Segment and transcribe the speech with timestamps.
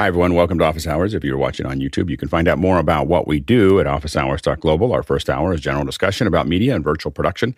[0.00, 0.34] Hi, everyone.
[0.34, 1.12] Welcome to Office Hours.
[1.12, 3.86] If you're watching on YouTube, you can find out more about what we do at
[3.86, 4.92] officehours.global.
[4.92, 7.56] Our first hour is general discussion about media and virtual production.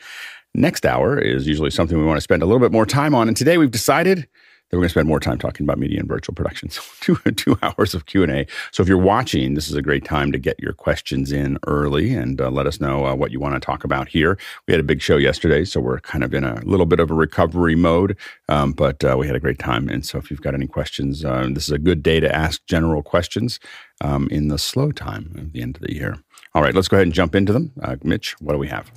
[0.55, 3.29] Next hour is usually something we want to spend a little bit more time on.
[3.29, 4.27] And today we've decided
[4.71, 6.79] that we're going to spend more time talking about media and virtual productions.
[7.01, 8.47] two, two hours of Q&A.
[8.71, 12.15] So if you're watching, this is a great time to get your questions in early
[12.15, 14.39] and uh, let us know uh, what you want to talk about here.
[14.67, 17.11] We had a big show yesterday, so we're kind of in a little bit of
[17.11, 18.17] a recovery mode,
[18.49, 19.89] um, but uh, we had a great time.
[19.89, 22.65] And so if you've got any questions, uh, this is a good day to ask
[22.67, 23.59] general questions
[24.01, 26.17] um, in the slow time at the end of the year.
[26.55, 27.73] All right, let's go ahead and jump into them.
[27.83, 28.91] Uh, Mitch, what do we have?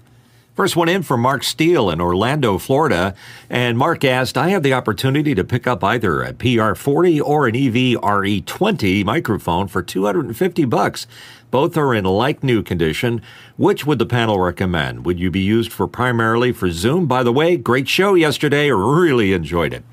[0.54, 3.16] First one in from Mark Steele in Orlando, Florida.
[3.50, 7.56] And Mark asked, I have the opportunity to pick up either a PR40 or an
[7.56, 11.08] EV RE20 microphone for 250 bucks.
[11.50, 13.24] Both are in like new condition.
[13.58, 15.06] Which would the panel recommend?
[15.06, 17.08] Would you be used for primarily for Zoom?
[17.08, 18.70] By the way, great show yesterday.
[18.70, 19.84] Really enjoyed it.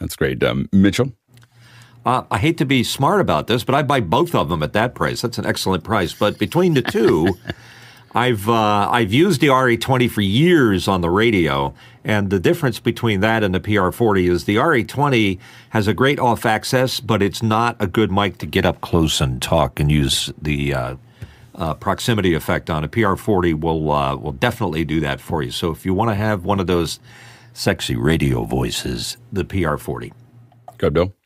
[0.00, 0.42] That's great.
[0.42, 1.12] Um, Mitchell?
[2.04, 4.72] Uh, I hate to be smart about this, but I'd buy both of them at
[4.72, 5.22] that price.
[5.22, 6.14] That's an excellent price.
[6.14, 7.38] But between the two,
[8.12, 11.72] I've uh, I've used the RE20 for years on the radio,
[12.04, 15.38] and the difference between that and the PR40 is the RE20
[15.70, 19.40] has a great off-axis, but it's not a good mic to get up close and
[19.40, 20.96] talk and use the uh,
[21.54, 22.82] uh, proximity effect on.
[22.82, 25.52] A PR40 will uh, will definitely do that for you.
[25.52, 26.98] So if you want to have one of those
[27.52, 30.12] sexy radio voices, the PR40.
[30.78, 31.19] Go, Bill.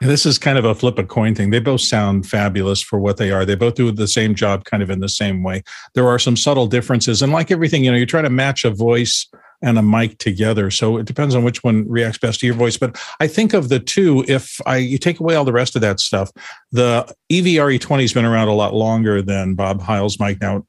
[0.00, 1.50] This is kind of a flip a coin thing.
[1.50, 3.44] They both sound fabulous for what they are.
[3.44, 5.62] They both do the same job kind of in the same way.
[5.94, 7.22] There are some subtle differences.
[7.22, 9.26] And like everything, you know, you're trying to match a voice
[9.62, 10.70] and a mic together.
[10.70, 12.76] So it depends on which one reacts best to your voice.
[12.76, 15.82] But I think of the two, if I you take away all the rest of
[15.82, 16.30] that stuff,
[16.72, 20.40] the EVRE20 has been around a lot longer than Bob Heil's mic.
[20.42, 20.66] Now,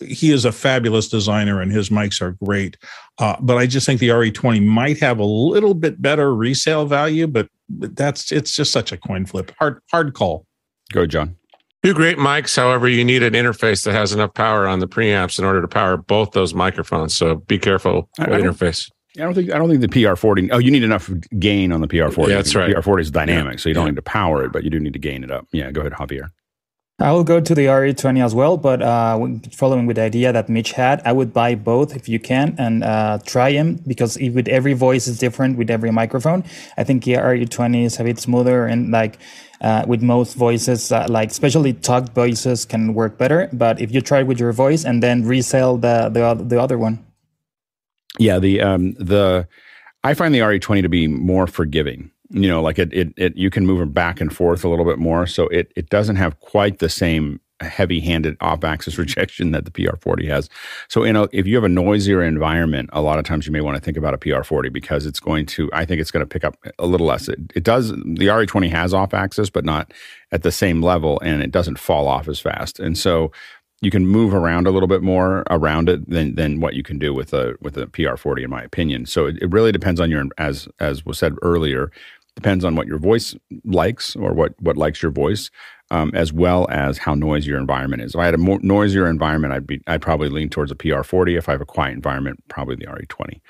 [0.00, 2.76] he is a fabulous designer and his mics are great.
[3.18, 7.26] Uh, but I just think the RE20 might have a little bit better resale value,
[7.26, 9.52] but that's it's just such a coin flip.
[9.58, 10.46] Hard hard call.
[10.92, 11.36] Go, John.
[11.82, 12.56] Two great mics.
[12.56, 15.68] However, you need an interface that has enough power on the preamps in order to
[15.68, 17.14] power both those microphones.
[17.14, 18.90] So be careful with interface.
[19.16, 20.48] I don't think I don't think the PR40.
[20.50, 22.28] Oh, you need enough gain on the PR40.
[22.28, 22.74] Yeah, that's right.
[22.74, 23.58] PR40 is dynamic, yeah.
[23.58, 23.90] so you don't yeah.
[23.90, 25.46] need to power it, but you do need to gain it up.
[25.52, 26.30] Yeah, go ahead, Javier.
[27.00, 29.18] I will go to the RE20 as well, but uh,
[29.52, 32.84] following with the idea that Mitch had, I would buy both if you can and
[32.84, 36.44] uh, try them because with every voice is different with every microphone.
[36.76, 39.18] I think the RE20 is a bit smoother and like
[39.60, 43.48] uh, with most voices, uh, like especially talked voices can work better.
[43.52, 47.04] But if you try with your voice and then resell the the, the other one,
[48.20, 49.48] yeah, the um, the
[50.04, 53.50] I find the RE20 to be more forgiving you know like it, it it you
[53.50, 56.40] can move it back and forth a little bit more so it it doesn't have
[56.40, 60.48] quite the same heavy-handed off-axis rejection that the PR40 has.
[60.88, 63.60] So, you know, if you have a noisier environment, a lot of times you may
[63.60, 65.70] want to think about a PR40 because it's going to.
[65.72, 67.28] I think it's going to pick up a little less.
[67.28, 67.90] It, it does.
[67.90, 69.92] The RE20 has off-axis, but not
[70.32, 72.80] at the same level, and it doesn't fall off as fast.
[72.80, 73.32] And so,
[73.80, 76.98] you can move around a little bit more around it than than what you can
[76.98, 79.06] do with a with a PR40, in my opinion.
[79.06, 81.90] So, it, it really depends on your as as was said earlier
[82.34, 83.34] depends on what your voice
[83.64, 85.50] likes or what what likes your voice,
[85.90, 88.14] um, as well as how noisy your environment is.
[88.14, 91.38] If I had a more noisier environment, I'd be I'd probably lean towards a PR40.
[91.38, 93.40] If I have a quiet environment, probably the RE20.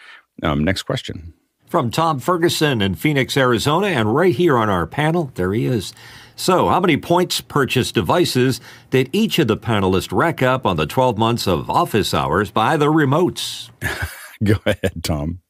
[0.42, 1.34] Um, next question.
[1.66, 5.92] From Tom Ferguson in Phoenix, Arizona, and right here on our panel, there he is.
[6.36, 10.86] So, how many points purchased devices did each of the panelists rack up on the
[10.86, 13.70] 12 months of office hours by the remotes?
[14.44, 15.40] Go ahead, Tom.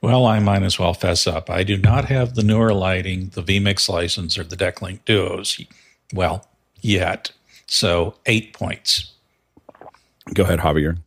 [0.00, 1.50] Well, I might as well fess up.
[1.50, 5.60] I do not have the newer lighting, the vMix license, or the Decklink Duos.
[6.14, 6.46] Well,
[6.80, 7.32] yet.
[7.66, 9.12] So eight points.
[10.32, 10.98] Go ahead, Javier.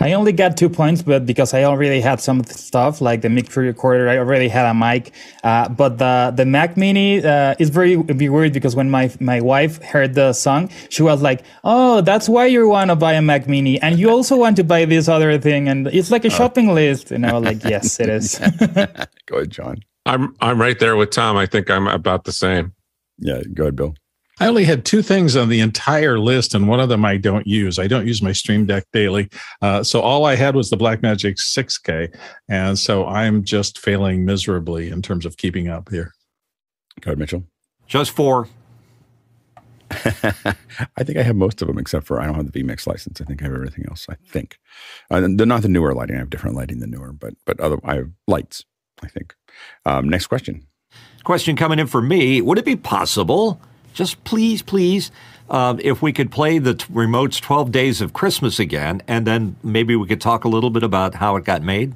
[0.00, 3.54] I only got two points, but because I already had some stuff like the mic
[3.54, 5.12] recorder, I already had a mic.
[5.44, 9.40] Uh, but the the Mac Mini uh, is very, very weird because when my my
[9.40, 13.22] wife heard the song, she was like, "Oh, that's why you want to buy a
[13.22, 16.28] Mac Mini, and you also want to buy this other thing, and it's like a
[16.28, 16.38] oh.
[16.38, 18.38] shopping list." And I was like, "Yes, it is."
[19.26, 19.76] go ahead, John.
[20.06, 21.36] I'm I'm right there with Tom.
[21.36, 22.74] I think I'm about the same.
[23.18, 23.94] Yeah, go ahead, Bill.
[24.40, 27.46] I only had two things on the entire list, and one of them I don't
[27.46, 27.78] use.
[27.78, 29.28] I don't use my Stream Deck daily.
[29.62, 32.14] Uh, so all I had was the Blackmagic 6K.
[32.48, 36.12] And so I'm just failing miserably in terms of keeping up here.
[37.00, 37.44] Go ahead, Mitchell.
[37.86, 38.48] Just four.
[39.90, 43.20] I think I have most of them except for I don't have the vMix license.
[43.20, 44.06] I think I have everything else.
[44.10, 44.58] I think
[45.10, 46.16] uh, they're not the newer lighting.
[46.16, 48.64] I have different lighting than newer, but but other I have lights.
[49.02, 49.34] I think.
[49.84, 50.66] Um, next question.
[51.22, 53.60] Question coming in for me: Would it be possible
[53.94, 55.10] just please, please,
[55.48, 59.56] uh, if we could play the t- remote's 12 Days of Christmas again, and then
[59.62, 61.94] maybe we could talk a little bit about how it got made.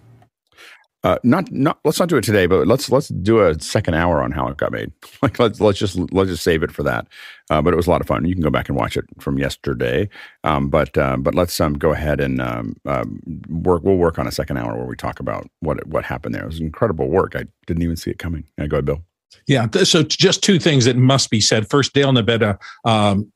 [1.04, 4.20] Uh, not not let's not do it today, but let's let's do a second hour
[4.20, 4.90] on how it got made.
[5.22, 7.06] Like let's let's just let's just save it for that.
[7.50, 8.24] Uh, but it was a lot of fun.
[8.24, 10.08] You can go back and watch it from yesterday.
[10.44, 13.82] Um, but uh, but let's um, go ahead and um, um, work.
[13.84, 16.42] We'll work on a second hour where we talk about what what happened there.
[16.42, 17.36] It was incredible work.
[17.36, 18.44] I didn't even see it coming.
[18.58, 19.04] Yeah, go ahead, Bill.
[19.46, 19.66] Yeah.
[19.84, 21.68] So just two things that must be said.
[21.70, 23.32] First, Dale Nabeta um,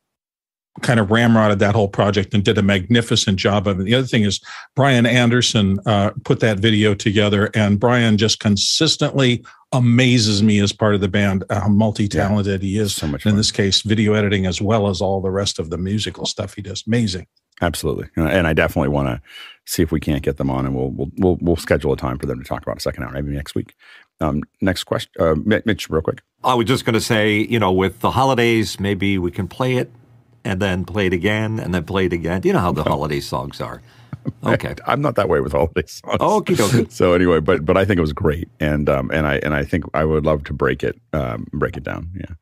[0.81, 3.85] kind of ramrodded that whole project and did a magnificent job of it.
[3.85, 4.41] The other thing is
[4.75, 10.95] Brian Anderson uh, put that video together, and Brian just consistently amazes me as part
[10.95, 12.95] of the band how multi-talented yeah, he is.
[12.95, 13.25] So much.
[13.27, 13.37] In fun.
[13.37, 16.63] this case, video editing as well as all the rest of the musical stuff he
[16.63, 16.85] does.
[16.87, 17.27] Amazing.
[17.61, 19.23] Absolutely, and I definitely want to
[19.67, 22.19] see if we can't get them on, and we'll we'll we'll, we'll schedule a time
[22.19, 23.75] for them to talk about a second hour, maybe next week.
[24.23, 26.23] Um, next question, uh, Mitch, real quick.
[26.45, 29.77] I was just going to say, you know, with the holidays, maybe we can play
[29.77, 29.91] it
[30.45, 32.43] and then play it again and then play it again.
[32.45, 33.83] You know how the holiday songs are.
[34.45, 36.21] Okay, I'm not that way with holiday songs.
[36.21, 36.87] Okay, okay.
[36.91, 39.65] So anyway, but but I think it was great, and um and I and I
[39.65, 42.09] think I would love to break it um break it down.
[42.15, 42.35] Yeah.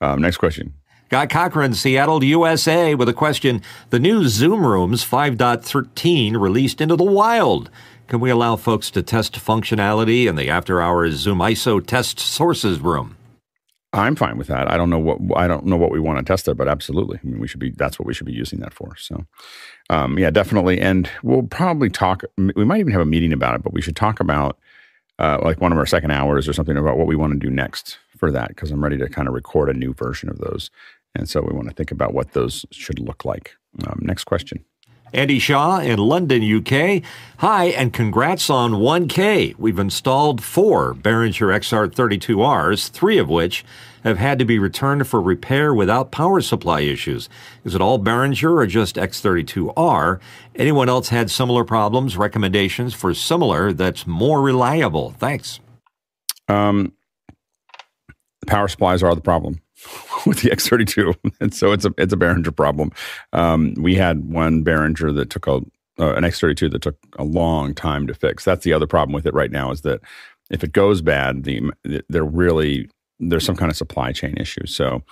[0.00, 0.74] Um, next question.
[1.08, 3.62] Guy Cochran, Seattle, USA, with a question.
[3.90, 7.68] The new Zoom Rooms 5.13 released into the wild.
[8.10, 12.80] Can we allow folks to test functionality in the after hours Zoom ISO test sources
[12.80, 13.16] room?
[13.92, 14.68] I'm fine with that.
[14.68, 17.20] I don't know what I don't know what we want to test there, but absolutely.
[17.22, 17.70] I mean, we should be.
[17.70, 18.96] That's what we should be using that for.
[18.96, 19.26] So,
[19.90, 20.80] um, yeah, definitely.
[20.80, 22.24] And we'll probably talk.
[22.36, 24.58] We might even have a meeting about it, but we should talk about
[25.20, 27.48] uh, like one of our second hours or something about what we want to do
[27.48, 30.72] next for that because I'm ready to kind of record a new version of those,
[31.14, 33.54] and so we want to think about what those should look like.
[33.86, 34.64] Um, next question.
[35.12, 37.02] Andy Shaw in London, UK.
[37.38, 39.56] Hi, and congrats on 1K.
[39.58, 43.64] We've installed four Behringer XR32Rs, three of which
[44.04, 47.28] have had to be returned for repair without power supply issues.
[47.64, 50.20] Is it all Behringer or just X32R?
[50.54, 52.16] Anyone else had similar problems?
[52.16, 55.10] Recommendations for similar that's more reliable?
[55.18, 55.60] Thanks.
[56.48, 56.92] Um,
[58.46, 59.60] power supplies are the problem.
[60.26, 62.90] with the X32, and so it's a it's a Behringer problem.
[63.32, 65.60] Um, we had one Behringer that took a
[65.98, 68.44] uh, an X32 that took a long time to fix.
[68.44, 70.00] That's the other problem with it right now is that
[70.50, 71.70] if it goes bad, the
[72.08, 72.88] they're really
[73.18, 74.66] there's some kind of supply chain issue.
[74.66, 75.02] So,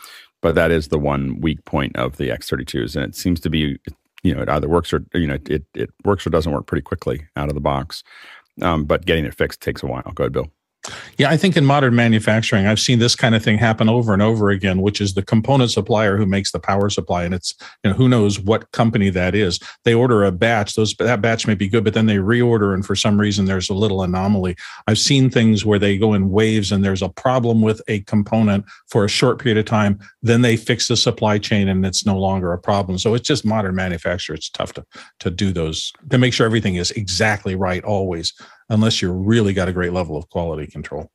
[0.40, 3.78] but that is the one weak point of the X32s, and it seems to be
[4.22, 6.82] you know it either works or you know it it works or doesn't work pretty
[6.82, 8.02] quickly out of the box.
[8.60, 10.10] Um, but getting it fixed takes a while.
[10.14, 10.50] Go ahead, Bill.
[11.18, 14.22] Yeah, I think in modern manufacturing, I've seen this kind of thing happen over and
[14.22, 17.90] over again, which is the component supplier who makes the power supply, and it's you
[17.90, 19.58] know who knows what company that is.
[19.84, 22.84] They order a batch; those that batch may be good, but then they reorder, and
[22.84, 24.56] for some reason there's a little anomaly.
[24.86, 28.64] I've seen things where they go in waves, and there's a problem with a component
[28.88, 29.98] for a short period of time.
[30.22, 32.98] Then they fix the supply chain, and it's no longer a problem.
[32.98, 34.34] So it's just modern manufacture.
[34.34, 34.84] It's tough to
[35.20, 38.32] to do those to make sure everything is exactly right always
[38.68, 41.10] unless you really got a great level of quality control.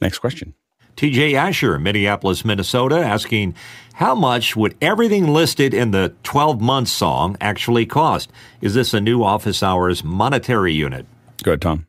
[0.00, 0.54] Next question.
[0.96, 3.54] TJ Asher, Minneapolis, Minnesota, asking
[3.94, 8.30] how much would everything listed in the 12 month song actually cost?
[8.60, 11.06] Is this a new office hours monetary unit?
[11.42, 11.86] Go ahead, Tom.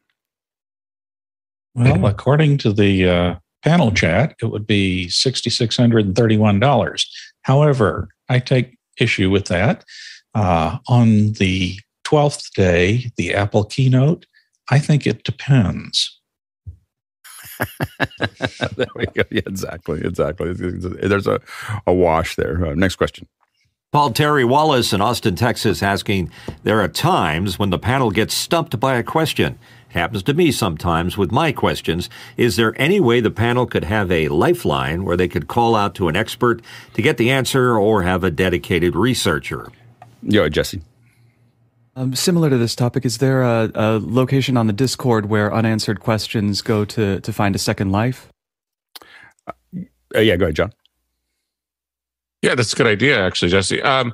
[1.75, 7.05] Well, according to the uh, panel chat, it would be $6,631.
[7.41, 9.83] However, I take issue with that.
[10.33, 14.25] Uh, on the 12th day, the Apple keynote,
[14.69, 16.19] I think it depends.
[18.75, 19.23] there we go.
[19.29, 20.01] Yeah, exactly.
[20.01, 20.53] Exactly.
[20.53, 21.39] There's a,
[21.87, 22.65] a wash there.
[22.65, 23.27] Uh, next question.
[23.91, 26.29] Paul Terry Wallace in Austin, Texas, asking
[26.63, 29.57] There are times when the panel gets stumped by a question.
[29.89, 32.09] It happens to me sometimes with my questions.
[32.35, 35.95] Is there any way the panel could have a lifeline where they could call out
[35.95, 36.61] to an expert
[36.93, 39.69] to get the answer or have a dedicated researcher?
[40.21, 40.81] Yeah, Jesse.
[41.97, 46.01] Um, similar to this topic, is there a, a, location on the Discord where unanswered
[46.01, 48.27] questions go to to find a second life?
[49.47, 50.73] Uh, yeah, go ahead, John.
[52.41, 53.81] Yeah, that's a good idea, actually, Jesse.
[53.81, 54.13] Um,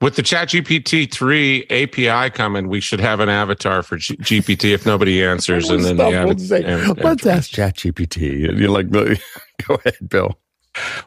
[0.00, 4.86] with the ChatGPT three API coming, we should have an avatar for G- GPT if
[4.86, 6.26] nobody answers, and then they have.
[6.26, 8.58] Let's ask ChatGPT.
[8.58, 10.39] You're like, go ahead, Bill.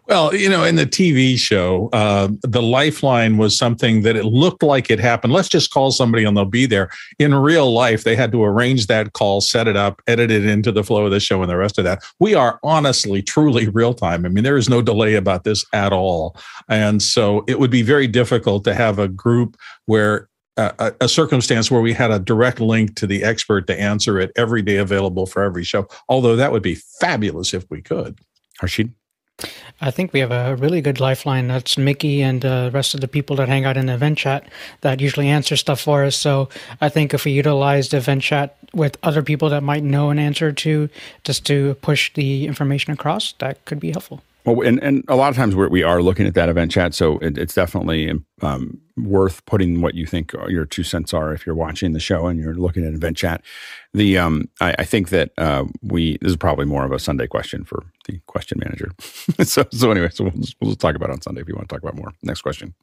[0.07, 4.61] Well, you know, in the TV show, uh, the lifeline was something that it looked
[4.61, 5.31] like it happened.
[5.31, 6.89] Let's just call somebody and they'll be there.
[7.17, 10.71] In real life, they had to arrange that call, set it up, edit it into
[10.71, 12.03] the flow of the show, and the rest of that.
[12.19, 14.25] We are honestly, truly real time.
[14.25, 16.35] I mean, there is no delay about this at all.
[16.67, 19.55] And so it would be very difficult to have a group
[19.85, 20.27] where
[20.57, 24.31] a, a, circumstance where we had a direct link to the expert to answer it
[24.35, 25.87] every day available for every show.
[26.09, 28.19] Although that would be fabulous if we could.
[28.61, 28.91] Harshid?
[29.81, 31.47] I think we have a really good lifeline.
[31.47, 34.17] That's Mickey and uh, the rest of the people that hang out in the event
[34.17, 34.47] chat
[34.81, 36.15] that usually answer stuff for us.
[36.15, 36.49] So
[36.79, 40.19] I think if we utilize the event chat with other people that might know an
[40.19, 40.89] answer to,
[41.23, 44.21] just to push the information across, that could be helpful.
[44.45, 46.93] Well, and, and a lot of times we're, we are looking at that event chat,
[46.93, 51.45] so it, it's definitely um, worth putting what you think your two cents are if
[51.45, 53.41] you're watching the show and you're looking at event chat.
[53.93, 57.27] The um, I, I think that uh, we this is probably more of a Sunday
[57.27, 58.91] question for the question manager.
[59.43, 61.55] so so anyway, so we'll, just, we'll just talk about it on Sunday if you
[61.55, 62.13] want to talk about more.
[62.21, 62.73] Next question.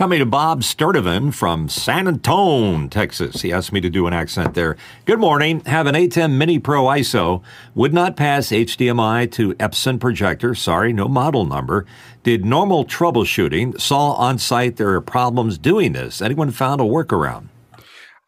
[0.00, 3.42] Coming to Bob Sturdivant from San Antonio, Texas.
[3.42, 4.76] He asked me to do an accent there.
[5.06, 5.58] Good morning.
[5.64, 7.42] Have an ATEM Mini Pro ISO.
[7.74, 10.54] Would not pass HDMI to Epson projector.
[10.54, 11.84] Sorry, no model number.
[12.22, 13.80] Did normal troubleshooting.
[13.80, 16.22] Saw on site there are problems doing this.
[16.22, 17.48] Anyone found a workaround?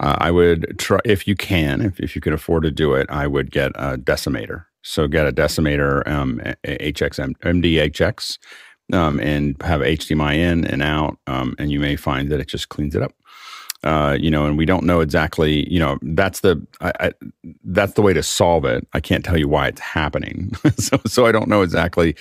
[0.01, 3.07] Uh, I would try, if you can, if, if you can afford to do it,
[3.11, 4.65] I would get a decimator.
[4.83, 8.39] So get a decimator, um, HXM, MDHX
[8.93, 12.69] um, and have HDMI in and out, um, and you may find that it just
[12.69, 13.13] cleans it up.
[13.83, 15.71] Uh, you know, and we don't know exactly.
[15.73, 17.13] You know, that's the I, I,
[17.65, 18.87] that's the way to solve it.
[18.93, 22.15] I can't tell you why it's happening, so so I don't know exactly.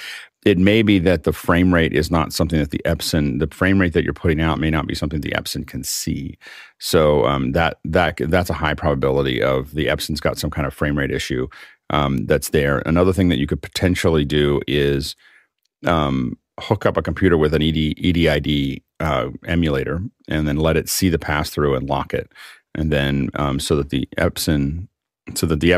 [0.45, 3.77] It may be that the frame rate is not something that the Epson, the frame
[3.79, 6.37] rate that you're putting out, may not be something the Epson can see.
[6.77, 10.73] So um, that that that's a high probability of the Epson's got some kind of
[10.73, 11.49] frame rate issue
[11.89, 12.81] um, that's there.
[12.85, 15.17] Another thing that you could potentially do is
[15.85, 20.89] um, hook up a computer with an ED, EDID uh, emulator and then let it
[20.89, 22.31] see the pass through and lock it.
[22.75, 24.87] And then um, so that the Epson,
[25.35, 25.75] so that the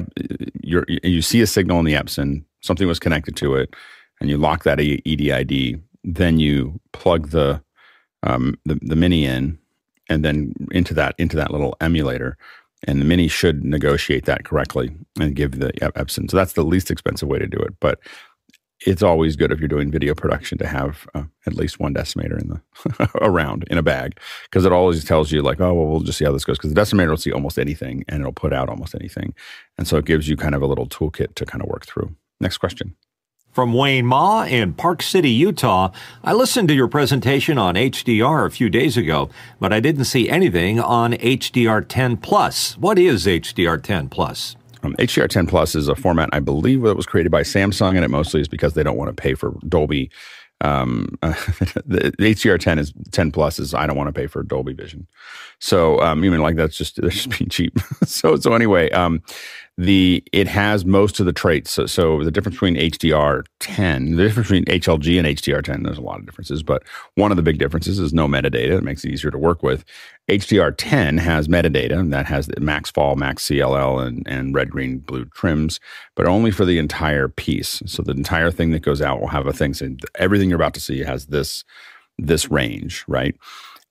[0.61, 3.73] you you see a signal in the Epson, something was connected to it,
[4.19, 5.81] and you lock that EDID.
[6.03, 7.61] Then you plug the
[8.23, 9.57] um, the, the mini in,
[10.09, 12.38] and then into that into that little emulator,
[12.88, 16.29] and the mini should negotiate that correctly and give the Epson.
[16.29, 17.73] So that's the least expensive way to do it.
[17.79, 18.00] But
[18.85, 22.39] it's always good if you're doing video production to have uh, at least one decimator
[22.41, 26.00] in the around in a bag because it always tells you like oh well we'll
[26.01, 28.53] just see how this goes because the decimator will see almost anything and it'll put
[28.53, 29.33] out almost anything
[29.77, 32.15] and so it gives you kind of a little toolkit to kind of work through
[32.39, 32.95] next question
[33.51, 35.91] from Wayne Ma in Park City, Utah.
[36.23, 40.29] I listened to your presentation on HDR a few days ago, but I didn't see
[40.29, 42.77] anything on HDR10 Plus.
[42.77, 44.55] What is HDR10 Plus?
[44.83, 48.09] Um, HDR10 Plus is a format I believe that was created by Samsung, and it
[48.09, 50.09] mostly is because they don't want to pay for Dolby.
[50.61, 51.29] Um, uh,
[51.85, 55.07] the, the, HDR10 is 10 Plus is I don't want to pay for Dolby Vision,
[55.59, 57.79] so um, even like that's just that's just being cheap.
[58.05, 59.21] so so anyway, um,
[59.81, 61.71] the it has most of the traits.
[61.71, 66.19] So, so the difference between HDR10, the difference between HLG and HDR10, there's a lot
[66.19, 66.83] of differences, but
[67.15, 68.77] one of the big differences is no metadata.
[68.77, 69.83] It makes it easier to work with.
[70.29, 75.25] HDR10 has metadata and that has the MaxFALL, max CLL, and, and red, green, blue
[75.25, 75.79] trims,
[76.15, 77.81] but only for the entire piece.
[77.88, 80.75] So the entire thing that goes out will have a thing saying everything you're about
[80.75, 81.63] to see has this
[82.19, 83.35] this range, right?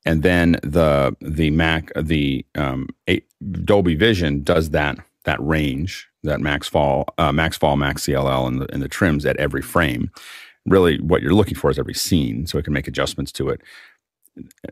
[0.07, 2.89] And then the the Mac the um,
[3.65, 8.83] Dolby Vision does that that range, that MaxFALL, uh, MaxFALL, max CLL, and the, and
[8.83, 10.11] the trims at every frame.
[10.67, 13.61] Really, what you're looking for is every scene, so it can make adjustments to it.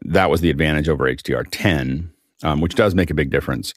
[0.02, 2.10] That was the advantage over HDR10,
[2.42, 3.74] um, which does make a big difference.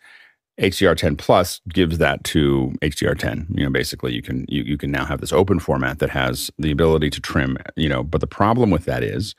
[0.60, 3.58] HDR10 Plus gives that to HDR10.
[3.58, 6.52] You know, basically, you can you, you can now have this open format that has
[6.60, 7.58] the ability to trim.
[7.76, 9.34] You know, but the problem with that is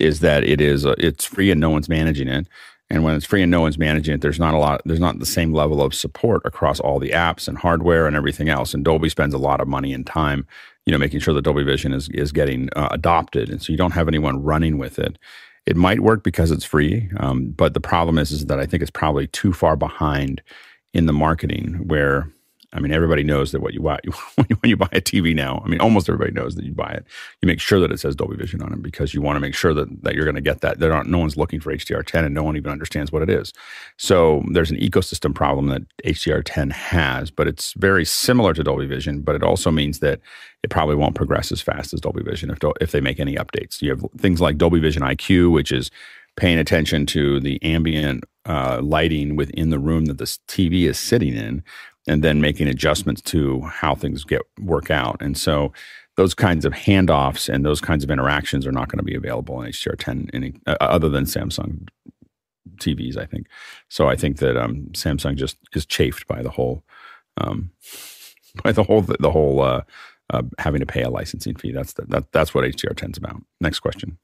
[0.00, 2.48] is that it is uh, it's free and no one's managing it.
[2.94, 5.18] And when it's free and no one's managing it, there's not a lot, there's not
[5.18, 8.72] the same level of support across all the apps and hardware and everything else.
[8.72, 10.46] And Dolby spends a lot of money and time,
[10.86, 13.50] you know, making sure that Dolby Vision is is getting uh, adopted.
[13.50, 15.18] And so you don't have anyone running with it.
[15.66, 18.80] It might work because it's free, um, but the problem is is that I think
[18.80, 20.40] it's probably too far behind
[20.92, 22.30] in the marketing where
[22.74, 24.00] I mean, everybody knows that what you buy
[24.34, 25.62] when you buy a TV now.
[25.64, 27.06] I mean, almost everybody knows that you buy it.
[27.40, 29.54] You make sure that it says Dolby Vision on it because you want to make
[29.54, 30.80] sure that, that you're going to get that.
[30.80, 33.52] There aren't no one's looking for HDR10 and no one even understands what it is.
[33.96, 39.20] So there's an ecosystem problem that HDR10 has, but it's very similar to Dolby Vision.
[39.20, 40.20] But it also means that
[40.62, 43.80] it probably won't progress as fast as Dolby Vision if if they make any updates.
[43.82, 45.90] You have things like Dolby Vision IQ, which is
[46.36, 51.34] paying attention to the ambient uh, lighting within the room that this TV is sitting
[51.34, 51.62] in
[52.06, 55.20] and then making adjustments to how things get work out.
[55.20, 55.72] And so
[56.16, 59.60] those kinds of handoffs and those kinds of interactions are not going to be available
[59.62, 61.88] in HDR10 any, uh, other than Samsung
[62.76, 63.46] TVs, I think.
[63.88, 66.84] So I think that um, Samsung just is chafed by the whole
[67.38, 67.70] um,
[68.62, 69.82] by the whole the whole uh,
[70.30, 71.72] uh, having to pay a licensing fee.
[71.72, 73.42] That's the, that, that's what HDR10 is about.
[73.60, 74.18] Next question.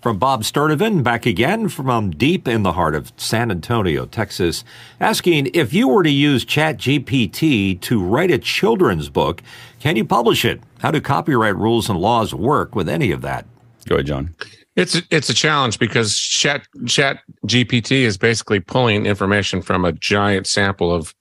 [0.00, 4.62] From Bob Sturdivant, back again from deep in the heart of San Antonio, Texas,
[5.00, 9.42] asking if you were to use ChatGPT to write a children's book,
[9.80, 10.60] can you publish it?
[10.78, 13.44] How do copyright rules and laws work with any of that?
[13.86, 14.34] Go ahead, John.
[14.76, 20.46] It's it's a challenge because Chat Chat GPT is basically pulling information from a giant
[20.46, 21.12] sample of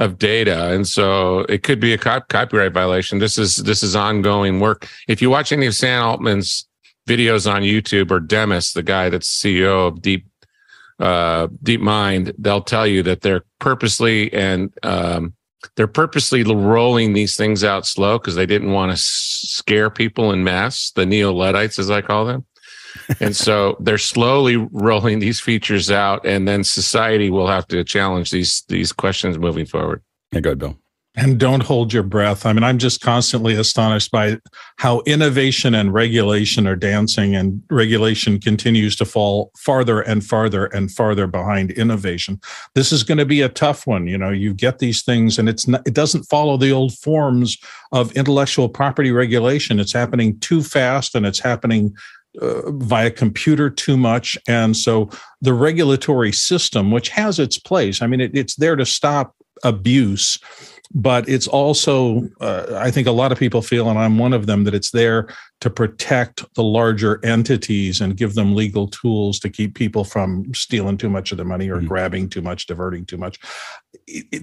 [0.00, 3.20] of data, and so it could be a copyright violation.
[3.20, 4.88] This is this is ongoing work.
[5.06, 6.66] If you watch any of Sam Altman's
[7.06, 10.26] videos on YouTube or Demis, the guy that's CEO of Deep
[10.98, 15.34] uh, DeepMind, they'll tell you that they're purposely and um,
[15.76, 20.44] they're purposely rolling these things out slow because they didn't want to scare people in
[20.44, 22.46] mass, the neo Luddites, as I call them.
[23.20, 28.30] and so they're slowly rolling these features out, and then society will have to challenge
[28.30, 30.02] these these questions moving forward.
[30.32, 30.78] Yeah, go ahead, Bill
[31.16, 32.44] and don't hold your breath.
[32.44, 34.38] I mean, I'm just constantly astonished by
[34.76, 40.90] how innovation and regulation are dancing, and regulation continues to fall farther and farther and
[40.90, 42.38] farther behind innovation.
[42.74, 44.06] This is going to be a tough one.
[44.06, 47.56] You know, you get these things, and it's not, it doesn't follow the old forms
[47.92, 49.80] of intellectual property regulation.
[49.80, 51.96] It's happening too fast, and it's happening
[52.42, 54.36] uh, via computer too much.
[54.46, 55.08] And so
[55.40, 60.38] the regulatory system, which has its place, I mean, it, it's there to stop abuse
[60.94, 64.46] but it's also uh, i think a lot of people feel and i'm one of
[64.46, 65.28] them that it's there
[65.60, 70.96] to protect the larger entities and give them legal tools to keep people from stealing
[70.96, 71.86] too much of their money or mm-hmm.
[71.86, 73.38] grabbing too much diverting too much.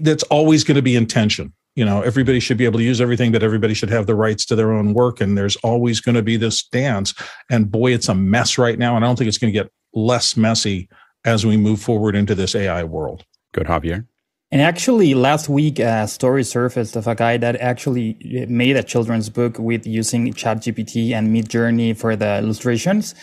[0.00, 3.32] That's always going to be intention you know everybody should be able to use everything
[3.32, 6.22] but everybody should have the rights to their own work and there's always going to
[6.22, 7.14] be this dance
[7.50, 9.70] and boy it's a mess right now and i don't think it's going to get
[9.92, 10.88] less messy
[11.24, 13.24] as we move forward into this ai world.
[13.52, 14.06] Good javier
[14.54, 18.84] and actually, last week, a story surfaced of a guy that actually uh, made a
[18.84, 23.16] children's book with using ChatGPT and Midjourney for the illustrations.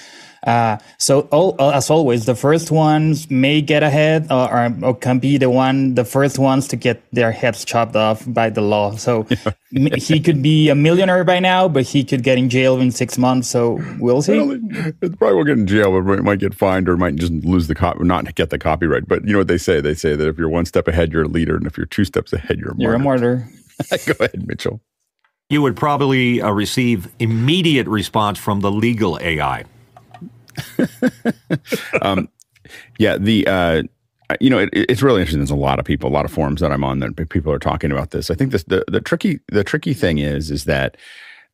[0.43, 5.38] Uh, so all, as always, the first ones may get ahead or, or, can be
[5.38, 8.95] the one, the first ones to get their heads chopped off by the law.
[8.95, 9.27] So
[9.71, 13.19] he could be a millionaire by now, but he could get in jail in six
[13.19, 13.50] months.
[13.50, 14.39] So we'll see.
[14.39, 14.60] Well,
[15.01, 17.67] it probably won't get in jail, but it might get fined or might just lose
[17.67, 19.07] the cop, not get the copyright.
[19.07, 19.79] But you know what they say?
[19.79, 22.05] They say that if you're one step ahead, you're a leader, and if you're two
[22.05, 22.83] steps ahead, you're a martyr.
[22.83, 23.48] You're a martyr.
[24.07, 24.81] Go ahead, Mitchell.
[25.51, 29.65] You would probably uh, receive immediate response from the legal AI.
[32.01, 32.29] um,
[33.00, 33.83] yeah, the uh,
[34.40, 35.40] you know it, it's really interesting.
[35.40, 37.59] There's a lot of people, a lot of forums that I'm on that people are
[37.59, 38.29] talking about this.
[38.29, 40.98] I think this the the tricky the tricky thing is is that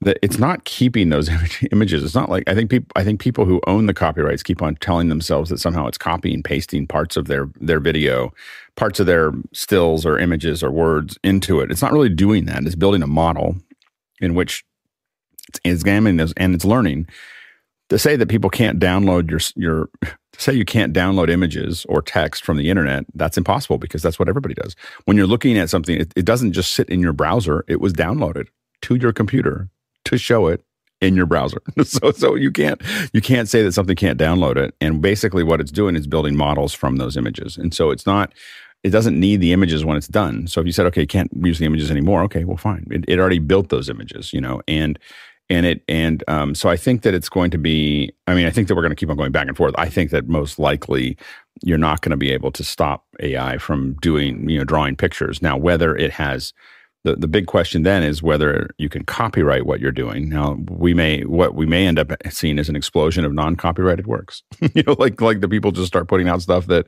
[0.02, 1.30] that it's not keeping those
[1.72, 2.04] images.
[2.04, 4.76] It's not like I think people I think people who own the copyrights keep on
[4.76, 8.34] telling themselves that somehow it's copying pasting parts of their their video,
[8.76, 11.72] parts of their stills or images or words into it.
[11.72, 12.64] It's not really doing that.
[12.64, 13.56] It's building a model
[14.20, 14.64] in which
[15.48, 17.08] it's examining this and it's learning
[17.90, 22.02] to say that people can't download your your to say you can't download images or
[22.02, 24.76] text from the internet that's impossible because that's what everybody does.
[25.06, 27.94] When you're looking at something it, it doesn't just sit in your browser it was
[27.94, 28.48] downloaded
[28.84, 29.70] to your computer
[30.06, 30.64] to show it
[31.02, 31.62] in your browser.
[31.84, 32.82] So so you can't
[33.14, 36.36] you can't say that something can't download it and basically what it's doing is building
[36.36, 37.58] models from those images.
[37.58, 38.34] And so it's not
[38.84, 40.48] it doesn't need the images when it's done.
[40.48, 42.86] So if you said okay you can't use the images anymore okay well fine.
[42.92, 45.00] It, it already built those images you know and
[45.50, 48.12] and it and um, so I think that it's going to be.
[48.28, 49.74] I mean, I think that we're going to keep on going back and forth.
[49.78, 51.18] I think that most likely
[51.64, 55.42] you're not going to be able to stop AI from doing you know drawing pictures.
[55.42, 56.54] Now, whether it has
[57.04, 60.28] the, the big question then is whether you can copyright what you're doing.
[60.28, 64.44] Now we may what we may end up seeing is an explosion of non-copyrighted works.
[64.74, 66.86] you know, like like the people just start putting out stuff that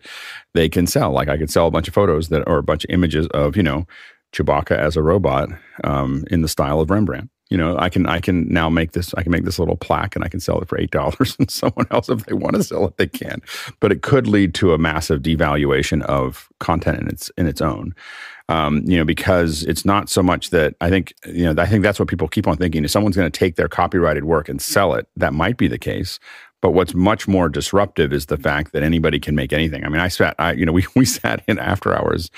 [0.53, 1.11] they can sell.
[1.11, 3.55] Like I could sell a bunch of photos that or a bunch of images of
[3.55, 3.87] you know
[4.33, 5.49] Chewbacca as a robot
[5.85, 9.13] um, in the style of Rembrandt you know, I can I can now make this
[9.15, 11.49] I can make this little plaque and I can sell it for eight dollars, and
[11.49, 13.41] someone else, if they want to sell it, they can.
[13.79, 17.95] But it could lead to a massive devaluation of content in its in its own.
[18.49, 21.83] Um, you know, because it's not so much that I think you know I think
[21.83, 22.83] that's what people keep on thinking.
[22.83, 25.79] If someone's going to take their copyrighted work and sell it, that might be the
[25.79, 26.19] case.
[26.61, 29.85] But what's much more disruptive is the fact that anybody can make anything.
[29.85, 32.29] I mean, I sat, I, you know, we, we sat in after hours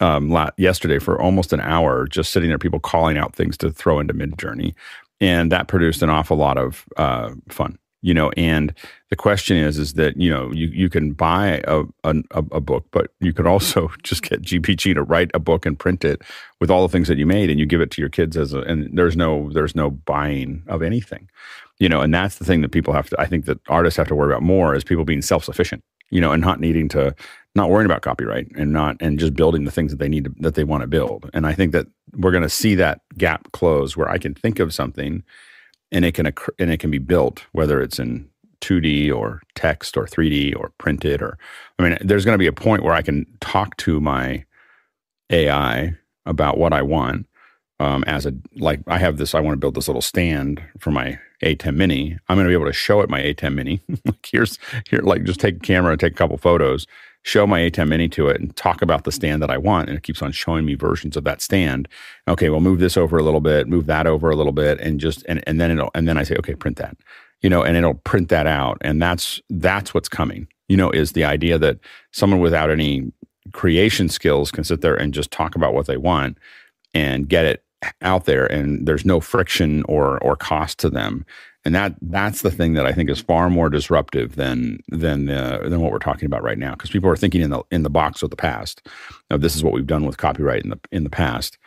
[0.00, 4.00] um, yesterday for almost an hour, just sitting there, people calling out things to throw
[4.00, 4.74] into Midjourney,
[5.20, 7.78] and that produced an awful lot of uh, fun.
[8.02, 8.72] You know, and
[9.10, 12.86] the question is, is that you know you you can buy a, a, a book,
[12.92, 16.22] but you could also just get GPT to write a book and print it
[16.60, 18.54] with all the things that you made, and you give it to your kids as
[18.54, 21.28] a, and there's no there's no buying of anything,
[21.78, 23.20] you know, and that's the thing that people have to.
[23.20, 26.20] I think that artists have to worry about more is people being self sufficient, you
[26.20, 27.14] know, and not needing to
[27.54, 30.34] not worrying about copyright and not and just building the things that they need to,
[30.38, 31.28] that they want to build.
[31.34, 34.58] And I think that we're going to see that gap close where I can think
[34.58, 35.22] of something
[35.92, 38.28] and it can occur, and it can be built whether it's in
[38.60, 41.38] 2D or text or 3D or printed or
[41.78, 44.44] I mean, there's going to be a point where I can talk to my
[45.30, 45.94] AI
[46.26, 47.26] about what I want.
[47.80, 49.34] Um, as a like, I have this.
[49.34, 52.18] I want to build this little stand for my ATEM Mini.
[52.28, 53.80] I'm going to be able to show it my ATEM Mini.
[54.04, 56.86] like here's here, like just take a camera, and take a couple photos,
[57.22, 59.88] show my ATEM Mini to it, and talk about the stand that I want.
[59.88, 61.88] And it keeps on showing me versions of that stand.
[62.28, 65.00] Okay, well, move this over a little bit, move that over a little bit, and
[65.00, 66.98] just and and then it'll and then I say, okay, print that,
[67.40, 71.12] you know, and it'll print that out, and that's that's what's coming you know, is
[71.12, 71.80] the idea that
[72.12, 73.10] someone without any
[73.52, 76.38] creation skills can sit there and just talk about what they want
[76.94, 77.64] and get it
[78.02, 81.24] out there and there's no friction or or cost to them
[81.64, 85.60] and that that's the thing that I think is far more disruptive than than uh,
[85.62, 87.90] than what we're talking about right now because people are thinking in the in the
[87.90, 88.86] box of the past
[89.30, 91.58] of this is what we've done with copyright in the in the past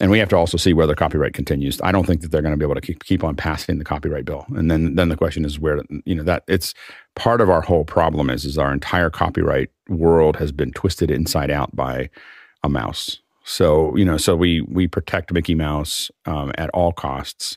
[0.00, 1.80] and we have to also see whether copyright continues.
[1.82, 3.84] I don't think that they're going to be able to keep, keep on passing the
[3.84, 4.46] copyright bill.
[4.54, 6.74] And then then the question is where you know that it's
[7.16, 11.50] part of our whole problem is is our entire copyright world has been twisted inside
[11.50, 12.10] out by
[12.62, 13.20] a mouse.
[13.48, 17.56] So you know so we we protect Mickey Mouse um, at all costs.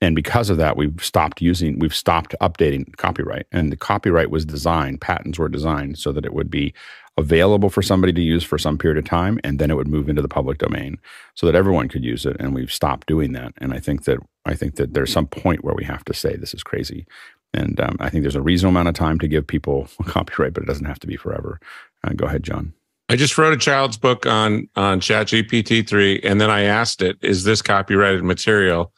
[0.00, 3.46] And because of that, we've stopped using, we've stopped updating copyright.
[3.52, 6.74] And the copyright was designed, patents were designed so that it would be
[7.16, 10.10] available for somebody to use for some period of time, and then it would move
[10.10, 10.98] into the public domain
[11.36, 12.36] so that everyone could use it.
[12.38, 13.54] And we've stopped doing that.
[13.58, 16.36] And I think that I think that there's some point where we have to say
[16.36, 17.06] this is crazy.
[17.54, 20.64] And um, I think there's a reasonable amount of time to give people copyright, but
[20.64, 21.60] it doesn't have to be forever.
[22.02, 22.74] Uh, go ahead, John.
[23.08, 27.18] I just wrote a child's book on on ChatGPT three, and then I asked it,
[27.22, 28.92] "Is this copyrighted material?"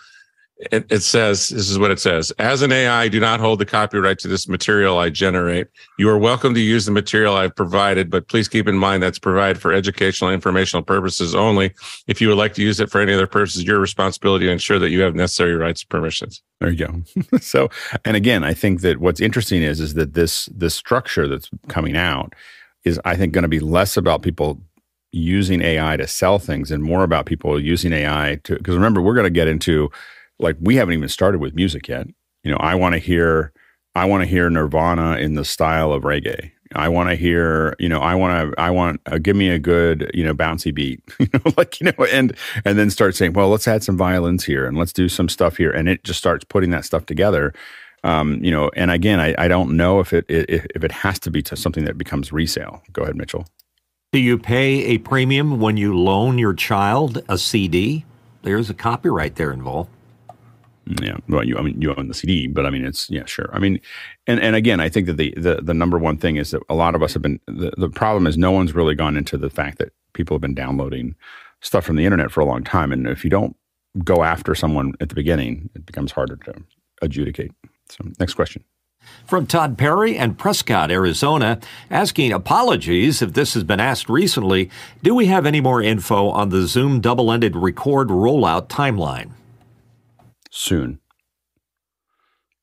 [0.73, 3.67] it, it, says this is what it says as an ai do not hold the
[3.67, 5.69] copyright to this material i generate.
[5.99, 9.19] You are welcome to use the material i've provided but please keep in mind that's
[9.19, 11.75] provided for educational informational purposes only.
[12.07, 14.79] If you would like to use it for any other purposes your responsibility to ensure
[14.79, 16.43] that you have necessary rights permissions.
[16.61, 17.03] There you go.
[17.41, 17.69] So
[18.05, 21.97] and again i think that what's interesting is is that this this structure that's coming
[21.97, 22.35] out
[22.87, 24.61] is i think going to be less about people
[25.13, 29.15] using ai to sell things and more about people using ai to because remember we're
[29.15, 29.91] going to get into
[30.39, 32.07] like we haven't even started with music yet.
[32.43, 33.53] You know, I want to hear
[33.95, 36.51] I want to hear Nirvana in the style of reggae.
[36.75, 39.59] I want to hear, you know, I want to, I want, uh, give me a
[39.59, 43.35] good, you know, bouncy beat, you know, like, you know, and, and then start saying,
[43.35, 45.71] well, let's add some violins here and let's do some stuff here.
[45.71, 47.55] And it just starts putting that stuff together.
[48.07, 51.19] Um, you know, and again, I, I don't know if it, if, if it has
[51.21, 52.81] to be to something that becomes resale.
[52.93, 53.47] Go ahead, Mitchell.
[54.13, 58.05] Do you pay a premium when you loan your child a CD?
[58.43, 59.91] There's a copyright there involved.
[61.03, 63.51] Yeah, well, you I mean you own the CD, but I mean it's yeah, sure.
[63.53, 63.81] I mean,
[64.29, 66.75] and and again, I think that the the, the number one thing is that a
[66.75, 69.51] lot of us have been the, the problem is no one's really gone into the
[69.51, 71.17] fact that people have been downloading
[71.61, 73.57] stuff from the internet for a long time, and if you don't
[74.05, 76.55] go after someone at the beginning, it becomes harder to
[77.03, 77.51] adjudicate.
[77.91, 78.65] So, next question.
[79.25, 84.71] From Todd Perry and Prescott, Arizona, asking apologies if this has been asked recently.
[85.03, 89.31] Do we have any more info on the Zoom double ended record rollout timeline?
[90.57, 90.99] soon.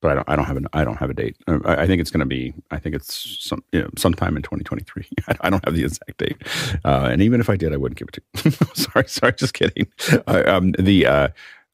[0.01, 0.29] But I don't.
[0.29, 0.67] I don't have an.
[0.73, 1.37] I don't have a date.
[1.47, 2.53] Uh, I, I think it's going to be.
[2.71, 5.07] I think it's some you know, sometime in 2023.
[5.39, 6.35] I, don't have the exact date.
[6.83, 8.49] Uh, and even if I did, I wouldn't give it to.
[8.49, 8.51] You.
[8.73, 9.87] sorry, sorry, just kidding.
[10.27, 11.27] Uh, um, the uh,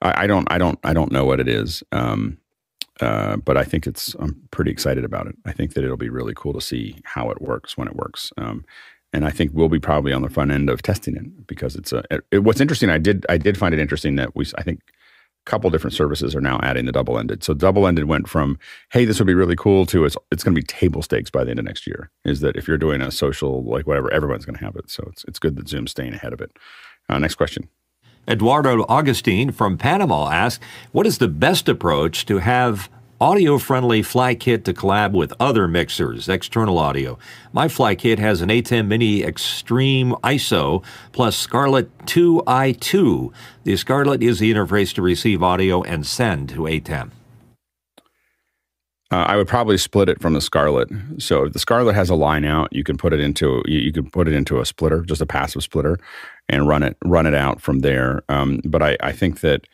[0.04, 0.52] I, I, don't.
[0.52, 0.78] I don't.
[0.84, 1.82] I don't know what it is.
[1.92, 2.38] Um,
[3.02, 4.16] uh, but I think it's.
[4.20, 5.36] I'm pretty excited about it.
[5.46, 8.32] I think that it'll be really cool to see how it works when it works.
[8.38, 8.66] Um,
[9.14, 11.94] and I think we'll be probably on the front end of testing it because it's
[11.94, 12.04] a.
[12.32, 13.26] It, what's interesting, I did.
[13.30, 14.46] I did find it interesting that we.
[14.58, 14.82] I think
[15.48, 17.44] a couple different services are now adding the double ended.
[17.44, 18.60] So double ended went from
[18.92, 21.44] hey this would be really cool to it's it's going to be table stakes by
[21.44, 22.12] the end of next year.
[22.26, 24.90] Is that if you're doing a social like whatever everyone's going to have it.
[24.90, 26.52] So it's it's good that Zoom's staying ahead of it.
[27.08, 27.70] Uh, next question.
[28.30, 32.88] Eduardo Augustine from Panama asks, "What is the best approach to have
[33.22, 37.18] audio friendly fly kit to collab with other mixers, external audio.
[37.52, 43.34] My fly kit has an ATEM Mini Extreme ISO plus Scarlett 2i2.
[43.66, 47.12] The Scarlett is the interface to receive audio and send to ATEM.
[49.12, 50.90] Uh, I would probably split it from the Scarlett.
[51.18, 53.92] So if the Scarlett has a line out, you can put it into you, you
[53.92, 55.98] can put it into a splitter, just a passive splitter,
[56.48, 58.24] and run it run it out from there.
[58.30, 59.66] Um, but I, I think that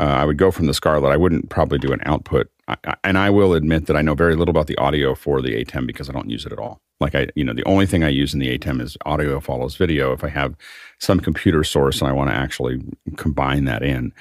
[0.00, 1.12] uh, I would go from the Scarlett.
[1.12, 2.50] I wouldn't probably do an output
[2.84, 5.64] I, and I will admit that I know very little about the audio for the
[5.64, 6.80] ATEM because I don't use it at all.
[7.00, 9.76] Like I, you know, the only thing I use in the ATEM is audio follows
[9.76, 10.12] video.
[10.12, 10.54] If I have
[10.98, 12.82] some computer source and I want to actually
[13.16, 14.12] combine that in,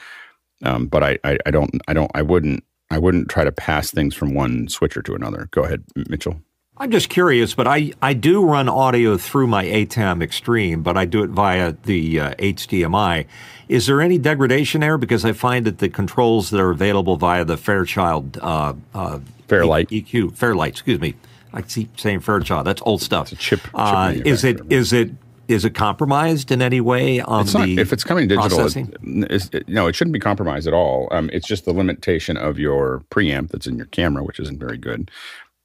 [0.64, 3.92] um, but I, I, I don't, I don't, I wouldn't, I wouldn't try to pass
[3.92, 5.48] things from one switcher to another.
[5.52, 6.42] Go ahead, Mitchell.
[6.82, 11.04] I'm just curious, but I, I do run audio through my ATEM Extreme, but I
[11.04, 13.26] do it via the uh, HDMI.
[13.68, 14.98] Is there any degradation there?
[14.98, 19.90] Because I find that the controls that are available via the Fairchild uh, uh, Fairlight.
[19.90, 21.16] EQ, Fairlight, excuse me.
[21.52, 22.66] I keep saying Fairchild.
[22.66, 23.34] That's old stuff.
[23.34, 25.12] It's a chip- chip Uh, is it is it
[25.50, 28.94] is it compromised in any way on It's the if it's coming digital, it, processing?
[29.30, 31.08] it's, it- no, it shouldn't be compromised at all.
[31.12, 34.78] Um, it's just the limitation of your preamp that's in your camera, which isn't very
[34.78, 35.10] good.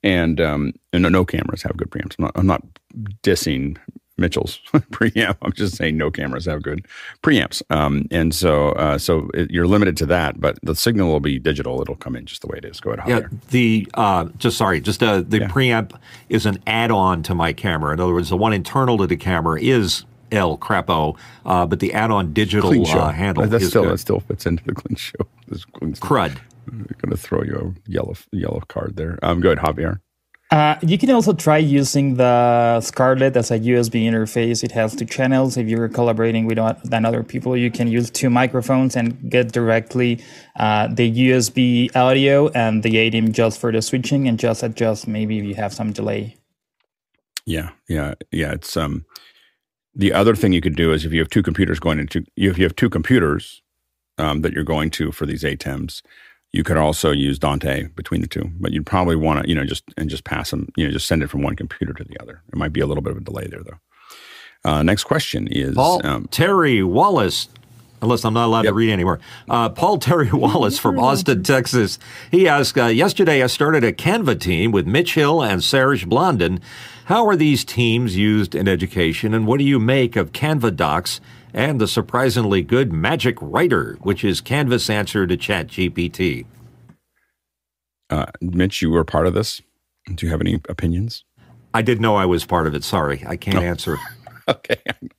[0.03, 2.17] And um, and no, no cameras have good preamps.
[2.19, 2.63] I'm not, I'm not
[3.23, 3.77] dissing
[4.17, 4.59] Mitchell's
[4.93, 5.37] preamp.
[5.43, 6.87] I'm just saying no cameras have good
[7.23, 7.63] preamps.
[7.71, 11.39] Um, and so uh, so it, you're limited to that, but the signal will be
[11.39, 11.81] digital.
[11.83, 12.81] It'll come in just the way it is.
[12.81, 13.41] Go ahead, Yeah, Javier.
[13.51, 15.49] the uh, just sorry, just uh, the Yeah.
[15.49, 15.99] preamp
[16.29, 17.93] is an add-on to my camera.
[17.93, 21.93] In other words, the one internal to the camera is El Crapo, uh, but the
[21.93, 23.93] add-on digital uh, handle that is still good.
[23.93, 25.15] that still fits into the clean show.
[25.49, 26.39] This clean crud.
[26.67, 29.19] I'm going to throw you a yellow yellow card there.
[29.23, 30.01] Um, go ahead, Javier.
[30.55, 34.63] Uh, you can also try using the Scarlett as a USB interface.
[34.63, 35.57] It has two channels.
[35.57, 39.51] If you're collaborating with o- than other people, you can use two microphones and get
[39.51, 40.23] directly
[40.55, 45.41] uh, the USB audio and the ATEM just for the switching and just adjust maybe
[45.41, 46.37] if you have some delay.
[47.47, 48.53] Yeah, yeah, yeah.
[48.53, 49.05] It's um
[49.93, 52.59] the other thing you could do is if you have two computers going into if
[52.59, 53.61] you have two computers
[54.19, 56.03] um, that you're going to for these ATEMs,
[56.55, 58.49] you could also use Dante between the two.
[58.61, 61.07] But you'd probably want to you know just and just pass them you know just
[61.07, 62.43] send it from one computer to the other.
[62.49, 64.71] It might be a little bit of a delay there though.
[64.71, 67.49] Uh, next question is Paul um, Terry Wallace.
[68.03, 69.19] Unless I'm not allowed to read anymore.
[69.49, 71.99] Uh, Paul Terry Wallace from Austin, Texas.
[72.31, 76.61] He asked, uh, Yesterday I started a Canva team with Mitch Hill and Serge Blondin.
[77.07, 81.19] How are these teams used in education, and what do you make of Canva docs
[81.55, 86.47] and the surprisingly good Magic Writer, which is Canva's answer to ChatGPT?
[88.11, 89.63] uh, Mitch, you were part of this.
[90.15, 91.25] Do you have any opinions?
[91.75, 92.85] I did know I was part of it.
[92.85, 93.99] Sorry, I can't answer.
[94.49, 94.77] Okay,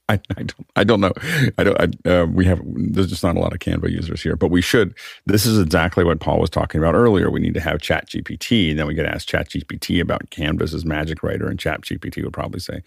[0.09, 1.13] I, I don't I don't know.
[1.57, 1.81] I don't.
[2.07, 4.61] I, uh, we have there's just not a lot of Canva users here, but we
[4.61, 4.95] should.
[5.25, 7.31] This is exactly what Paul was talking about earlier.
[7.31, 10.85] We need to have Chat GPT, and then we could ask Chat GPT about Canvas's
[10.85, 12.83] Magic Writer, and Chat GPT would probably say,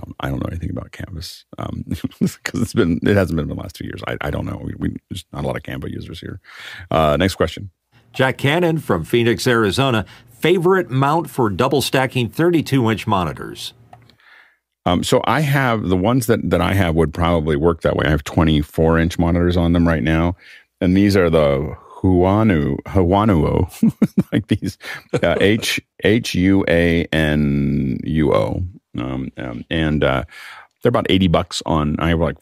[0.00, 1.44] "I don't, I don't know anything about Canvas
[2.20, 4.02] because it's been it hasn't been in the last two years.
[4.06, 4.60] I, I don't know.
[4.62, 6.40] We, we there's not a lot of Canva users here.
[6.90, 7.70] Uh, next question.
[8.12, 10.04] Jack Cannon from Phoenix, Arizona.
[10.30, 13.74] Favorite mount for double stacking 32 inch monitors?
[14.86, 18.06] Um, so I have the ones that that I have would probably work that way.
[18.06, 20.36] I have 24 inch monitors on them right now,
[20.80, 23.70] and these are the Huanu Huanuo,
[24.32, 24.78] like these
[25.22, 28.64] uh, H H U A N U O,
[28.98, 30.24] um, um, and uh,
[30.82, 31.96] they're about 80 bucks on.
[31.98, 32.36] I have like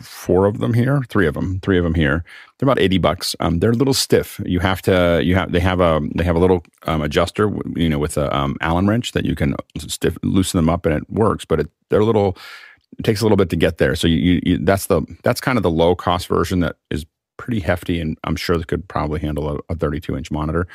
[0.00, 2.24] four of them here, three of them, three of them here.
[2.58, 3.36] They're about 80 bucks.
[3.40, 4.40] Um, they're a little stiff.
[4.44, 7.88] You have to, you have, they have a, they have a little um, adjuster, you
[7.88, 11.10] know, with a um, Allen wrench that you can stiff, loosen them up and it
[11.10, 12.36] works, but it, they're a little,
[12.98, 13.94] it takes a little bit to get there.
[13.94, 17.06] So you, you, you that's the, that's kind of the low cost version that is
[17.36, 20.66] pretty hefty and I'm sure that could probably handle a, a 32 inch monitor.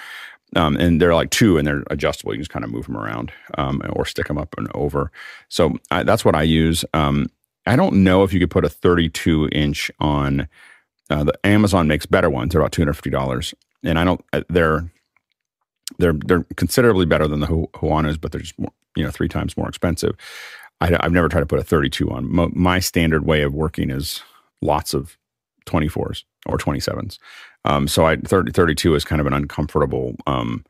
[0.56, 2.34] Um, and they're like two and they're adjustable.
[2.34, 5.12] You can just kind of move them around um, or stick them up and over.
[5.50, 6.86] So I, that's what I use.
[6.94, 7.28] Um,
[7.68, 10.42] I don't know if you could put a 32 inch on
[11.12, 12.54] uh, the Amazon makes better ones.
[12.54, 14.24] They're about two hundred fifty dollars, and I don't.
[14.34, 14.92] uh, They're
[16.00, 19.58] they're they're considerably better than the Huanos, but they're just more, you know three times
[19.58, 20.16] more expensive.
[20.82, 22.32] I, have never tried to put a thirty two on.
[22.34, 24.22] Mo, my standard way of working is
[24.62, 25.18] lots of
[25.66, 27.20] twenty fours or twenty sevens.
[27.66, 30.66] Um, so I 30, 32 is kind of an uncomfortable um,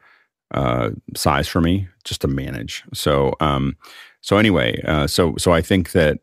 [0.53, 2.83] uh, size for me just to manage.
[2.93, 3.77] So um,
[4.21, 6.19] so anyway, uh, so so I think that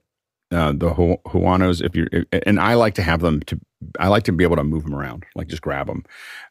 [0.50, 2.08] uh, the Hu- Huanos, if you're,
[2.46, 3.60] and I like to have them to,
[4.00, 6.04] I like to be able to move them around, like just grab them.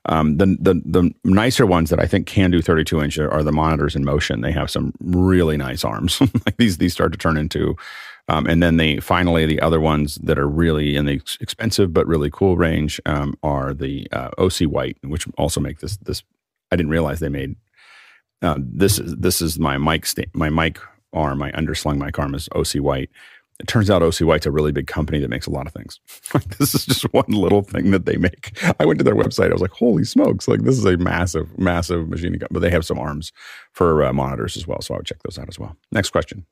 [0.06, 3.52] Um, the, the, the nicer ones that I think can do 32 inch are the
[3.52, 4.42] monitors in motion.
[4.42, 6.22] They have some really nice arms.
[6.46, 7.76] like these, these start to turn into,
[8.28, 11.94] um, and then the, finally the other ones that are really in the ex- expensive,
[11.94, 16.24] but really cool range, um, are the, uh, OC white, which also make this, this,
[16.72, 17.56] I didn't realize they made,
[18.42, 20.80] uh, this is, this is my mic, sta- my mic
[21.14, 23.10] arm, my underslung mic arm is OC white
[23.60, 26.00] it turns out OC White's a really big company that makes a lot of things.
[26.60, 28.58] this is just one little thing that they make.
[28.80, 29.50] I went to their website.
[29.50, 30.48] I was like, holy smokes.
[30.48, 32.50] Like this is a massive, massive machine company.
[32.52, 33.32] But they have some arms
[33.72, 34.82] for uh, monitors as well.
[34.82, 35.76] So I would check those out as well.
[35.92, 36.46] Next question.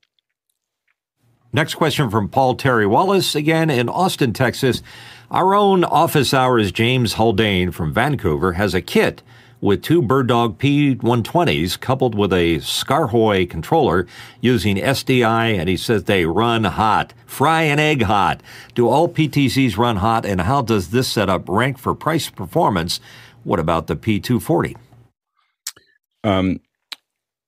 [1.56, 4.84] Next question from Paul Terry Wallace, again in Austin, Texas.
[5.32, 9.24] Our own office hours James Haldane from Vancouver has a kit
[9.62, 14.06] with two BirdDog P120s coupled with a Skaarhoj controller
[14.42, 18.44] using SDI, and he says they run hot, fry an egg hot.
[18.74, 23.00] Do all PTZs run hot, and how does this setup rank for price performance?
[23.46, 24.76] What about the P240?
[26.26, 26.60] Um,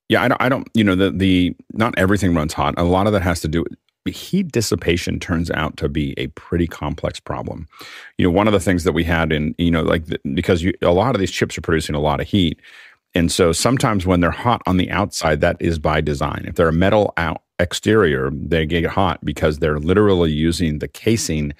[0.08, 2.72] yeah, I don't, I don't, you know, the, the, not everything runs hot.
[2.78, 3.66] A lot of that has to do
[4.10, 7.66] heat dissipation turns out to be a pretty complex problem.
[8.16, 10.62] You know, one of the things that we had in, you know, like the, because
[10.62, 12.60] you, a lot of these chips are producing a lot of heat,
[13.14, 16.44] And so sometimes when they're hot on the outside, that is by design.
[16.46, 21.52] If they're a metal out exterior, they get hot because they're literally using the casing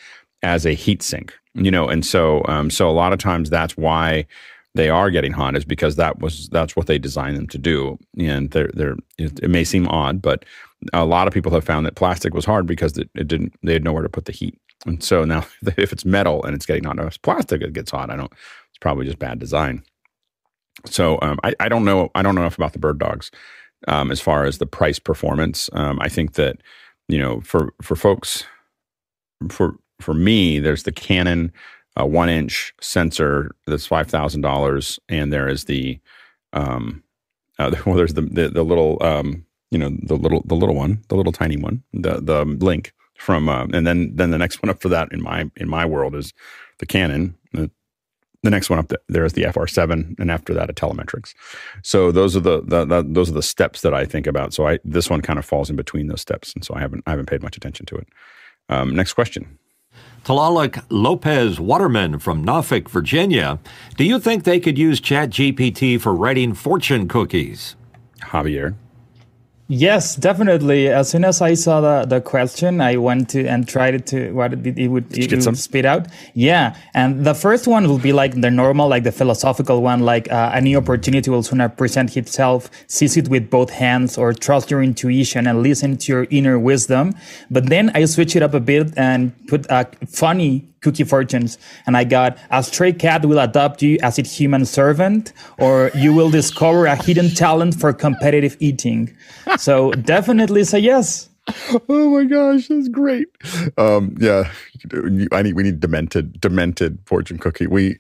[0.42, 1.34] as a heat sink.
[1.54, 4.26] You know, and so um, so a lot of times that's why
[4.74, 7.98] they are getting hot is because that was that's what they designed them to do.
[8.18, 10.44] And they're they're it, it may seem odd, but
[10.92, 13.72] a lot of people have found that plastic was hard because it, it didn't they
[13.72, 14.58] had nowhere to put the heat.
[14.86, 15.44] And so now
[15.76, 18.10] if it's metal and it's getting hot, it's plastic it gets hot.
[18.10, 18.32] I don't.
[18.32, 19.82] It's probably just bad design.
[20.86, 22.10] So um, I, I don't know.
[22.14, 23.30] I don't know enough about the bird dogs
[23.86, 25.70] um, as far as the price performance.
[25.72, 26.58] Um, I think that
[27.08, 28.44] you know for for folks
[29.50, 31.52] for for me, there's the Canon
[32.00, 35.98] uh, one inch sensor that's five thousand dollars, and there is the
[36.52, 37.02] um,
[37.58, 41.02] uh, well, there's the the, the little um, you know the little the little one,
[41.08, 44.70] the little tiny one, the the link from, uh, and then then the next one
[44.70, 46.32] up for that in my in my world is
[46.78, 47.34] the Canon.
[47.52, 47.70] The,
[48.44, 51.34] the next one up there is the FR7, and after that, a telemetrics.
[51.82, 54.54] So those are the, the, the, those are the steps that I think about.
[54.54, 57.02] So I this one kind of falls in between those steps, and so I haven't
[57.06, 58.08] I haven't paid much attention to it.
[58.68, 59.58] Um, next question.
[60.24, 63.58] Talalik Lopez Waterman from Norfolk, Virginia.
[63.96, 67.76] Do you think they could use ChatGPT for writing fortune cookies?
[68.20, 68.74] Javier.
[69.70, 70.88] Yes, definitely.
[70.88, 74.54] As soon as I saw the, the question, I went to and tried to what
[74.54, 76.06] it, it would, it would spit out.
[76.32, 80.32] Yeah, and the first one will be like the normal, like the philosophical one, like
[80.32, 82.70] uh, a new opportunity will sooner present itself.
[82.86, 87.14] Seize it with both hands, or trust your intuition and listen to your inner wisdom.
[87.50, 91.96] But then I switch it up a bit and put a funny cookie fortunes and
[91.96, 96.30] i got a stray cat will adopt you as its human servant or you will
[96.30, 99.14] discover a hidden talent for competitive eating.
[99.58, 101.28] So definitely say yes.
[101.88, 103.28] Oh my gosh that's great.
[103.78, 104.50] Um yeah
[105.32, 107.66] i need we need demented demented fortune cookie.
[107.66, 107.98] We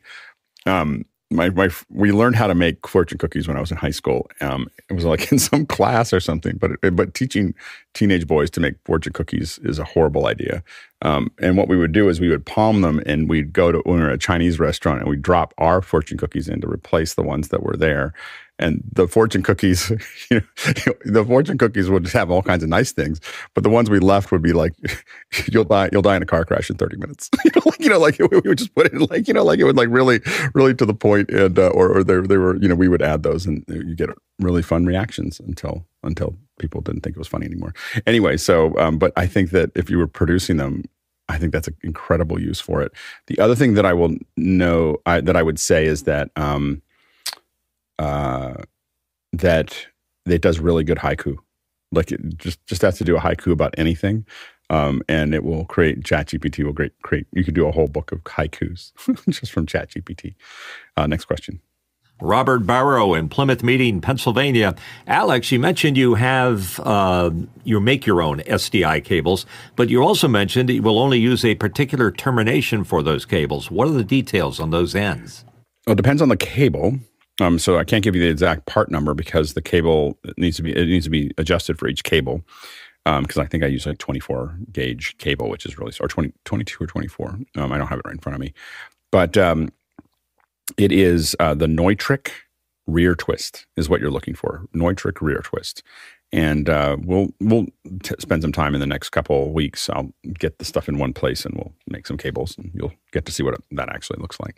[0.66, 3.90] um my my we learned how to make fortune cookies when I was in high
[3.90, 4.30] school.
[4.40, 6.56] Um, it was like in some class or something.
[6.56, 7.54] But but teaching
[7.94, 10.62] teenage boys to make fortune cookies is a horrible idea.
[11.02, 13.78] Um, and what we would do is we would palm them, and we'd go to
[13.84, 16.68] when we were at a Chinese restaurant, and we'd drop our fortune cookies in to
[16.68, 18.14] replace the ones that were there
[18.58, 19.90] and the fortune cookies,
[20.30, 23.20] you know, the fortune cookies would have all kinds of nice things,
[23.54, 24.72] but the ones we left would be like,
[25.52, 27.88] "You'll die, you'll die in a car crash in thirty minutes." you know, like you
[27.88, 30.20] know, like we would just put it like you know, like it would like really,
[30.54, 33.02] really to the point, and uh, or or they they were you know we would
[33.02, 37.28] add those, and you get really fun reactions until until people didn't think it was
[37.28, 37.74] funny anymore.
[38.06, 40.84] Anyway, so um, but I think that if you were producing them.
[41.30, 42.90] I think that's an incredible use for it.
[43.26, 46.80] The other thing that I will know I, that I would say is that um,
[47.98, 48.54] uh,
[49.32, 49.86] that
[50.26, 51.36] it does really good haiku.
[51.92, 54.26] Like it just just has to do a haiku about anything,
[54.70, 56.02] um, and it will create.
[56.02, 57.26] ChatGPT will create create.
[57.32, 58.92] You could do a whole book of haikus
[59.30, 60.34] just from ChatGPT.
[60.96, 61.60] Uh, next question.
[62.20, 64.74] Robert Barrow in Plymouth Meeting, Pennsylvania.
[65.06, 67.30] Alex, you mentioned you have uh,
[67.62, 71.44] you make your own SDI cables, but you also mentioned that you will only use
[71.44, 73.70] a particular termination for those cables.
[73.70, 75.44] What are the details on those ends?
[75.86, 76.98] Well, it depends on the cable.
[77.40, 80.62] Um, so I can't give you the exact part number because the cable needs to
[80.62, 82.42] be it needs to be adjusted for each cable.
[83.04, 86.32] Because um, I think I use a 24 gauge cable, which is really or 20,
[86.44, 87.38] 22 or 24.
[87.56, 88.52] Um, I don't have it right in front of me,
[89.10, 89.70] but um,
[90.76, 92.30] it is uh, the Neutrik
[92.86, 94.66] rear twist is what you're looking for.
[94.74, 95.82] Neutrik rear twist,
[96.32, 97.66] and uh, we'll we'll
[98.02, 99.88] t- spend some time in the next couple weeks.
[99.88, 103.24] I'll get the stuff in one place and we'll make some cables, and you'll get
[103.26, 104.56] to see what that actually looks like.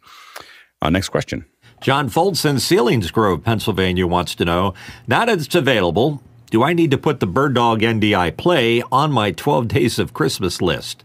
[0.83, 1.45] Uh, next question.
[1.81, 4.75] John Foldson, Selinsgrove, Pennsylvania, wants to know
[5.09, 9.31] now that it's available, do I need to put the BirdDog NDI Play on my
[9.31, 11.05] 12 Days of Christmas list?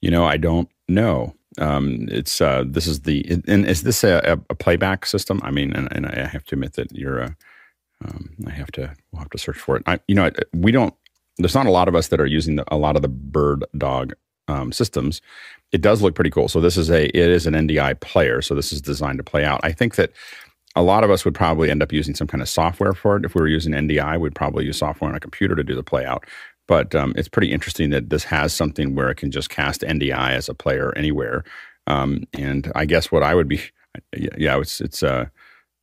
[0.00, 1.34] You know, I don't know.
[1.58, 5.40] Um, it's uh, this is the and is this a, a playback system?
[5.42, 7.36] I mean, and, and, I have to admit that you're a.
[8.04, 9.82] Um, I have to we'll have to search for it.
[9.86, 10.94] I, you know, we don't.
[11.38, 13.64] There's not a lot of us that are using the, a lot of the Bird
[13.76, 14.12] Dog
[14.48, 15.20] um, systems,
[15.72, 16.48] it does look pretty cool.
[16.48, 18.42] So this is a it is an NDI player.
[18.42, 19.60] So this is designed to play out.
[19.62, 20.12] I think that
[20.74, 23.24] a lot of us would probably end up using some kind of software for it.
[23.24, 25.82] If we were using NDI, we'd probably use software on a computer to do the
[25.82, 26.24] play out.
[26.68, 30.32] But um, it's pretty interesting that this has something where it can just cast NDI
[30.32, 31.44] as a player anywhere.
[31.86, 33.60] Um, and I guess what I would be,
[34.16, 35.26] yeah, it's it's uh,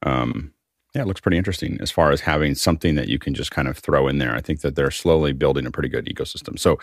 [0.04, 0.54] um,
[0.94, 3.68] yeah, it looks pretty interesting as far as having something that you can just kind
[3.68, 4.36] of throw in there.
[4.36, 6.60] I think that they're slowly building a pretty good ecosystem.
[6.60, 6.78] So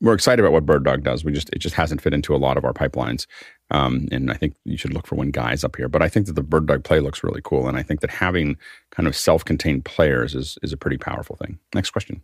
[0.00, 1.24] we're excited about what BirdDog does.
[1.24, 3.26] We just it just hasn't fit into a lot of our pipelines,
[3.70, 5.88] um, and I think you should look for when guys up here.
[5.88, 8.56] But I think that the BirdDog play looks really cool, and I think that having
[8.90, 11.58] kind of self-contained players is is a pretty powerful thing.
[11.74, 12.22] Next question.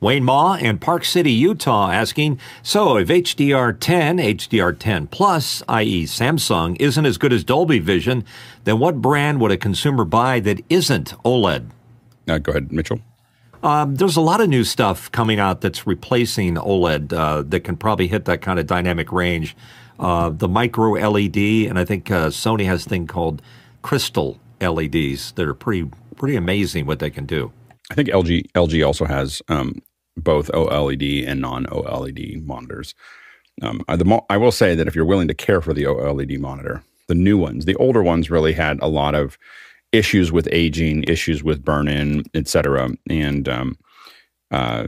[0.00, 6.06] Wayne Ma in Park City, Utah asking, so if HDR10, HDR10 Plus, i.e.
[6.06, 8.24] Samsung, isn't as good as Dolby Vision,
[8.64, 11.70] then what brand would a consumer buy that isn't OLED?
[12.26, 12.98] Uh, go ahead, Mitchell.
[13.62, 17.76] Um, there's a lot of new stuff coming out that's replacing OLED uh, that can
[17.76, 19.56] probably hit that kind of dynamic range.
[20.00, 23.40] Uh, the micro LED, and I think uh, Sony has a thing called
[23.82, 27.52] crystal LEDs that are pretty pretty amazing what they can do.
[27.90, 29.80] I think LG LG also has um,
[30.16, 32.94] both OLED and non OLED monitors.
[33.60, 36.82] Um, mo- I will say that if you're willing to care for the OLED monitor,
[37.08, 39.38] the new ones, the older ones really had a lot of
[39.92, 42.90] issues with aging, issues with burn in, et cetera.
[43.08, 43.78] And um,
[44.50, 44.86] uh,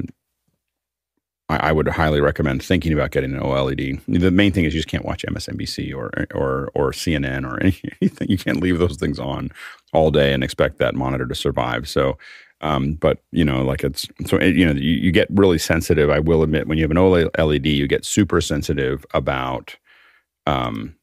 [1.48, 4.00] I, I, would highly recommend thinking about getting an OLED.
[4.08, 7.60] The main thing is you just can't watch MSNBC or or or CNN or
[8.00, 8.28] anything.
[8.28, 9.50] You can't leave those things on
[9.92, 11.88] all day and expect that monitor to survive.
[11.88, 12.16] So
[12.64, 16.08] um, but you know, like it's so you know you, you, get really sensitive.
[16.08, 19.76] I will admit, when you have an OLED, you get super sensitive about
[20.46, 20.94] um,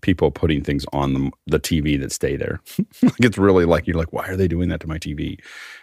[0.00, 2.60] people putting things on the, the TV that stay there.
[3.02, 5.38] like it's really like you're like, why are they doing that to my TV?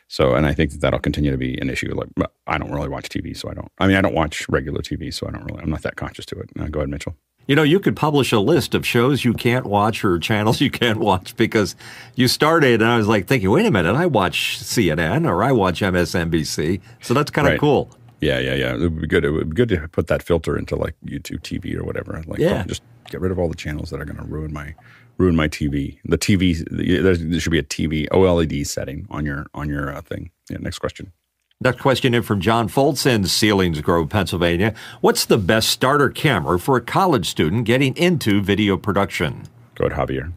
[0.08, 1.94] So, and I think that that'll continue to be an issue.
[1.94, 3.72] Like, I don't really watch TV, so I don't.
[3.80, 5.62] I mean, I don't watch regular TV, so I don't really.
[5.62, 6.50] I'm not that conscious to it.
[6.58, 7.16] Uh, go ahead, Mitchell.
[7.48, 10.70] You know, you could publish a list of shows you can't watch or channels you
[10.70, 11.76] can't watch because
[12.16, 15.52] you started, and I was like thinking, wait a minute, I watch CNN or I
[15.52, 16.82] watch MSNBC.
[17.02, 17.60] So that's kind of right.
[17.60, 17.90] cool.
[18.20, 18.74] Yeah, yeah, yeah.
[18.74, 19.24] It would be good.
[19.24, 22.22] It would be good to put that filter into like YouTube TV or whatever.
[22.26, 22.64] Like, yeah.
[22.64, 24.76] just get rid of all the channels that are going to ruin my
[25.18, 25.98] ruin my TV.
[26.06, 30.32] The TV there should be a TV OLED setting on your on your uh, thing.
[30.50, 30.58] Yeah.
[30.60, 31.12] Next question.
[31.60, 34.76] Next question in from John Foltz in Selinsgrove, Pennsylvania.
[35.02, 39.48] What's the best starter camera for a college student getting into video production?
[39.74, 40.34] Go ahead, Javier.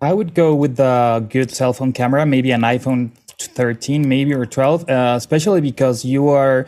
[0.00, 4.46] I would go with the good cell phone camera, maybe an iPhone 13, maybe or
[4.46, 6.66] 12, uh, especially because you are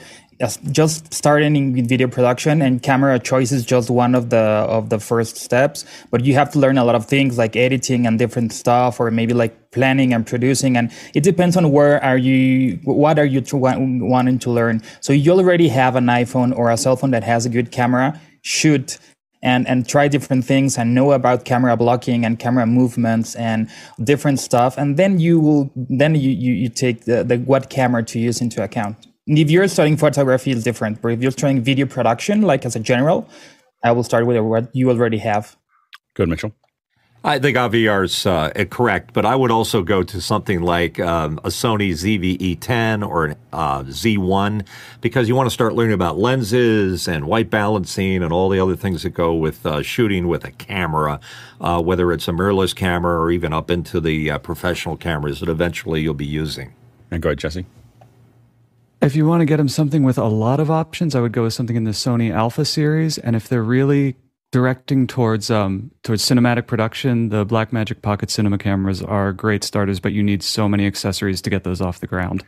[0.70, 4.99] just starting with video production and camera choice is just one of the of the
[4.99, 8.53] first steps but you have to learn a lot of things like editing and different
[8.53, 13.18] stuff or maybe like planning and producing and it depends on where are you what
[13.18, 14.82] are you wanting to learn.
[15.01, 18.18] So you already have an iphone or a cell phone that has a good camera
[18.43, 18.99] shoot
[19.43, 23.68] and and try different things and know about camera blocking and camera movements and
[24.03, 28.03] different stuff and then you will then you you, you take the, the what camera
[28.03, 31.02] to use into account if you're studying photography, it's different.
[31.02, 33.28] But if you're studying video production, like as a general,
[33.82, 35.56] I will start with what you already have.
[36.14, 36.52] Good, Mitchell.
[37.24, 41.48] I think Javier's uh, correct, but I would also go to something like um, a
[41.48, 44.64] Sony ZV-E10 or an uh, Z1
[45.00, 48.76] because you want to start learning about lenses and white balancing and all the other
[48.76, 51.18] things that go with uh, shooting with a camera,
[51.60, 55.48] uh, whether it's a mirrorless camera or even up into the uh, professional cameras that
[55.48, 56.74] eventually you'll be using.
[57.10, 57.66] And go ahead, Jesse.
[59.07, 61.44] If you want to get them something with a lot of options, I would go
[61.44, 63.18] with something in the Sony Alpha series.
[63.18, 64.16] And if they're really
[64.50, 70.12] directing towards um, towards cinematic production, the Blackmagic Pocket Cinema cameras are great starters, but
[70.12, 72.42] you need so many accessories to get those off the ground.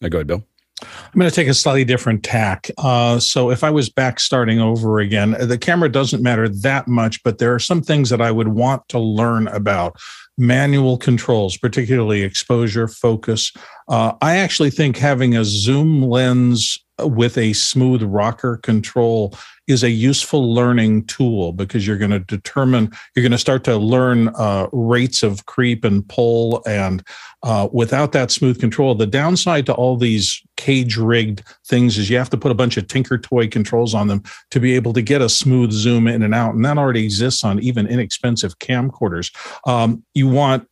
[0.00, 0.44] Now go ahead, Bill.
[0.82, 2.70] I'm going to take a slightly different tack.
[2.78, 7.24] Uh, so, if I was back starting over again, the camera doesn't matter that much,
[7.24, 9.96] but there are some things that I would want to learn about
[10.36, 13.52] manual controls, particularly exposure, focus.
[13.88, 19.34] Uh, I actually think having a zoom lens with a smooth rocker control
[19.66, 23.76] is a useful learning tool because you're going to determine you're going to start to
[23.76, 27.02] learn uh, rates of creep and pull and
[27.44, 28.94] uh, without that smooth control.
[28.94, 32.78] The downside to all these cage rigged things is you have to put a bunch
[32.78, 36.22] of tinker toy controls on them to be able to get a smooth zoom in
[36.22, 39.30] and out and that already exists on even inexpensive camcorders.
[39.68, 40.66] Um, you want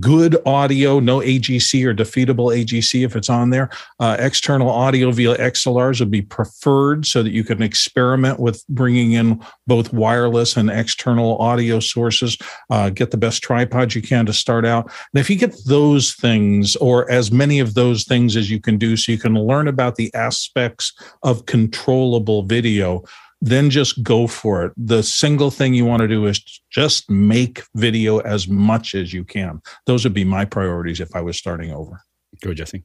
[0.00, 3.70] good audio, no AGC or defeatable AGC if it's on there.
[4.00, 9.12] Uh, external audio via XLRs would be preferred so that you can experiment with bringing
[9.12, 12.36] in both wireless and external audio sources.
[12.70, 14.84] Uh, get the best tripod you can to start out.
[15.12, 18.78] And if you get those things, or as many of those things as you can
[18.78, 23.04] do, so you can learn about the aspects of controllable video
[23.40, 24.72] then just go for it.
[24.76, 29.24] The single thing you want to do is just make video as much as you
[29.24, 29.60] can.
[29.86, 32.02] Those would be my priorities if I was starting over.
[32.42, 32.84] Go, Jesse.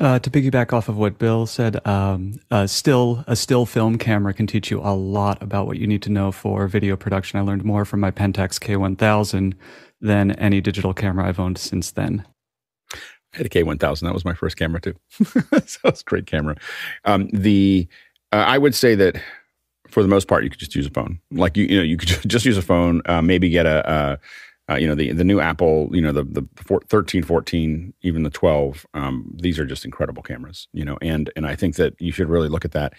[0.00, 4.34] Uh, to piggyback off of what Bill said, um, uh, still a still film camera
[4.34, 7.38] can teach you a lot about what you need to know for video production.
[7.38, 9.54] I learned more from my Pentax K1000
[10.00, 12.26] than any digital camera I've owned since then.
[12.94, 14.00] I had a K1000.
[14.00, 14.94] That was my first camera too.
[15.66, 16.56] so it's a great camera.
[17.04, 17.86] Um, the
[18.32, 19.22] uh, I would say that
[19.92, 21.20] for the most part, you could just use a phone.
[21.30, 23.02] Like you, you know, you could just use a phone.
[23.06, 24.18] Uh, maybe get a,
[24.70, 26.46] uh, you know the the new Apple, you know the the
[26.88, 28.86] 13, 14, even the 12.
[28.94, 32.28] Um, these are just incredible cameras, you know, and and I think that you should
[32.28, 32.94] really look at that.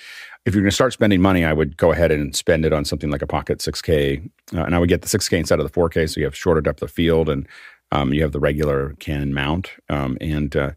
[0.45, 2.85] If you're going to start spending money, I would go ahead and spend it on
[2.85, 5.79] something like a Pocket 6K, uh, and I would get the 6K instead of the
[5.79, 7.47] 4K, so you have shorter depth of field and
[7.91, 10.71] um, you have the regular Canon mount, um, and uh,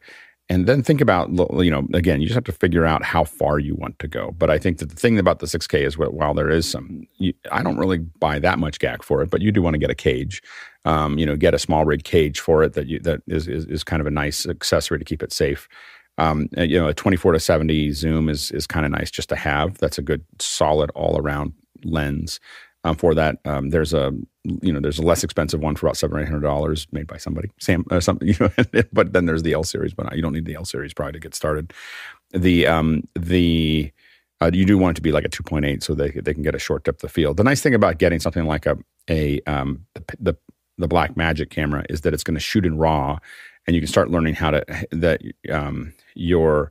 [0.49, 1.29] and then think about
[1.63, 4.33] you know again you just have to figure out how far you want to go.
[4.39, 7.33] But i think that the thing about the 6k is while there is some you,
[7.51, 9.91] i don't really buy that much gack for it but you do want to get
[9.91, 10.43] a cage
[10.87, 13.67] um, you know get a small rig cage for it that you that is, is,
[13.67, 15.69] is kind of a nice accessory to keep it safe.
[16.19, 19.37] Um, you know a 24 to 70 zoom is is kind of nice just to
[19.37, 19.77] have.
[19.79, 21.53] That's a good solid all around
[21.85, 22.41] lens
[22.87, 23.39] um, for that.
[23.45, 24.13] Um, there's a
[24.45, 27.07] you know there's a less expensive one for about seven or eight hundred dollars made
[27.07, 27.51] by somebody.
[27.59, 28.83] Sam, uh, something you know.
[28.93, 31.19] but then there's the L series, but you don't need the L series probably to
[31.19, 31.73] get started.
[32.31, 33.93] The um the
[34.41, 36.55] uh, you do want it to be like a 2.8 so they they can get
[36.55, 37.39] a short depth of field.
[37.39, 38.79] The nice thing about getting something like a
[39.11, 40.37] a um the the,
[40.79, 43.19] the Blackmagic camera is that it's going to shoot in RAW,
[43.67, 46.71] and you can start learning how to that um your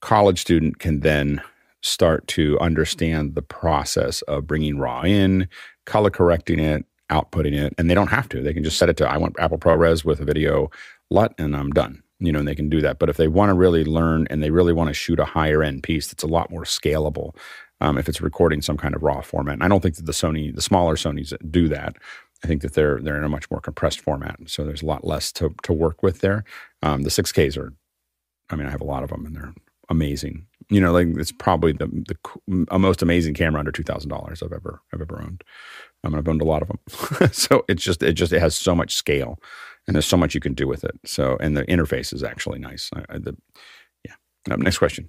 [0.00, 1.40] college student can then
[1.84, 5.46] start to understand the process of bringing raw in,
[5.84, 8.42] color correcting it, outputting it, and they don't have to.
[8.42, 10.70] They can just set it to I want Apple ProRes with a video
[11.10, 12.02] LUT, and I'm done.
[12.20, 12.98] You know, and they can do that.
[12.98, 15.62] But if they want to really learn and they really want to shoot a higher
[15.62, 17.36] end piece that's a lot more scalable,
[17.80, 20.12] um, if it's recording some kind of raw format, and I don't think that the
[20.12, 21.96] Sony, the smaller Sonys do that.
[22.42, 25.04] I think that they're they're in a much more compressed format, so there's a lot
[25.04, 26.44] less to to work with there.
[26.82, 27.74] Um, the 6Ks are,
[28.48, 29.54] I mean, I have a lot of them, and they're
[29.90, 30.46] amazing.
[30.70, 31.86] You know, like it's probably the
[32.46, 35.44] the most amazing camera under two thousand dollars I've ever I've ever owned.
[36.04, 37.30] I mean, I've owned a lot of them.
[37.32, 39.38] so it's just it just it has so much scale,
[39.86, 40.98] and there's so much you can do with it.
[41.04, 42.90] So and the interface is actually nice.
[42.94, 43.36] I, I, the,
[44.04, 44.14] yeah.
[44.50, 45.08] Um, next question.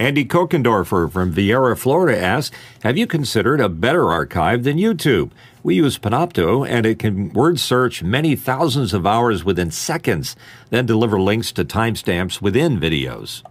[0.00, 5.30] Andy Kokendorfer from Viera, Florida asks, Have you considered a better archive than YouTube?
[5.62, 10.36] We use Panopto and it can word search many thousands of hours within seconds,
[10.70, 13.42] then deliver links to timestamps within videos.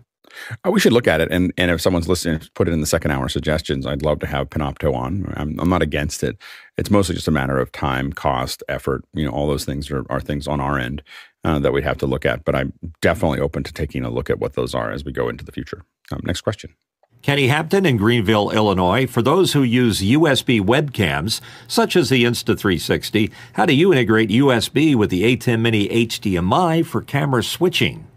[0.63, 2.87] Oh, we should look at it, and and if someone's listening, put it in the
[2.87, 3.85] second hour suggestions.
[3.85, 5.33] I'd love to have Panopto on.
[5.35, 6.37] I'm, I'm not against it.
[6.77, 9.03] It's mostly just a matter of time, cost, effort.
[9.13, 11.03] You know, all those things are, are things on our end
[11.43, 12.45] uh, that we'd have to look at.
[12.45, 15.29] But I'm definitely open to taking a look at what those are as we go
[15.29, 15.83] into the future.
[16.11, 16.73] Um, next question.
[17.21, 19.05] Kenny Hampton in Greenville, Illinois.
[19.05, 24.95] For those who use USB webcams, such as the Insta360, how do you integrate USB
[24.95, 28.07] with the ATEM Mini HDMI for camera switching?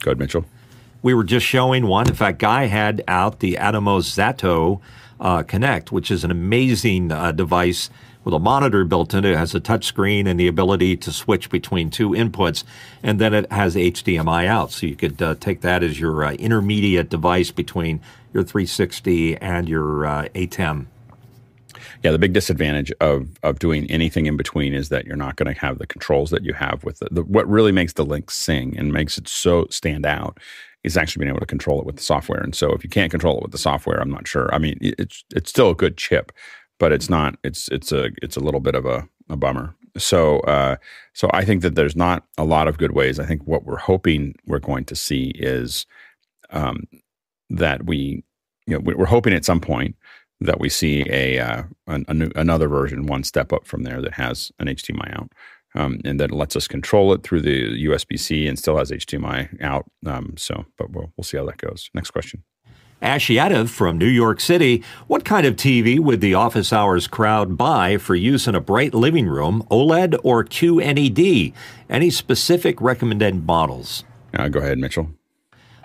[0.00, 0.44] Go ahead, Mitchell.
[1.02, 2.08] We were just showing one.
[2.08, 4.80] In fact, Guy had out the Atomos Zato
[5.20, 7.90] uh, Connect, which is an amazing uh, device
[8.24, 9.32] with a monitor built in it.
[9.32, 12.62] It has a touch screen and the ability to switch between two inputs,
[13.02, 14.70] and then it has HDMI out.
[14.70, 18.00] So you could uh, take that as your uh, intermediate device between
[18.32, 20.86] your 360 and your uh, ATEM.
[22.04, 25.52] Yeah, the big disadvantage of of doing anything in between is that you're not going
[25.52, 28.30] to have the controls that you have with the, the, what really makes the link
[28.30, 30.38] sing and makes it so stand out
[30.84, 32.40] is actually being able to control it with the software.
[32.40, 34.52] And so if you can't control it with the software, I'm not sure.
[34.54, 36.32] I mean, it's it's still a good chip,
[36.78, 37.36] but it's not.
[37.44, 39.74] It's it's a it's a little bit of a, a bummer.
[39.98, 40.76] So uh,
[41.12, 43.20] so I think that there's not a lot of good ways.
[43.20, 45.86] I think what we're hoping we're going to see is
[46.50, 46.84] um,
[47.50, 48.24] that we
[48.66, 49.96] you know we're hoping at some point
[50.40, 54.00] that we see a, uh, a, a new, another version one step up from there
[54.02, 55.30] that has an HDMI out
[55.74, 59.62] um, and that lets us control it through the USB C and still has HDMI
[59.62, 59.86] out.
[60.06, 61.90] Um, so, but we'll, we'll see how that goes.
[61.94, 62.42] Next question.
[63.02, 64.84] Ashiativ from New York City.
[65.08, 68.94] What kind of TV would the office hours crowd buy for use in a bright
[68.94, 71.52] living room, OLED or QNED?
[71.90, 74.04] Any specific recommended models?
[74.32, 75.10] Uh, go ahead, Mitchell.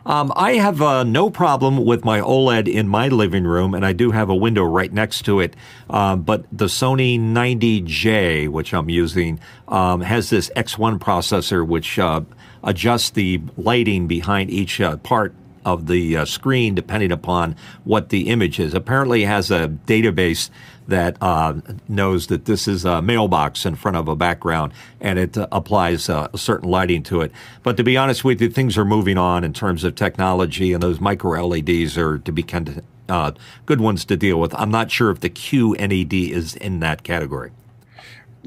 [0.08, 3.92] Um, I have uh, no problem with my OLED in my living room, and I
[3.92, 5.54] do have a window right next to it.
[5.90, 9.38] Uh, but the Sony 90J, which I'm using,
[9.68, 12.22] um, has this X1 processor, which uh,
[12.64, 15.36] adjusts the lighting behind each uh, part
[15.66, 18.74] of the uh, screen depending upon what the image is.
[18.74, 20.50] Apparently, it has a database
[20.88, 21.54] that uh,
[21.88, 26.10] knows that this is a mailbox in front of a background and it uh, applies
[26.10, 27.32] uh, a certain lighting to it.
[27.64, 30.82] But to be honest with you, things are moving on in terms of technology, and
[30.82, 33.32] those micro LEDs are to be kind of uh,
[33.66, 34.54] good ones to deal with.
[34.56, 37.52] I'm not sure if the QNED is in that category.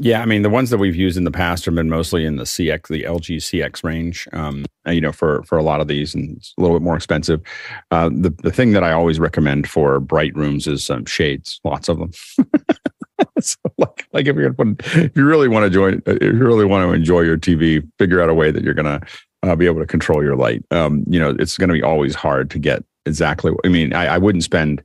[0.03, 2.37] Yeah, I mean the ones that we've used in the past have been mostly in
[2.37, 4.27] the CX, the LG CX range.
[4.33, 6.97] Um, you know, for for a lot of these, and it's a little bit more
[6.97, 7.43] expensive.
[7.91, 11.91] Uh, the the thing that I always recommend for bright rooms is um, shades, lots
[11.91, 12.13] of them.
[13.41, 16.33] so like like if you're gonna put, if you really want to join, if you
[16.33, 19.01] really want to enjoy your TV, figure out a way that you're gonna
[19.43, 20.65] uh, be able to control your light.
[20.71, 23.53] Um, you know, it's to be always hard to get exactly.
[23.67, 24.83] I mean, I, I wouldn't spend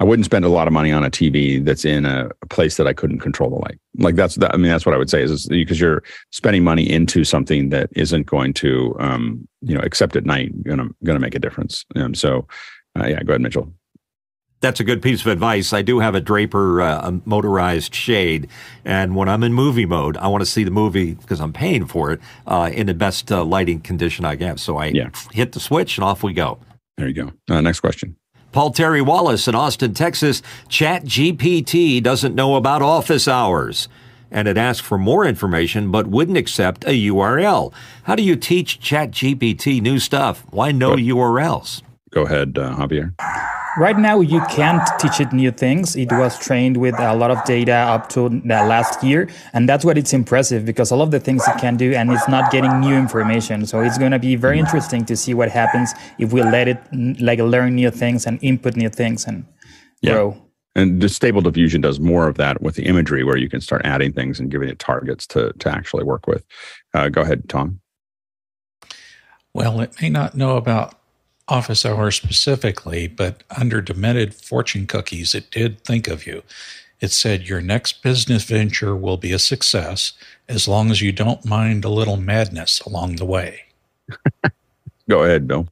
[0.00, 2.76] I wouldn't spend a lot of money on a TV that's in a, a place
[2.78, 3.78] that I couldn't control the light.
[3.96, 4.52] Like that's that.
[4.52, 7.90] I mean, that's what I would say is, because you're spending money into something that
[7.94, 11.84] isn't going to, um, you know, except at night, gonna gonna make a difference.
[11.94, 12.46] Um, so,
[12.98, 13.72] uh, yeah, go ahead, Mitchell.
[14.60, 15.72] That's a good piece of advice.
[15.72, 18.48] I do have a Draper uh, motorized shade,
[18.84, 21.86] and when I'm in movie mode, I want to see the movie because I'm paying
[21.86, 24.56] for it uh, in the best uh, lighting condition I can.
[24.56, 25.10] So I Yeah.
[25.32, 26.58] hit the switch and off we go.
[26.96, 27.32] There you go.
[27.48, 28.16] Uh, next question.
[28.54, 30.40] Paul Terry Wallace in Austin, Texas.
[30.68, 33.88] ChatGPT doesn't know about office hours.
[34.30, 37.72] And it asked for more information, but wouldn't accept a URL.
[38.04, 40.44] How do you teach ChatGPT new stuff?
[40.50, 41.82] Why no URLs?
[42.14, 43.12] Go ahead, uh, Javier.
[43.76, 45.96] Right now, you can't teach it new things.
[45.96, 49.84] It was trained with a lot of data up to the last year, and that's
[49.84, 52.78] what it's impressive because all of the things it can do, and it's not getting
[52.78, 53.66] new information.
[53.66, 56.78] So it's going to be very interesting to see what happens if we let it
[57.20, 59.44] like learn new things and input new things and
[60.02, 60.12] Yeah.
[60.12, 60.36] grow.
[60.76, 63.82] And the stable diffusion does more of that with the imagery, where you can start
[63.84, 66.44] adding things and giving it targets to to actually work with.
[66.94, 67.80] Uh, go ahead, Tom.
[69.52, 70.94] Well, it may not know about
[71.48, 76.42] office hours specifically, but under demented fortune cookies, it did think of you.
[77.00, 80.12] It said your next business venture will be a success
[80.48, 83.64] as long as you don't mind a little madness along the way.
[85.08, 85.68] Go ahead, Bill.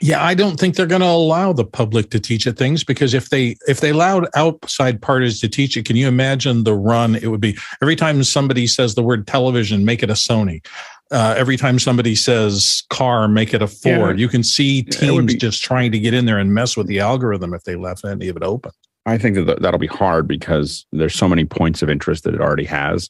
[0.00, 3.14] Yeah, I don't think they're going to allow the public to teach it things because
[3.14, 7.16] if they if they allowed outside parties to teach it, can you imagine the run
[7.16, 10.64] it would be every time somebody says the word television, make it a Sony.
[11.14, 14.18] Uh, every time somebody says car, make it a Ford.
[14.18, 14.22] Yeah.
[14.22, 16.52] You can see Yeah, it would teams be- just trying to get in there and
[16.52, 18.72] mess with the algorithm if they left any of it open.
[19.06, 22.40] I think that that'll be hard because there's so many points of interest that it
[22.40, 23.08] already has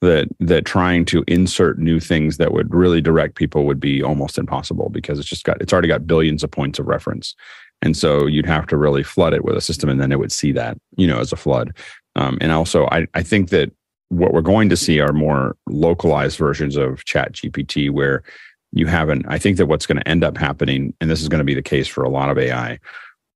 [0.00, 4.36] that that trying to insert new things that would really direct people would be almost
[4.36, 7.34] impossible because it's just got it's already got billions of points of reference.
[7.82, 10.32] And so you'd have to really flood it with a system and then it would
[10.32, 11.76] see that, you know, as a flood.
[12.16, 13.70] Um, and also I, I think that
[14.14, 18.22] what we're going to see are more localized versions of ChatGPT where
[18.72, 21.38] you haven't I think that what's going to end up happening, and this is going
[21.38, 22.78] to be the case for a lot of AI,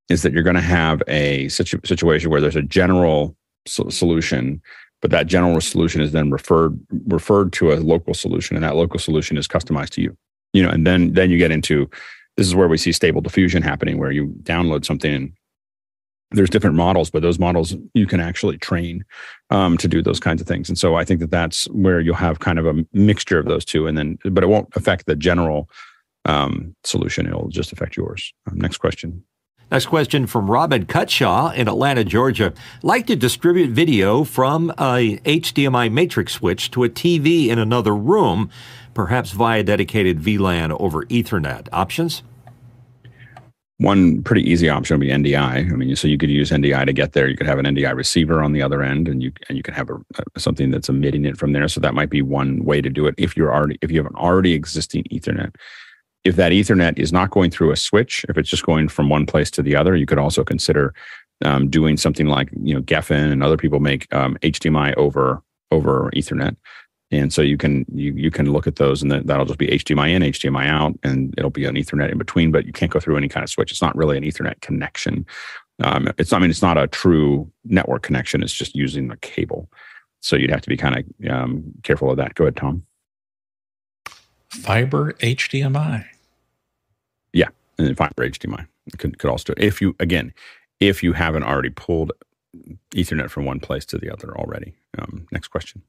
[0.09, 4.61] is that you're going to have a situ- situation where there's a general so- solution,
[5.01, 8.99] but that general solution is then referred referred to a local solution, and that local
[8.99, 10.16] solution is customized to you.
[10.53, 11.89] You know, and then then you get into
[12.37, 15.33] this is where we see stable diffusion happening, where you download something and
[16.31, 19.05] there's different models, but those models you can actually train
[19.51, 20.68] um, to do those kinds of things.
[20.68, 23.64] And so I think that that's where you'll have kind of a mixture of those
[23.64, 25.68] two, and then but it won't affect the general
[26.24, 27.26] um, solution.
[27.26, 28.33] It'll just affect yours.
[28.51, 29.24] Um, next question.
[29.70, 32.55] Next question from Robin Cutshaw in Atlanta, Georgia.
[32.83, 38.49] Like to distribute video from a HDMI matrix switch to a TV in another room,
[38.95, 41.68] perhaps via dedicated VLAN over Ethernet.
[41.70, 42.22] Options?
[43.79, 45.72] One pretty easy option would be NDI.
[45.72, 47.29] I mean, so you could use NDI to get there.
[47.29, 49.74] You could have an NDI receiver on the other end, and you and you can
[49.74, 51.68] have a, a- something that's emitting it from there.
[51.68, 53.14] So that might be one way to do it.
[53.18, 55.55] If you're already if you have an already existing Ethernet,
[56.24, 59.26] if that Ethernet is not going through a switch, if it's just going from one
[59.26, 60.93] place to the other, you could also consider
[61.45, 66.11] um, doing something like you know Gefen and other people make um, HDMI over over
[66.16, 66.57] Ethernet.
[67.11, 69.67] And so you can you you can look at those, and that, that'll just be
[69.67, 72.53] HDMI in, HDMI out, and it'll be an Ethernet in between.
[72.53, 73.71] But you can't go through any kind of switch.
[73.71, 75.25] It's not really an Ethernet connection.
[75.83, 78.43] Um, it's I mean it's not a true network connection.
[78.43, 79.71] It's just using the cable.
[80.21, 82.35] So you'd have to be kind of um, careful of that.
[82.35, 82.83] Go ahead, Tom.
[84.51, 86.05] Fiber HDMI.
[87.33, 87.49] Yeah,
[87.79, 88.67] and fiber HDMI
[88.99, 89.65] could could also do it.
[89.65, 90.35] if you again
[90.81, 92.13] if you haven't already pulled
[92.95, 94.75] Ethernet from one place to the other already.
[94.99, 95.83] Um, next question.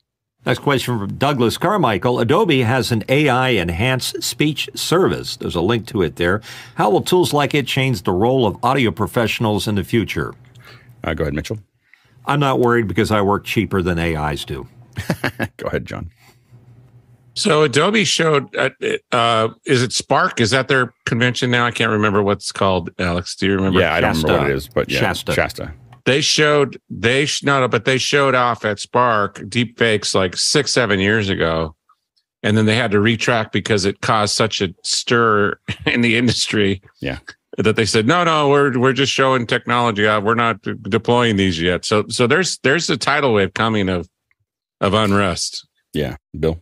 [0.45, 2.19] Next question from Douglas Carmichael.
[2.19, 5.35] Adobe has an AI enhanced speech service.
[5.35, 6.41] There's a link to it there.
[6.75, 10.33] How will tools like it change the role of audio professionals in the future?
[11.03, 11.59] Uh, go ahead, Mitchell.
[12.25, 14.67] I'm not worried because I work cheaper than AIs do.
[15.57, 16.09] go ahead, John.
[17.33, 18.69] So Adobe showed, uh,
[19.11, 20.41] uh, is it Spark?
[20.41, 21.65] Is that their convention now?
[21.65, 22.89] I can't remember what's called.
[22.99, 23.79] Alex, do you remember?
[23.79, 25.33] Yeah, I don't remember what it is, but yeah, Shasta.
[25.33, 25.73] Shasta.
[26.09, 30.35] They showed they sh- no, no, but they showed off at Spark deep fakes like
[30.35, 31.75] six, seven years ago,
[32.41, 36.81] and then they had to retract because it caused such a stir in the industry.
[36.99, 37.19] Yeah.
[37.59, 40.07] that they said no, no, we're we're just showing technology.
[40.07, 41.85] Uh, we're not de- deploying these yet.
[41.85, 44.09] So so there's there's a tidal wave coming of
[44.81, 45.67] of unrest.
[45.93, 46.59] Yeah, Bill.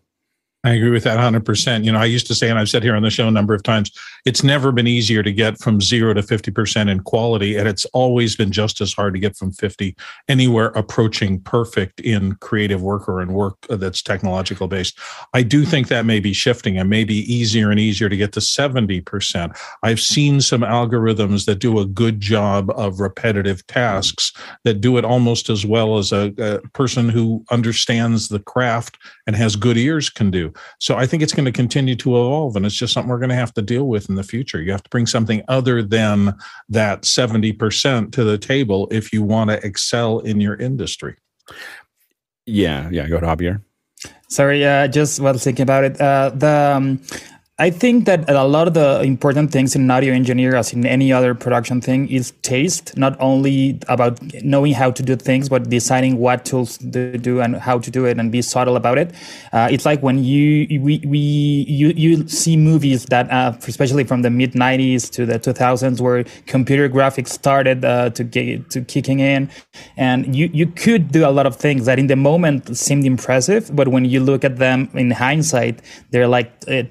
[0.67, 1.85] I agree with that 100%.
[1.85, 3.53] You know, I used to say, and I've said here on the show a number
[3.53, 3.89] of times,
[4.25, 7.55] it's never been easier to get from zero to 50% in quality.
[7.55, 9.95] And it's always been just as hard to get from 50
[10.27, 14.99] anywhere approaching perfect in creative work or in work that's technological based.
[15.33, 18.33] I do think that may be shifting and may be easier and easier to get
[18.33, 19.57] to 70%.
[19.83, 24.33] I've seen some algorithms that do a good job of repetitive tasks
[24.65, 29.33] that do it almost as well as a, a person who understands the craft and
[29.37, 30.53] has good ears can do.
[30.79, 33.29] So I think it's going to continue to evolve, and it's just something we're going
[33.29, 34.61] to have to deal with in the future.
[34.61, 36.35] You have to bring something other than
[36.69, 41.15] that 70% to the table if you want to excel in your industry.
[42.45, 43.07] Yeah, yeah.
[43.07, 43.61] Go to Javier.
[44.29, 47.01] Sorry, uh, just while thinking about it, uh, the um,
[47.59, 51.11] I think that a lot of the important things in audio engineer, as in any
[51.11, 52.95] other production thing, is taste.
[52.95, 57.55] Not only about knowing how to do things, but deciding what tools to do and
[57.55, 59.11] how to do it, and be subtle about it.
[59.53, 64.21] Uh, it's like when you we, we you you see movies that, uh, especially from
[64.21, 69.19] the mid '90s to the 2000s, where computer graphics started uh, to get to kicking
[69.19, 69.49] in,
[69.95, 73.75] and you you could do a lot of things that in the moment seemed impressive,
[73.75, 75.81] but when you look at them in hindsight,
[76.11, 76.83] they're like uh,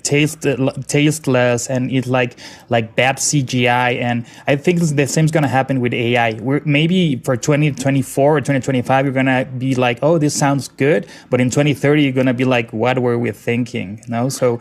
[0.56, 2.38] taste tasteless and it's like
[2.68, 4.00] like bad CGI.
[4.00, 6.34] And I think the same is going to happen with AI.
[6.34, 11.06] We're maybe for 2024 or 2025, you're going to be like, oh, this sounds good,
[11.30, 14.02] but in 2030, you're going to be like, what were we thinking?
[14.08, 14.60] Know, so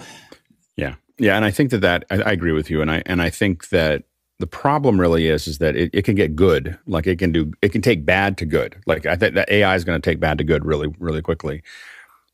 [0.75, 3.21] yeah, yeah, and I think that that I, I agree with you, and I and
[3.21, 4.03] I think that
[4.39, 6.77] the problem really is is that it, it can get good.
[6.87, 8.75] Like it can do it can take bad to good.
[8.85, 11.63] Like i think that ai is going to take bad to good really really quickly.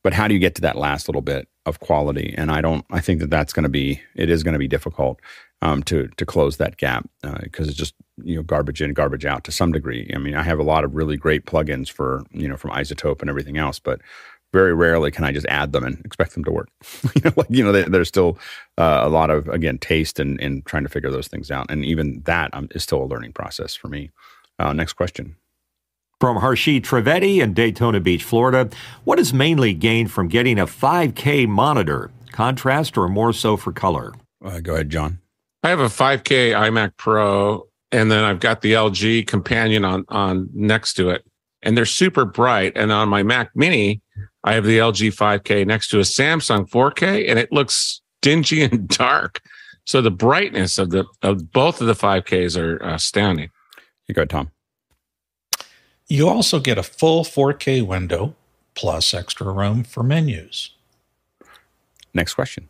[0.04, 2.34] But how do you get to that last little bit of quality?
[2.38, 2.86] And I don't.
[2.92, 4.02] I think that that's going to be.
[4.16, 5.20] It is going to be difficult
[5.62, 9.26] um, to to close that gap because uh, it's just you know garbage in, garbage
[9.26, 10.12] out to some degree.
[10.14, 13.22] I mean, I have a lot of really great plugins for you know from iZotope
[13.22, 14.02] and everything else, but
[14.54, 16.70] very rarely can I just add them and expect them to work.
[17.16, 18.38] you know, like you know, they, there's still
[18.78, 21.86] uh, a lot of again taste and and trying to figure those things out, and
[21.86, 24.10] even that um, is still a learning process for me.
[24.60, 25.36] Uh, next question.
[26.22, 28.70] From Harshit Trivedi in Daytona Beach, Florida,
[29.06, 32.12] what is mainly gained from getting a 5K monitor?
[32.32, 34.14] Contrast or more so for color?
[34.46, 35.18] Uh, go ahead, John.
[35.64, 40.48] I have a 5K iMac Pro, and then I've got the LG Companion on on
[40.54, 41.26] next to it,
[41.64, 42.74] and they're super bright.
[42.76, 44.04] And on my Mac Mini,
[44.44, 48.88] I have the LG 5K next to a Samsung 4K, and it looks dingy and
[48.88, 49.42] dark.
[49.88, 53.50] So the brightness of the of both of the 5Ks are astounding.
[54.08, 54.52] You go, Tom.
[56.12, 58.36] You also get a full 4K window
[58.76, 60.72] plus extra room for menus.
[62.14, 62.68] Next question.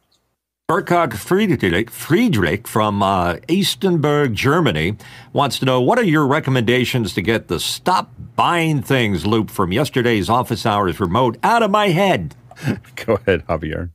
[0.67, 4.95] Burkhard Friedrich, Friedrich from uh, Eistenberg, Germany,
[5.33, 9.71] wants to know what are your recommendations to get the stop buying things loop from
[9.71, 12.35] yesterday's office hours remote out of my head?
[12.95, 13.89] Go ahead, Javier.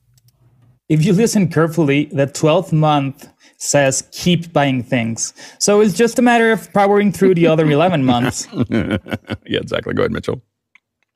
[0.88, 3.28] If you listen carefully, the 12th month
[3.58, 5.34] says keep buying things.
[5.58, 8.48] So it's just a matter of powering through the other 11 months.
[8.70, 8.98] yeah,
[9.46, 9.94] exactly.
[9.94, 10.42] Go ahead, Mitchell.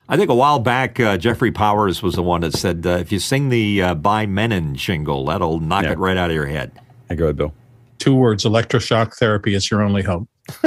[0.09, 3.13] I think a while back, uh, Jeffrey Powers was the one that said, uh, if
[3.13, 5.91] you sing the uh, Buy Menon jingle, that'll knock yeah.
[5.91, 6.71] it right out of your head.
[7.07, 7.53] Hey, go ahead, Bill.
[7.97, 10.27] Two words electroshock therapy is your only hope.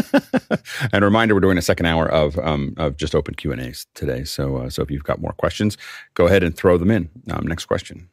[0.93, 3.61] and a reminder, we're doing a second hour of um, of just open Q and
[3.61, 4.25] A's today.
[4.25, 5.77] So uh, so if you've got more questions,
[6.14, 7.11] go ahead and throw them in.
[7.31, 8.09] Um, next question.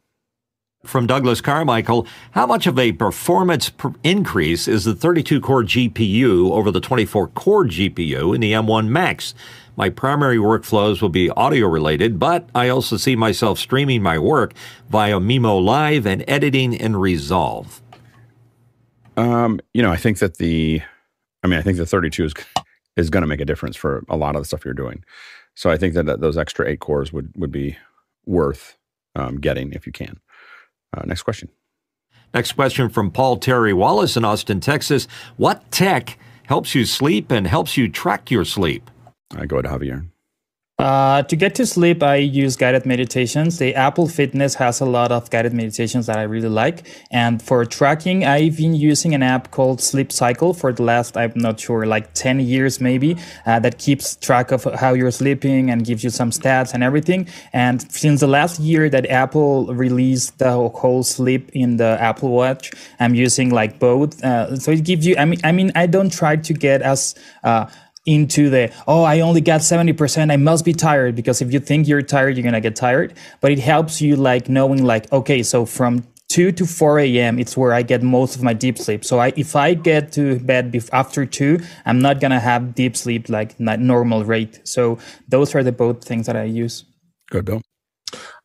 [0.84, 6.50] From Douglas Carmichael, how much of a performance per increase is the 32 core GPU
[6.50, 9.36] over the 24 core GPU in the M1 Max?
[9.78, 14.54] My primary workflows will be audio related, but I also see myself streaming my work
[14.90, 17.80] via mimoLive and editing in Resolve.
[19.18, 20.82] Um, you know, I think that the,
[21.44, 22.34] I mean, I think the 32 is
[22.98, 25.06] is going to make a difference for a lot of the stuff you're doing.
[25.56, 27.78] So I think that, that those extra eight cores would would be
[28.26, 28.78] worth
[29.16, 30.20] um, getting if you can.
[30.96, 31.50] Uh, next question.
[32.34, 35.08] Next question from Paul Terry Wallace in Austin, Texas.
[35.38, 38.90] What tech helps you sleep and helps you track your sleep?
[39.36, 40.11] I go to Javier.
[40.82, 43.60] Uh, to get to sleep, I use guided meditations.
[43.60, 46.88] The Apple Fitness has a lot of guided meditations that I really like.
[47.12, 51.34] And for tracking, I've been using an app called Sleep Cycle for the last, I'm
[51.36, 53.16] not sure, like 10 years maybe,
[53.46, 57.28] uh, that keeps track of how you're sleeping and gives you some stats and everything.
[57.54, 62.72] And since the last year that Apple released the whole sleep in the Apple Watch,
[63.00, 64.24] I'm using like both.
[64.24, 67.14] Uh, so it gives you, I mean, I mean, I don't try to get as,
[67.44, 67.68] uh,
[68.06, 71.88] into the oh i only got 70% i must be tired because if you think
[71.88, 73.14] you're tired you're gonna get tired.
[73.42, 77.56] But it helps you like knowing like okay so from 2 to 4 a.m it's
[77.56, 79.06] where i get most of my deep sleep.
[79.06, 82.98] So I, if i get to bed bef- after 2 i'm not gonna have deep
[82.98, 84.62] sleep like normal rate.
[84.64, 84.98] So
[85.28, 86.86] those are the both things that i use.
[87.30, 87.62] Good bill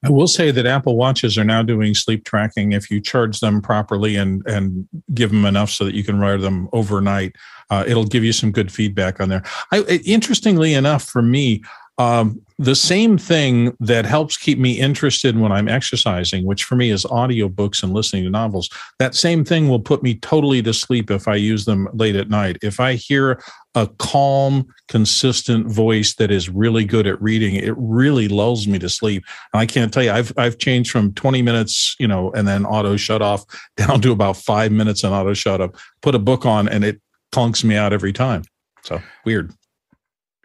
[0.05, 3.62] I will say that Apple Watches are now doing sleep tracking if you charge them
[3.62, 7.34] properly and and give them enough so that you can wear them overnight.
[7.70, 9.42] Uh, it'll give you some good feedback on there.
[9.72, 11.62] I, interestingly enough, for me,
[11.99, 16.90] um, the same thing that helps keep me interested when I'm exercising, which for me
[16.90, 21.11] is audiobooks and listening to novels, that same thing will put me totally to sleep
[21.11, 22.59] if I use them late at night.
[22.62, 23.42] If I hear
[23.74, 28.88] a calm, consistent voice that is really good at reading, it really lulls me to
[28.88, 29.24] sleep.
[29.53, 32.64] And I can't tell you, I've I've changed from 20 minutes, you know, and then
[32.64, 33.44] auto shut off
[33.76, 35.76] down to about five minutes and auto shut up.
[36.03, 37.01] Put a book on and it
[37.32, 38.42] clunks me out every time.
[38.82, 39.53] So weird.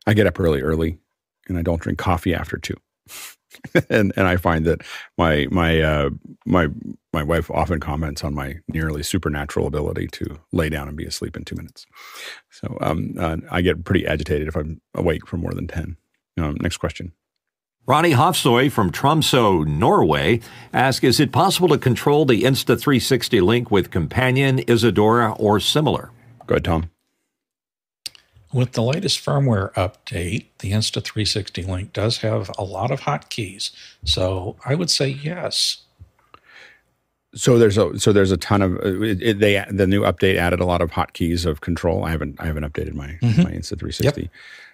[0.08, 1.01] I get up early, early
[1.52, 2.76] and I don't drink coffee after two.
[3.90, 4.82] and and I find that
[5.18, 6.10] my my uh,
[6.46, 6.68] my
[7.14, 11.36] my wife often comments on my nearly supernatural ability to lay down and be asleep
[11.36, 11.86] in two minutes.
[12.50, 15.98] So um, uh, I get pretty agitated if I'm awake for more than ten.
[16.40, 17.12] Um, next question.
[17.88, 20.40] Ronnie Hofsoy from Tromsø, Norway,
[20.72, 26.12] asks Is it possible to control the Insta360 link with Companion, Isadora, or similar?
[26.46, 26.92] Go ahead, Tom.
[28.54, 33.72] With the latest firmware update, the Insta360 Link does have a lot of hotkeys.
[34.04, 35.84] So I would say yes.
[37.34, 40.60] So there's a so there's a ton of it, it, they the new update added
[40.60, 42.04] a lot of hotkeys of control.
[42.04, 43.44] I haven't I haven't updated my mm-hmm.
[43.44, 44.04] my Insta360.
[44.04, 44.30] Yep.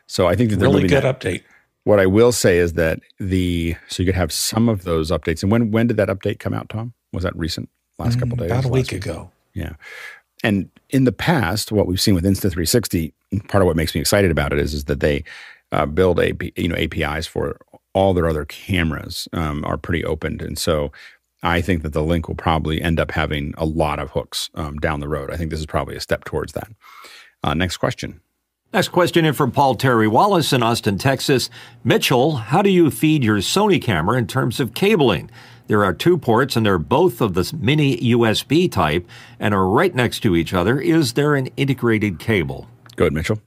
[0.07, 1.19] So I think that they're really good that.
[1.19, 1.43] update.
[1.83, 5.43] What I will say is that the so you could have some of those updates.
[5.43, 6.93] And when when did that update come out, Tom?
[7.13, 7.69] Was that recent?
[7.99, 8.51] Last mm, couple days?
[8.51, 9.05] About a week week?
[9.05, 9.31] ago.
[9.53, 9.73] Yeah.
[10.43, 13.13] And in the past, what we've seen with Insta360
[13.47, 15.23] part of what makes me excited about it is, is that they
[15.71, 17.57] uh, build a you know APIs for
[17.93, 20.91] all their other cameras um, are pretty opened, and so
[21.43, 24.77] I think that the link will probably end up having a lot of hooks um,
[24.77, 25.31] down the road.
[25.31, 26.69] I think this is probably a step towards that.
[27.43, 28.21] Uh, next question.
[28.73, 31.49] Next question in from Paul Terry Wallace in Austin, Texas.
[31.83, 35.29] Mitchell, how do you feed your Sony camera in terms of cabling?
[35.67, 39.07] There are two ports, and they're both of the mini USB type
[39.39, 40.79] and are right next to each other.
[40.79, 42.67] Is there an integrated cable?
[42.95, 43.41] Go ahead, Mitchell.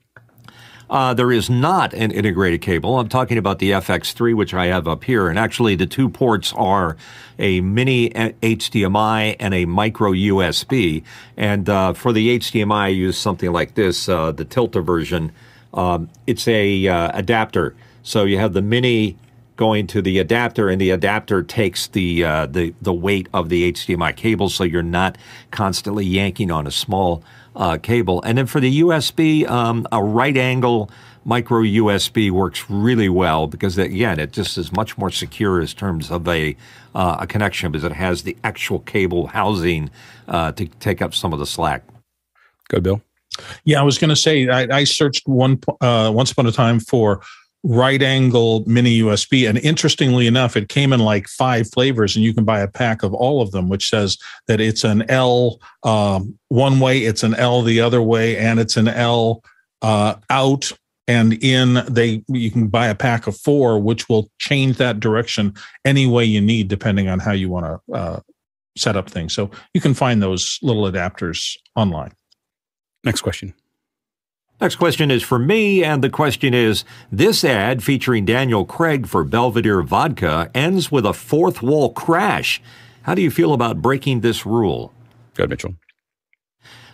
[0.91, 2.99] Uh, there is not an integrated cable.
[2.99, 5.29] I'm talking about the FX3, which I have up here.
[5.29, 6.97] And actually, the two ports are
[7.39, 11.05] a mini HDMI and a micro USB.
[11.37, 15.31] And uh, for the HDMI, I use something like this, uh, the Tilta version.
[15.73, 17.77] Um, it's a uh, adapter.
[18.03, 19.17] So you have the mini
[19.61, 23.71] going to the adapter, and the adapter takes the uh, the the weight of the
[23.71, 25.19] HDMI cable, so you're not
[25.51, 27.23] constantly yanking on a small
[27.55, 28.23] uh, cable.
[28.23, 30.91] And then for the USB, um, a right angle
[31.27, 36.11] micro USB works really well because again, it just is much more secure in terms
[36.11, 36.57] of a
[36.95, 39.91] uh, a connection because it has the actual cable housing
[40.29, 41.85] uh, to take up some of the slack.
[42.69, 43.03] Go, Bill.
[43.65, 46.81] Yeah, I was going to say I, I searched one uh, once upon a time
[46.81, 47.21] for
[47.63, 49.49] right angle mini USB.
[49.49, 53.03] And interestingly enough, it came in like five flavors, and you can buy a pack
[53.03, 57.35] of all of them, which says that it's an L um, one way, it's an
[57.35, 59.43] L the other way, and it's an L
[59.83, 60.73] uh, out
[61.07, 61.85] and in.
[61.89, 65.55] They you can buy a pack of four, which will change that direction
[65.85, 68.21] any way you need, depending on how you want to uh,
[68.77, 69.35] set up things.
[69.35, 72.13] So you can find those little adapters online.
[73.05, 73.55] Next question.
[74.61, 79.25] Next question is for me, and the question is This ad featuring Daniel Craig for
[79.25, 82.61] Belvedere Vodka ends with a fourth wall crash.
[83.03, 84.93] How do you feel about breaking this rule?
[85.35, 85.75] Go ahead, Mitchell.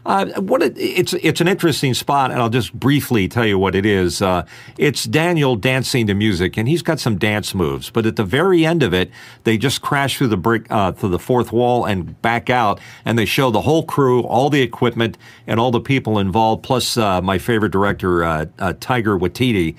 [0.06, 3.74] Uh, what it, it's it's an interesting spot, and I'll just briefly tell you what
[3.74, 4.22] it is.
[4.22, 4.46] Uh,
[4.78, 7.90] it's Daniel dancing to music, and he's got some dance moves.
[7.90, 9.10] But at the very end of it,
[9.42, 13.18] they just crash through the brick uh, through the fourth wall and back out, and
[13.18, 17.20] they show the whole crew, all the equipment, and all the people involved, plus uh,
[17.20, 19.74] my favorite director, uh, uh, Taika Waititi,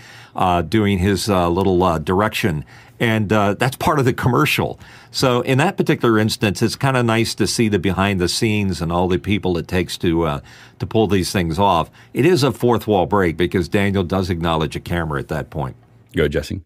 [0.69, 2.65] doing his little direction
[2.99, 4.79] and uh, that's part of the commercial.
[5.11, 8.81] So in that particular instance, it's kind of nice to see the behind the scenes
[8.81, 10.41] and all the people it takes to uh,
[10.79, 11.89] to pull these things off.
[12.13, 15.75] It is a fourth wall break because Daniel does acknowledge a camera at that point.
[16.15, 16.61] Go, Jesse.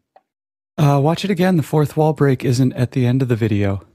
[0.78, 1.58] Uh, watch it again.
[1.58, 3.86] The fourth wall break isn't at the end of the video.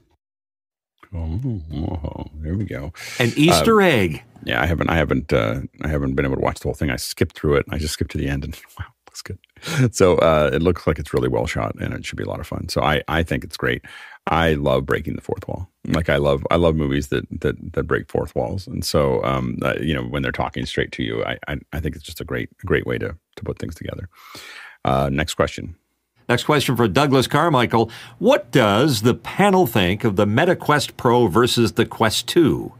[1.13, 2.93] Oh, oh there we go.
[3.19, 4.23] An Easter uh, egg.
[4.43, 6.89] Yeah, I haven't, I haven't, uh, I haven't been able to watch the whole thing.
[6.89, 7.65] I skipped through it.
[7.69, 9.39] I just skipped to the end, and wow, looks good.
[9.91, 12.39] so uh, it looks like it's really well shot and it should be a lot
[12.39, 12.69] of fun.
[12.69, 13.83] So I, I think it's great.
[14.27, 15.69] I love breaking the fourth wall.
[15.85, 18.67] Like I love I love movies that that that break fourth walls.
[18.67, 21.79] And so um, uh, you know when they're talking straight to you, I, I, I
[21.79, 24.09] think it's just a great great way to to put things together.
[24.83, 25.75] Uh, next question.
[26.29, 27.89] Next question for Douglas Carmichael.
[28.19, 32.57] What does the panel think of the Meta Quest Pro versus the Quest 2?
[32.57, 32.75] Well,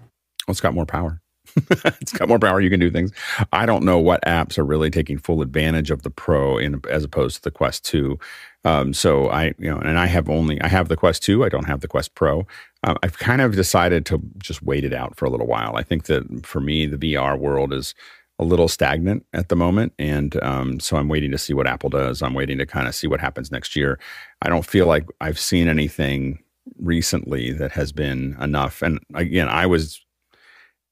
[0.49, 1.21] it's got more power.
[1.99, 2.61] it's got more power.
[2.61, 3.11] You can do things.
[3.51, 7.03] I don't know what apps are really taking full advantage of the Pro in as
[7.03, 8.17] opposed to the Quest 2.
[8.65, 11.43] Um, so I, you know, and I have only I have the Quest 2.
[11.43, 12.45] I don't have the Quest Pro.
[12.83, 15.75] Uh, I've kind of decided to just wait it out for a little while.
[15.75, 17.95] I think that for me, the VR world is
[18.39, 21.89] a little stagnant at the moment, and um, so I'm waiting to see what Apple
[21.89, 22.21] does.
[22.21, 23.99] I'm waiting to kind of see what happens next year.
[24.43, 26.43] I don't feel like I've seen anything
[26.79, 28.81] recently that has been enough.
[28.81, 30.05] And again, I was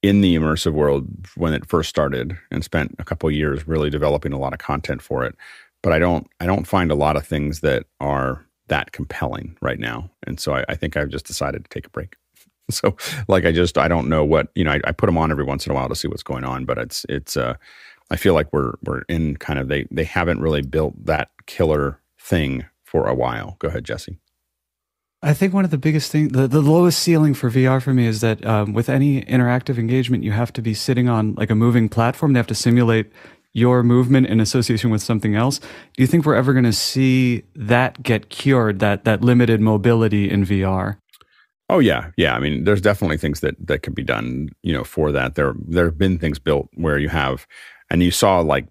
[0.06, 4.32] in the immersive world when it first started and spent a couple years really developing
[4.32, 5.34] a lot of content for it.
[5.82, 9.78] But I don't I don't find a lot of things that are that compelling right
[9.78, 10.10] now.
[10.26, 12.16] And so I, I think I've just decided to take a break.
[12.68, 12.96] So
[13.28, 15.44] like I just I don't know what you know I, I, put them on every
[15.44, 17.54] once in a while to see what's going on, but it's it's uh
[18.10, 22.00] I feel like we're we're in kind of they they haven't really built that killer
[22.18, 23.54] thing for a while.
[23.60, 24.18] Go ahead, Jesse.
[25.22, 28.06] I think one of the biggest things, the, the lowest ceiling for VR for me
[28.06, 31.54] is that um, with any interactive engagement, you have to be sitting on like a
[31.54, 32.32] moving platform.
[32.32, 33.10] They have to simulate
[33.52, 35.58] your movement in association with something else.
[35.58, 40.30] Do you think we're ever going to see that get cured, that, that limited mobility
[40.30, 40.98] in VR?
[41.68, 42.34] Oh yeah, yeah.
[42.34, 45.34] I mean, there's definitely things that that can be done, you know, for that.
[45.34, 47.46] There there have been things built where you have,
[47.90, 48.68] and you saw like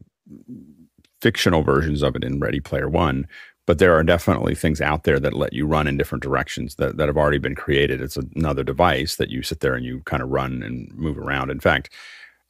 [1.22, 3.28] fictional versions of it in Ready Player One,
[3.66, 6.98] but there are definitely things out there that let you run in different directions that,
[6.98, 8.02] that have already been created.
[8.02, 11.50] It's another device that you sit there and you kind of run and move around.
[11.50, 11.90] In fact,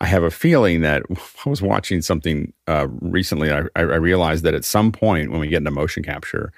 [0.01, 1.03] I have a feeling that
[1.45, 3.51] I was watching something uh, recently.
[3.51, 6.51] I, I realized that at some point when we get into motion capture,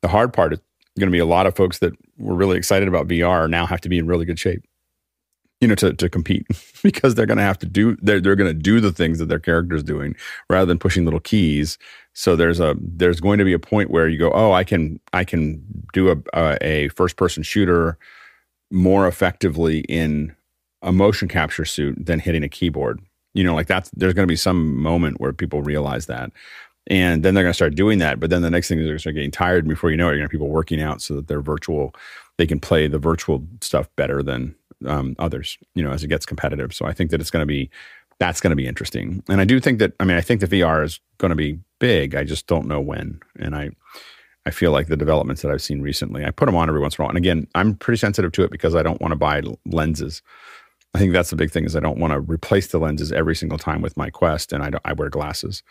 [0.00, 0.60] the hard part is
[0.98, 3.80] going to be a lot of folks that were really excited about VR now have
[3.82, 4.62] to be in really good shape
[5.62, 6.44] you know, to, to compete
[6.82, 9.28] because they're going to have to do, they're, they're going to do the things that
[9.28, 10.16] their character's doing
[10.50, 11.78] rather than pushing little keys.
[12.14, 15.00] So there's a, there's going to be a point where you go, oh, I can,
[15.12, 17.98] I can do a, a, a first person shooter
[18.70, 20.34] more effectively in
[20.82, 23.00] a motion capture suit than hitting a keyboard.
[23.34, 26.32] You know, like that's, there's going to be some moment where people realize that.
[26.88, 28.18] And then they're going to start doing that.
[28.20, 29.68] But then the next thing is they're going to start getting tired.
[29.68, 31.94] Before you know it, you're going to have people working out so that they're virtual,
[32.38, 34.54] they can play the virtual stuff better than
[34.86, 36.74] um, others, you know, as it gets competitive.
[36.74, 37.70] So I think that it's going to be
[38.18, 39.22] that's going to be interesting.
[39.28, 41.58] And I do think that I mean I think the VR is going to be
[41.78, 42.14] big.
[42.14, 43.20] I just don't know when.
[43.38, 43.70] And I
[44.44, 46.96] I feel like the developments that I've seen recently, I put them on every once
[46.96, 47.10] in a while.
[47.10, 50.20] And again, I'm pretty sensitive to it because I don't want to buy lenses.
[50.94, 53.36] I think that's the big thing is I don't want to replace the lenses every
[53.36, 54.82] single time with my Quest, and I don't.
[54.84, 55.62] I wear glasses,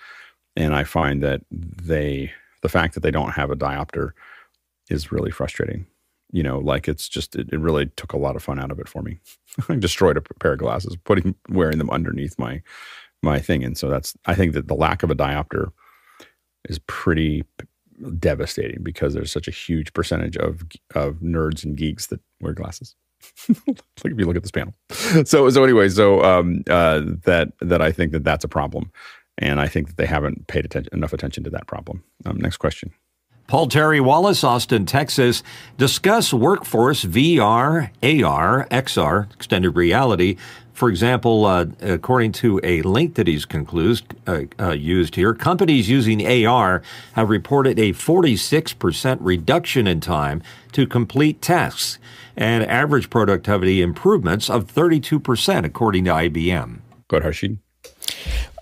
[0.55, 2.31] and I find that they
[2.61, 4.11] the fact that they don't have a diopter
[4.89, 5.85] is really frustrating
[6.31, 8.79] you know, like it's just it, it, really took a lot of fun out of
[8.79, 9.19] it for me.
[9.69, 12.61] I destroyed a pair of glasses, putting wearing them underneath my
[13.21, 15.71] my thing, and so that's I think that the lack of a diopter
[16.69, 17.43] is pretty
[18.17, 20.63] devastating because there's such a huge percentage of
[20.95, 22.95] of nerds and geeks that wear glasses.
[23.67, 24.73] like if you look at this panel.
[25.25, 28.91] So so anyway, so um, uh, that that I think that that's a problem,
[29.37, 32.03] and I think that they haven't paid attention enough attention to that problem.
[32.25, 32.93] Um, next question.
[33.51, 35.43] Paul Terry Wallace, Austin, Texas,
[35.77, 40.37] discuss workforce VR, AR, XR, extended reality.
[40.71, 45.89] For example, uh, according to a link that he's conclused, uh, uh, used here, companies
[45.89, 46.81] using AR
[47.11, 50.41] have reported a 46% reduction in time
[50.71, 51.99] to complete tasks
[52.37, 56.79] and average productivity improvements of 32%, according to IBM.
[57.09, 57.57] Go ahead, Harshid.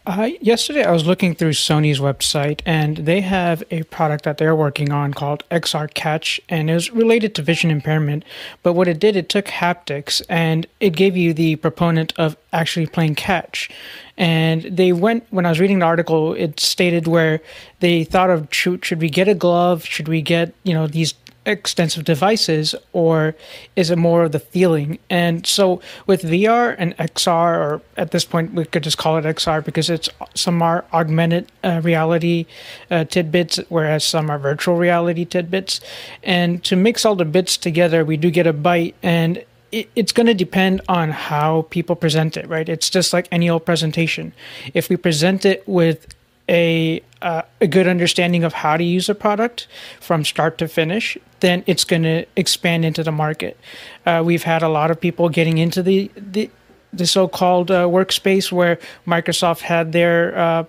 [0.09, 4.55] Uh, yesterday, I was looking through Sony's website, and they have a product that they're
[4.55, 8.25] working on called XR Catch, and it was related to vision impairment.
[8.63, 12.87] But what it did, it took haptics and it gave you the proponent of actually
[12.87, 13.69] playing catch.
[14.17, 17.39] And they went, when I was reading the article, it stated where
[17.79, 19.85] they thought of should, should we get a glove?
[19.85, 21.13] Should we get, you know, these
[21.45, 23.33] extensive devices or
[23.75, 28.25] is it more of the feeling and so with vr and xr or at this
[28.25, 32.45] point we could just call it xr because it's some are augmented uh, reality
[32.91, 35.79] uh, tidbits whereas some are virtual reality tidbits
[36.23, 40.27] and to mix all the bits together we do get a bite and it's going
[40.27, 42.67] to depend on how people present it, right?
[42.67, 44.33] It's just like any old presentation.
[44.73, 46.07] If we present it with
[46.49, 49.67] a uh, a good understanding of how to use a product
[49.99, 53.57] from start to finish, then it's going to expand into the market.
[54.05, 56.49] Uh, we've had a lot of people getting into the the,
[56.91, 60.63] the so-called uh, workspace where Microsoft had their uh,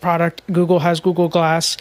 [0.00, 1.76] product, Google has Google Glass.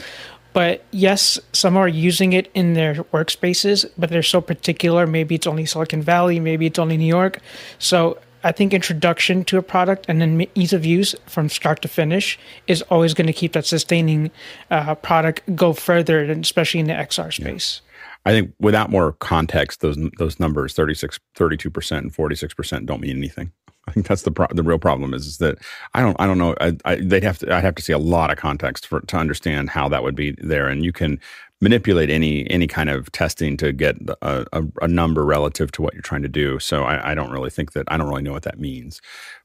[0.53, 5.07] But yes, some are using it in their workspaces, but they're so particular.
[5.07, 7.39] Maybe it's only Silicon Valley, maybe it's only New York.
[7.79, 11.87] So I think introduction to a product and then ease of use from start to
[11.87, 12.37] finish
[12.67, 14.31] is always going to keep that sustaining
[14.71, 17.81] uh, product go further, and especially in the XR space.
[17.83, 17.89] Yeah.
[18.25, 22.85] I think without more context, those those numbers 36, 32 percent and forty six percent
[22.85, 23.51] don't mean anything.
[23.87, 25.57] I think that's the pro- the real problem is, is that
[25.93, 27.97] I don't I don't know I, I, they'd have to I'd have to see a
[27.97, 31.19] lot of context for to understand how that would be there and you can
[31.63, 35.93] manipulate any any kind of testing to get a, a, a number relative to what
[35.93, 38.33] you're trying to do so I, I, don't really think that I don't really know
[38.33, 39.01] what that means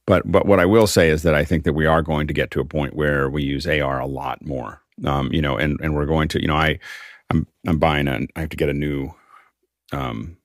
[0.07, 2.35] but but what I will say is that I think that we are going to
[2.35, 5.79] get to a point where we use AR a lot more um, you know and
[5.81, 6.79] and we're going to you know I
[7.31, 9.15] I'm I'm buying a I have to get a new
[9.93, 10.37] um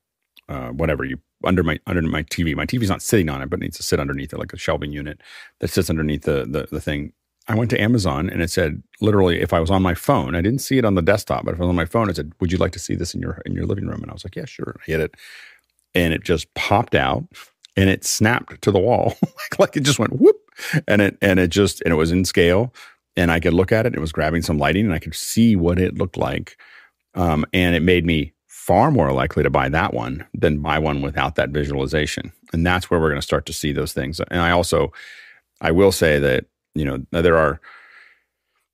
[0.48, 2.54] uh, whatever you under my under my TV.
[2.54, 4.58] My TV's not sitting on it, but it needs to sit underneath it, like a
[4.58, 5.20] shelving unit
[5.60, 7.12] that sits underneath the, the the thing.
[7.46, 10.40] I went to Amazon and it said literally if I was on my phone, I
[10.40, 12.32] didn't see it on the desktop, but if I was on my phone, it said,
[12.40, 14.24] "Would you like to see this in your in your living room?" And I was
[14.24, 15.14] like, "Yeah, sure." I hit it,
[15.94, 17.24] and it just popped out
[17.76, 20.36] and it snapped to the wall, like, like it just went whoop,
[20.88, 22.72] and it and it just and it was in scale,
[23.16, 23.94] and I could look at it.
[23.94, 26.56] It was grabbing some lighting, and I could see what it looked like,
[27.14, 31.02] um, and it made me far more likely to buy that one than buy one
[31.02, 32.32] without that visualization.
[32.54, 34.20] And that's where we're going to start to see those things.
[34.30, 34.90] And I also,
[35.60, 37.60] I will say that, you know, there are,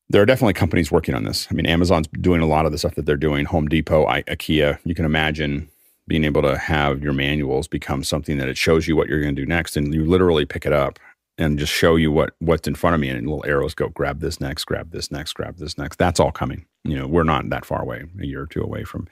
[0.08, 1.46] there are definitely companies working on this.
[1.50, 3.44] I mean, Amazon's doing a lot of the stuff that they're doing.
[3.46, 4.78] Home Depot, I, IKEA.
[4.84, 5.68] You can imagine
[6.08, 9.36] being able to have your manuals become something that it shows you what you're going
[9.36, 10.98] to do next, and you literally pick it up
[11.38, 14.20] and just show you what what's in front of me, and little arrows go grab
[14.20, 15.96] this next, grab this next, grab this next.
[15.96, 16.66] That's all coming.
[16.84, 19.06] You know, we're not that far away, a year or two away from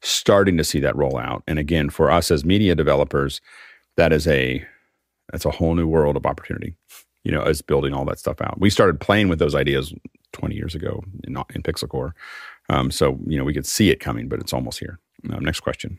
[0.00, 1.42] starting to see that roll out.
[1.48, 3.40] And again, for us as media developers,
[3.96, 4.64] that is a
[5.32, 6.74] that's a whole new world of opportunity.
[7.24, 8.60] You know, as building all that stuff out.
[8.60, 9.92] We started playing with those ideas
[10.32, 12.14] 20 years ago in, in Pixel Corps.
[12.68, 14.98] Um, so you know, we could see it coming, but it's almost here.
[15.30, 15.98] Um, next question.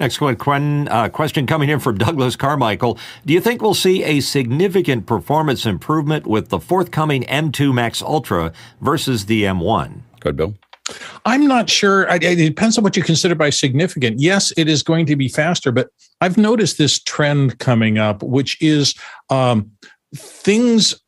[0.00, 2.98] Next one, uh, question coming in from Douglas Carmichael.
[3.26, 8.52] Do you think we'll see a significant performance improvement with the forthcoming M2 Max Ultra
[8.80, 10.00] versus the M1?
[10.20, 10.54] Good, Bill.
[11.26, 12.08] I'm not sure.
[12.08, 14.20] It depends on what you consider by significant.
[14.20, 15.90] Yes, it is going to be faster, but
[16.20, 18.94] I've noticed this trend coming up, which is
[19.28, 19.70] um,
[20.14, 21.00] things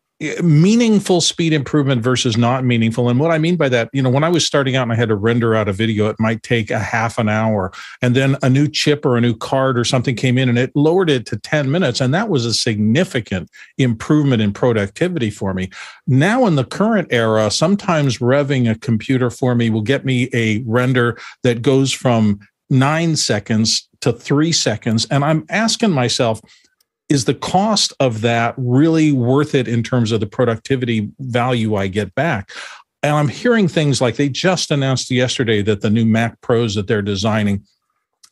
[0.42, 3.08] meaningful speed improvement versus not meaningful.
[3.08, 4.94] And what I mean by that, you know, when I was starting out and I
[4.94, 7.72] had to render out a video, it might take a half an hour.
[8.02, 10.72] And then a new chip or a new card or something came in and it
[10.74, 12.02] lowered it to 10 minutes.
[12.02, 13.48] And that was a significant
[13.78, 15.70] improvement in productivity for me.
[16.06, 20.62] Now, in the current era, sometimes revving a computer for me will get me a
[20.66, 25.06] render that goes from nine seconds to three seconds.
[25.10, 26.42] And I'm asking myself,
[27.10, 31.88] is the cost of that really worth it in terms of the productivity value I
[31.88, 32.50] get back?
[33.02, 36.86] And I'm hearing things like they just announced yesterday that the new Mac Pros that
[36.86, 37.64] they're designing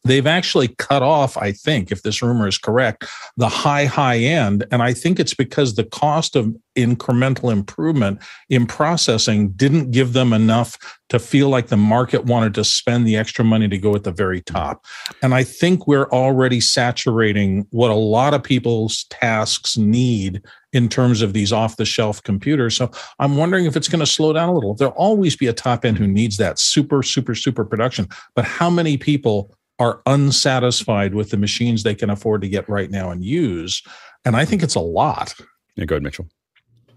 [0.04, 3.04] they've actually cut off, I think, if this rumor is correct,
[3.36, 4.66] the high, high end.
[4.70, 10.32] And I think it's because the cost of incremental improvement in processing didn't give them
[10.32, 10.78] enough
[11.08, 14.12] to feel like the market wanted to spend the extra money to go at the
[14.12, 14.84] very top.
[15.22, 20.42] And I think we're already saturating what a lot of people's tasks need
[20.72, 22.76] in terms of these off the shelf computers.
[22.76, 24.74] So I'm wondering if it's going to slow down a little.
[24.74, 28.06] There'll always be a top end who needs that super, super, super production.
[28.34, 32.90] But how many people are unsatisfied with the machines they can afford to get right
[32.90, 33.82] now and use.
[34.24, 35.34] And I think it's a lot.
[35.76, 36.26] Yeah, go ahead, Mitchell.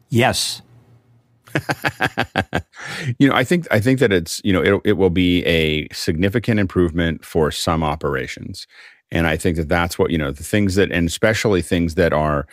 [0.09, 0.61] Yes.
[3.19, 5.87] you know, I think I think that it's you know it it will be a
[5.89, 8.67] significant improvement for some operations,
[9.11, 12.13] and I think that that's what you know the things that and especially things that
[12.13, 12.47] are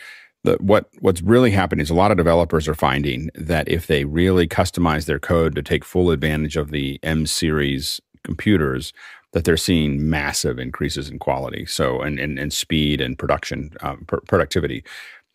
[0.45, 4.05] the, what what's really happening is a lot of developers are finding that if they
[4.05, 8.93] really customize their code to take full advantage of the M series computers,
[9.33, 14.05] that they're seeing massive increases in quality, so and and, and speed and production um,
[14.07, 14.85] pr- productivity.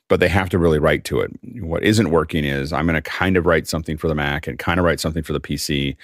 [0.09, 1.31] But they have to really write to it.
[1.61, 4.59] What isn't working is I'm going to kind of write something for the Mac and
[4.59, 5.95] kind of write something for the PC.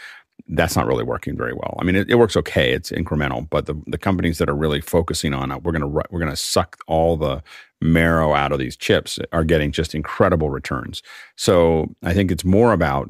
[0.47, 1.77] That's not really working very well.
[1.79, 3.49] I mean, it, it works okay; it's incremental.
[3.49, 6.31] But the the companies that are really focusing on it, we're going to we're going
[6.31, 7.43] to suck all the
[7.81, 11.01] marrow out of these chips are getting just incredible returns.
[11.35, 13.09] So I think it's more about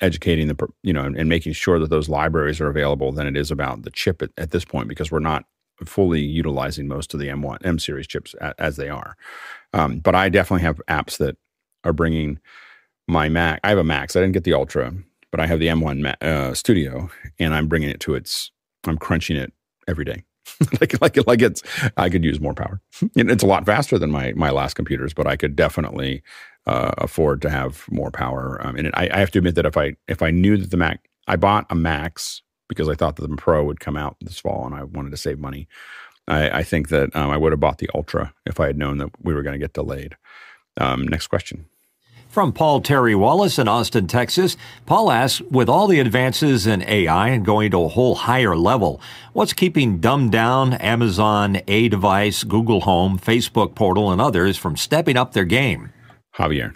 [0.00, 3.36] educating the you know and, and, making sure that those libraries are available than it
[3.36, 5.44] is about the chip at, at, this point because we're not
[5.84, 9.16] fully utilizing most of the M1 M series chips as they are.
[9.72, 11.36] Um, but I definitely have apps that
[11.84, 12.38] are bringing
[13.08, 13.60] my Mac.
[13.64, 14.06] I have a.
[14.08, 14.92] So I didn't get the Ultra,
[15.30, 18.50] but I have the M1 Mac, uh, Studio, and I'm bringing it to its.
[18.86, 19.52] I'm crunching it
[19.86, 20.24] every day.
[20.80, 21.62] like like like it's
[21.96, 22.80] I could use more power.
[23.14, 26.22] it's a lot faster than my my last computers, but I could definitely
[26.66, 28.60] uh, afford to have more power.
[28.64, 30.76] Um, and I, I, have to admit that if I if I knew that the
[30.76, 34.38] Mac, I bought a Max because I thought that the Pro would come out this
[34.38, 35.68] fall, and I wanted to save money.
[36.28, 38.98] I, I think that um, I would have bought the Ultra if I had known
[38.98, 40.16] that we were going to get delayed.
[40.76, 41.66] Um, next question.
[42.28, 44.56] From Paul Terry Wallace in Austin, Texas,
[44.86, 49.00] Paul asks, with all the advances in AI and going to a whole higher level,
[49.32, 55.16] what's keeping dumbed down Amazon, A Device, Google Home, Facebook Portal, and others from stepping
[55.16, 55.92] up their game?
[56.32, 56.72] Javier.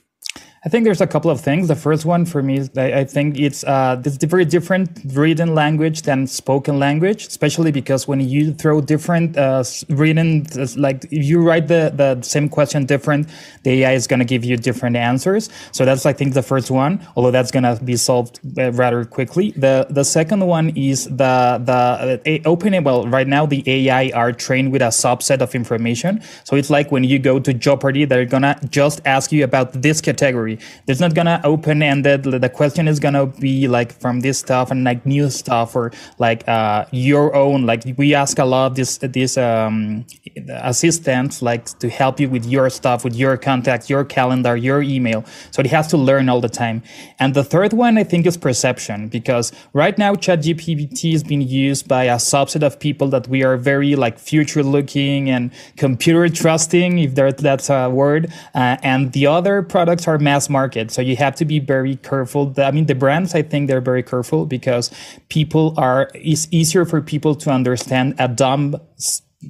[0.67, 1.69] I think there's a couple of things.
[1.69, 6.27] The first one for me is I, think it's uh, very different written language than
[6.27, 10.47] spoken language, especially because when you throw different uh, written,
[10.77, 13.29] like if you write the, the same question different,
[13.65, 15.51] the AI is going to give you different answers.
[15.73, 19.05] So that's I think the first one, although that's going to be solved uh, rather
[19.05, 19.51] quickly.
[19.51, 24.73] The the second one is the the uh, well right now the AI are trained
[24.73, 26.23] with a subset of information.
[26.45, 30.01] So it's like when you go to Jeopardy, they're gonna just ask you about this
[30.01, 30.54] category
[30.87, 32.25] there's not gonna open ended.
[32.25, 36.47] The question is gonna be like from this stuff and like new stuff or like
[36.49, 37.67] uh, your own.
[37.67, 40.07] Like we ask a lot of this this um,
[40.49, 45.25] assistants like to help you with your stuff, with your contacts, your calendar, your email.
[45.51, 46.83] So it has to learn all the time.
[47.19, 51.89] And the third one I think is perception because right now ChatGPT is being used
[51.89, 56.99] by a subset of people that we are very like future looking and computer trusting,
[56.99, 58.33] if there, that's a word.
[58.55, 60.91] Uh, and the other products are mass mass market.
[60.91, 62.53] So you have to be very careful.
[62.57, 64.91] I mean, the brands, I think they're very careful because
[65.29, 68.77] people are, it's easier for people to understand a dumb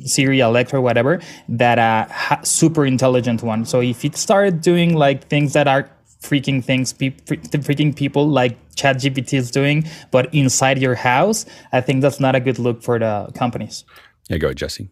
[0.05, 3.65] Siri, Alexa, whatever, that a super intelligent one.
[3.65, 5.89] So if it started doing like things that are
[6.21, 12.19] freaking things, freaking people like ChatGPT is doing, but inside your house, I think that's
[12.19, 13.85] not a good look for the companies.
[14.29, 14.89] Yeah, go ahead, Jesse.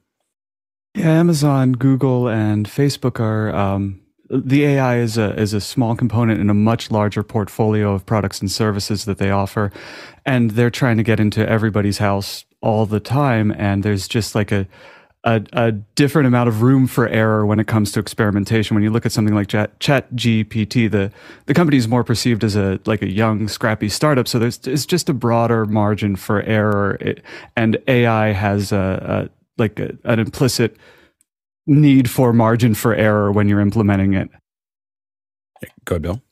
[0.95, 4.02] Yeah, Amazon, Google, and Facebook are um,
[4.33, 8.41] the AI is a is a small component in a much larger portfolio of products
[8.41, 9.71] and services that they offer,
[10.25, 13.53] and they're trying to get into everybody's house all the time.
[13.59, 14.67] And there's just like a
[15.25, 18.75] a, a different amount of room for error when it comes to experimentation.
[18.75, 21.13] When you look at something like Chat, Chat GPT, the
[21.47, 24.27] the company is more perceived as a like a young, scrappy startup.
[24.27, 27.23] So there's it's just a broader margin for error, it,
[27.57, 30.77] and AI has a, a like a, an implicit
[31.67, 34.29] need for margin for error when you're implementing it.
[35.85, 36.23] Go ahead, Bill.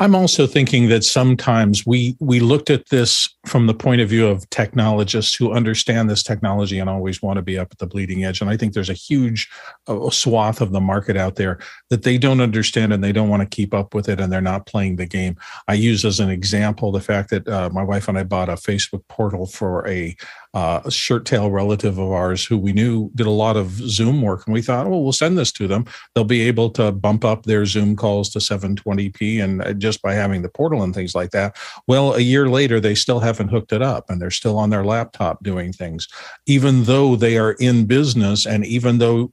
[0.00, 4.28] I'm also thinking that sometimes we we looked at this from the point of view
[4.28, 8.24] of technologists who understand this technology and always want to be up at the bleeding
[8.24, 8.40] edge.
[8.40, 9.48] And I think there's a huge
[9.88, 11.58] uh, swath of the market out there
[11.90, 14.40] that they don't understand and they don't want to keep up with it and they're
[14.40, 15.36] not playing the game.
[15.66, 18.52] I use as an example the fact that uh, my wife and I bought a
[18.52, 20.16] Facebook portal for a
[20.54, 24.22] uh, a shirt tail relative of ours who we knew did a lot of Zoom
[24.22, 24.46] work.
[24.46, 25.84] And we thought, well, we'll send this to them.
[26.14, 30.14] They'll be able to bump up their Zoom calls to 720p and uh, just by
[30.14, 31.56] having the portal and things like that.
[31.86, 34.84] Well, a year later, they still haven't hooked it up and they're still on their
[34.84, 36.08] laptop doing things,
[36.46, 39.32] even though they are in business and even though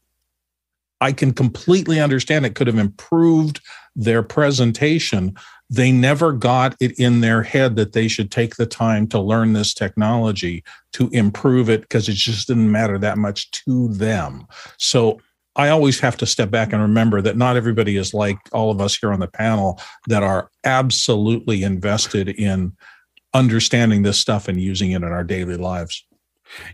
[1.02, 3.62] I can completely understand it could have improved
[3.96, 5.36] their presentation
[5.70, 9.54] they never got it in their head that they should take the time to learn
[9.54, 10.64] this technology
[10.94, 14.46] to improve it because it just didn't matter that much to them.
[14.78, 15.20] So
[15.56, 18.82] I always have to step back and remember that not everybody is like all of
[18.82, 22.74] us here on the panel that are absolutely invested in
[23.34, 26.06] understanding this stuff and using it in our daily lives.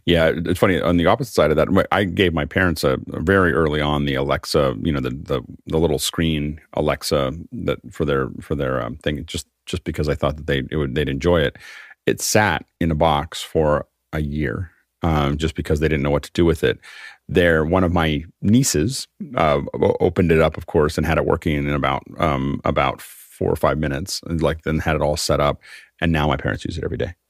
[0.05, 0.79] Yeah, it's funny.
[0.81, 4.15] On the opposite side of that, I gave my parents a, very early on the
[4.15, 8.97] Alexa, you know, the the, the little screen Alexa that for their for their um,
[8.97, 11.57] thing, just just because I thought that they it would they'd enjoy it.
[12.05, 14.71] It sat in a box for a year,
[15.03, 16.79] um, just because they didn't know what to do with it.
[17.29, 19.61] There, one of my nieces uh,
[20.01, 23.55] opened it up, of course, and had it working in about um, about four or
[23.55, 25.61] five minutes, and like then had it all set up
[26.01, 27.13] and now my parents use it every day.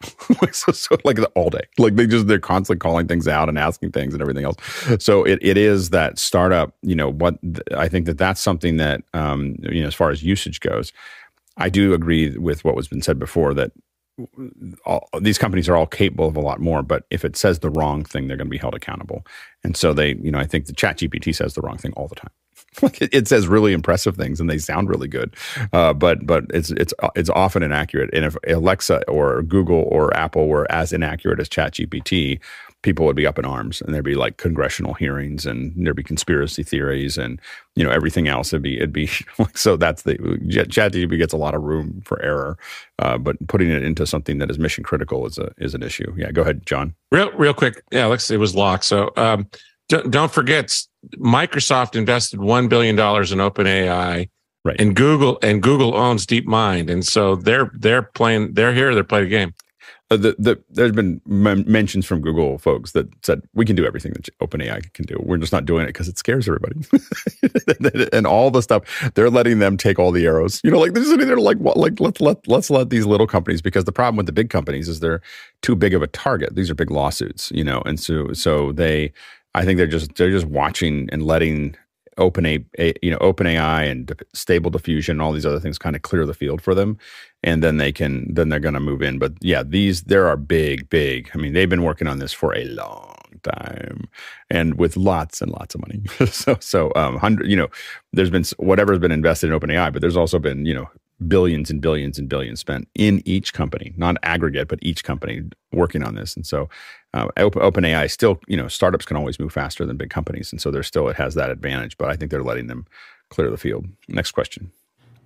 [0.53, 1.61] So, so, like all day.
[1.77, 4.57] Like they just they're constantly calling things out and asking things and everything else.
[4.99, 7.37] So it, it is that startup you know what
[7.75, 10.91] i think that that's something that um, you know as far as usage goes
[11.57, 13.71] i do agree with what was been said before that
[14.85, 17.69] all, these companies are all capable of a lot more but if it says the
[17.69, 19.25] wrong thing they're going to be held accountable.
[19.63, 22.07] And so they you know i think the chat gpt says the wrong thing all
[22.07, 22.31] the time
[23.01, 25.35] it, says really impressive things and they sound really good,
[25.73, 28.09] uh, but but it's it's it's often inaccurate.
[28.13, 32.39] And if Alexa or Google or Apple were as inaccurate as ChatGPT,
[32.81, 36.03] people would be up in arms and there'd be like congressional hearings and there'd be
[36.03, 37.39] conspiracy theories and
[37.75, 38.53] you know everything else.
[38.53, 39.75] It'd be it'd be like so.
[39.75, 42.57] That's the ChatGPT gets a lot of room for error,
[42.99, 46.13] uh, but putting it into something that is mission critical is a is an issue.
[46.17, 46.95] Yeah, go ahead, John.
[47.11, 47.83] Real real quick.
[47.91, 48.85] Yeah, Alexa, it was locked.
[48.85, 49.11] So.
[49.17, 49.47] Um,
[50.09, 50.75] don't forget
[51.17, 54.29] Microsoft invested one billion dollars in OpenAI,
[54.63, 54.81] right?
[54.81, 58.53] And Google and Google owns DeepMind, and so they're they're playing.
[58.53, 58.93] They're here.
[58.93, 59.53] They're playing the game.
[60.11, 63.85] Uh, the, the, there's been m- mentions from Google folks that said we can do
[63.85, 65.15] everything that OpenAI can do.
[65.23, 66.81] We're just not doing it because it scares everybody.
[68.11, 68.83] and all the stuff
[69.15, 70.59] they're letting them take all the arrows.
[70.65, 73.25] You know, like they're sitting there like what, like let's let let's let these little
[73.25, 75.21] companies because the problem with the big companies is they're
[75.61, 76.55] too big of a target.
[76.55, 79.13] These are big lawsuits, you know, and so so they
[79.55, 81.75] I think they're just they're just watching and letting
[82.17, 85.77] open a, a you know open ai and stable diffusion and all these other things
[85.77, 86.97] kind of clear the field for them
[87.43, 89.17] and then they can then they're going to move in.
[89.17, 92.55] But yeah these there are big big i mean they've been working on this for
[92.55, 94.09] a long time
[94.49, 96.03] and with lots and lots of money.
[96.31, 97.69] So so um hundred you know
[98.13, 100.89] there's been whatever's been invested in open ai but there's also been you know
[101.27, 106.03] billions and billions and billions spent in each company, not aggregate, but each company working
[106.03, 106.35] on this.
[106.35, 106.69] And so,
[107.13, 110.61] uh, Open, OpenAI still, you know, startups can always move faster than big companies, and
[110.61, 111.97] so they're still it has that advantage.
[111.97, 112.85] But I think they're letting them
[113.29, 113.85] clear the field.
[114.07, 114.71] Next question.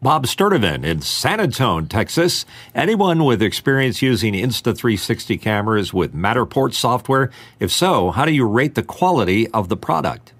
[0.02, 2.46] Bob Sturdivant in San Antonio, Texas.
[2.76, 7.32] Anyone with experience using Insta360 cameras with Matterport software?
[7.60, 10.35] If so, how do you rate the quality of the product?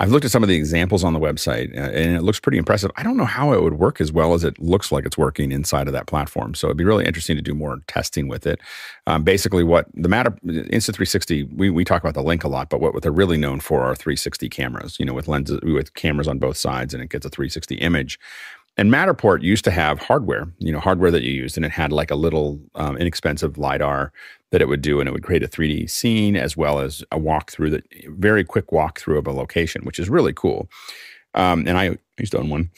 [0.00, 2.58] I've looked at some of the examples on the website uh, and it looks pretty
[2.58, 2.90] impressive.
[2.96, 5.52] I don't know how it would work as well as it looks like it's working
[5.52, 6.54] inside of that platform.
[6.54, 8.60] So it'd be really interesting to do more testing with it.
[9.06, 12.80] Um, basically, what the matter Insta360, we, we talk about the link a lot, but
[12.80, 16.26] what, what they're really known for are 360 cameras, you know, with lenses, with cameras
[16.26, 18.18] on both sides and it gets a 360 image.
[18.76, 21.92] And Matterport used to have hardware, you know, hardware that you used, and it had
[21.92, 24.12] like a little um, inexpensive lidar
[24.50, 27.18] that it would do, and it would create a 3D scene as well as a
[27.18, 30.68] walkthrough, that very quick walkthrough of a location, which is really cool.
[31.34, 32.70] Um, and I used to own one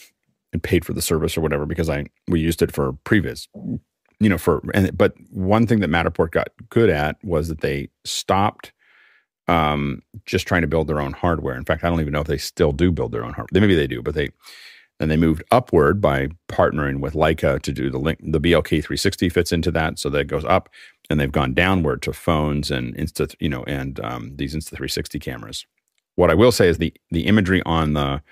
[0.53, 4.29] and paid for the service or whatever because I we used it for previs, you
[4.29, 4.39] know.
[4.39, 8.73] For and but one thing that Matterport got good at was that they stopped
[9.49, 11.57] um, just trying to build their own hardware.
[11.57, 13.61] In fact, I don't even know if they still do build their own hardware.
[13.61, 14.31] Maybe they do, but they
[14.99, 18.19] and they moved upward by partnering with Leica to do the link.
[18.23, 20.69] The BLK 360 fits into that, so that goes up,
[21.11, 25.19] and they've gone downward to phones and Insta, you know, and um, these Insta 360
[25.19, 25.67] cameras.
[26.15, 28.23] What I will say is the the imagery on the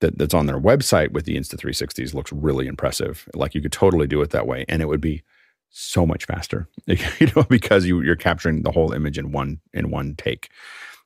[0.00, 3.28] that, that's on their website with the Insta 360s looks really impressive.
[3.34, 5.22] Like you could totally do it that way, and it would be
[5.70, 9.90] so much faster, you know, because you, you're capturing the whole image in one in
[9.90, 10.50] one take.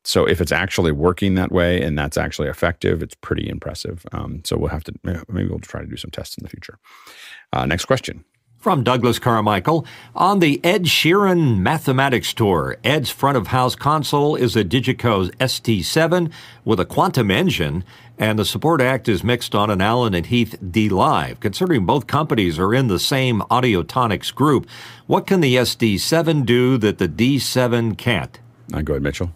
[0.05, 4.05] So if it's actually working that way and that's actually effective, it's pretty impressive.
[4.13, 4.95] Um, so we'll have to
[5.29, 6.79] maybe we'll try to do some tests in the future.
[7.53, 8.25] Uh, next question.
[8.63, 9.85] From Douglas Carmichael,
[10.15, 16.31] on the Ed Sheeran Mathematics Tour, Ed's front of house console is a Digico SD7
[16.65, 17.83] with a quantum engine,
[18.21, 21.41] and the support act is mixed on an Allen and Heath D Live.
[21.41, 24.69] Considering both companies are in the same Audiotonix group,
[25.09, 28.39] what can the SD7 do that the D7 can't?
[28.73, 29.33] Uh, go ahead, Mitchell.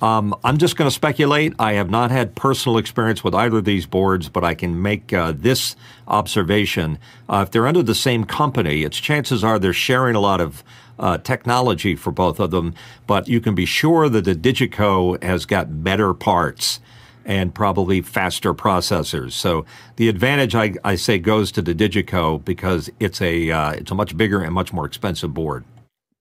[0.00, 1.54] Um, I'm just going to speculate.
[1.58, 5.12] I have not had personal experience with either of these boards, but I can make
[5.12, 5.74] uh, this
[6.06, 6.98] observation.
[7.28, 10.62] Uh, if they're under the same company, its chances are they're sharing a lot of
[10.98, 12.74] uh, technology for both of them,
[13.06, 16.80] but you can be sure that the Digico has got better parts
[17.24, 19.32] and probably faster processors.
[19.32, 19.66] So
[19.96, 23.94] the advantage, I, I say, goes to the Digico because it's a uh, it's a
[23.94, 25.64] much bigger and much more expensive board.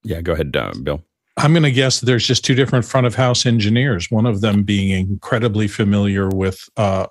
[0.04, 1.04] Yeah, go ahead, uh, Bill.
[1.40, 4.64] I'm going to guess there's just two different front of house engineers, one of them
[4.64, 7.06] being incredibly familiar with uh,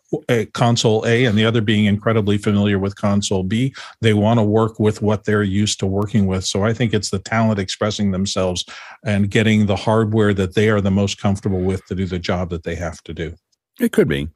[0.52, 3.72] console A and the other being incredibly familiar with console B.
[4.00, 6.44] They want to work with what they're used to working with.
[6.44, 8.64] So I think it's the talent expressing themselves
[9.04, 12.50] and getting the hardware that they are the most comfortable with to do the job
[12.50, 13.32] that they have to do.
[13.78, 14.28] It could be.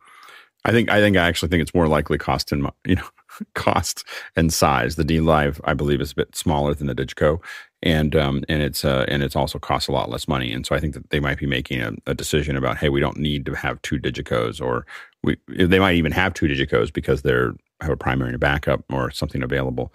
[0.65, 3.09] I think I think I actually think it's more likely cost and you know
[3.55, 4.05] cost
[4.37, 4.97] and size.
[4.97, 7.43] The D Live, I believe, is a bit smaller than the Digico,
[7.83, 10.53] and um, and it's uh, and it's also costs a lot less money.
[10.53, 13.01] And so I think that they might be making a, a decision about, hey, we
[13.01, 14.87] don't need to have two Digicos, or
[15.23, 18.85] we they might even have two Digicos because they're have a primary and a backup
[18.93, 19.93] or something available.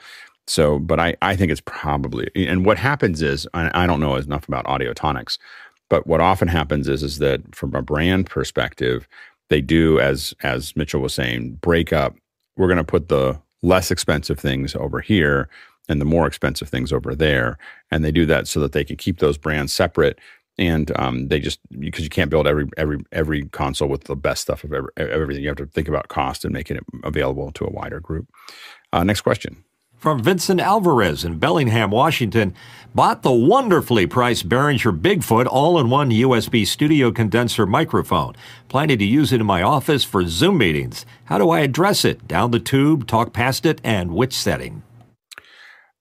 [0.48, 4.16] So, but I I think it's probably and what happens is I, I don't know
[4.16, 5.38] enough about Audiotonix,
[5.90, 9.08] but what often happens is is that from a brand perspective,
[9.50, 12.16] they do as as Mitchell was saying, break up.
[12.58, 15.50] We're going to put the less expensive things over here
[15.90, 17.58] and the more expensive things over there.
[17.92, 20.20] And they do that so that they can keep those brands separate.
[20.58, 24.44] And um, they just because you can't build every every every console with the best
[24.44, 25.44] stuff of every, everything.
[25.44, 28.28] You have to think about cost and making it available to a wider group.
[28.94, 29.66] Uh, next question.
[30.06, 32.54] From Vincent Alvarez in Bellingham, Washington,
[32.94, 38.36] bought the wonderfully priced Behringer Bigfoot all-in-one USB studio condenser microphone.
[38.68, 41.08] Planning to use it in my office for Zoom meetings.
[41.24, 42.28] How do I address it?
[42.28, 44.84] Down the tube, talk past it, and which setting?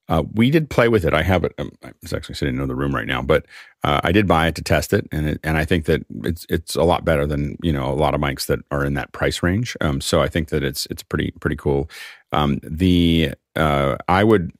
[0.07, 1.15] Uh, we did play with it.
[1.15, 1.53] I have it.
[1.57, 1.71] Um,
[2.03, 3.47] it's actually sitting in another room right now, but
[3.83, 6.45] uh, I did buy it to test it, and it, and I think that it's
[6.47, 9.13] it's a lot better than you know a lot of mics that are in that
[9.13, 9.75] price range.
[9.81, 11.89] Um, so I think that it's it's pretty pretty cool.
[12.31, 14.51] Um, the uh, I would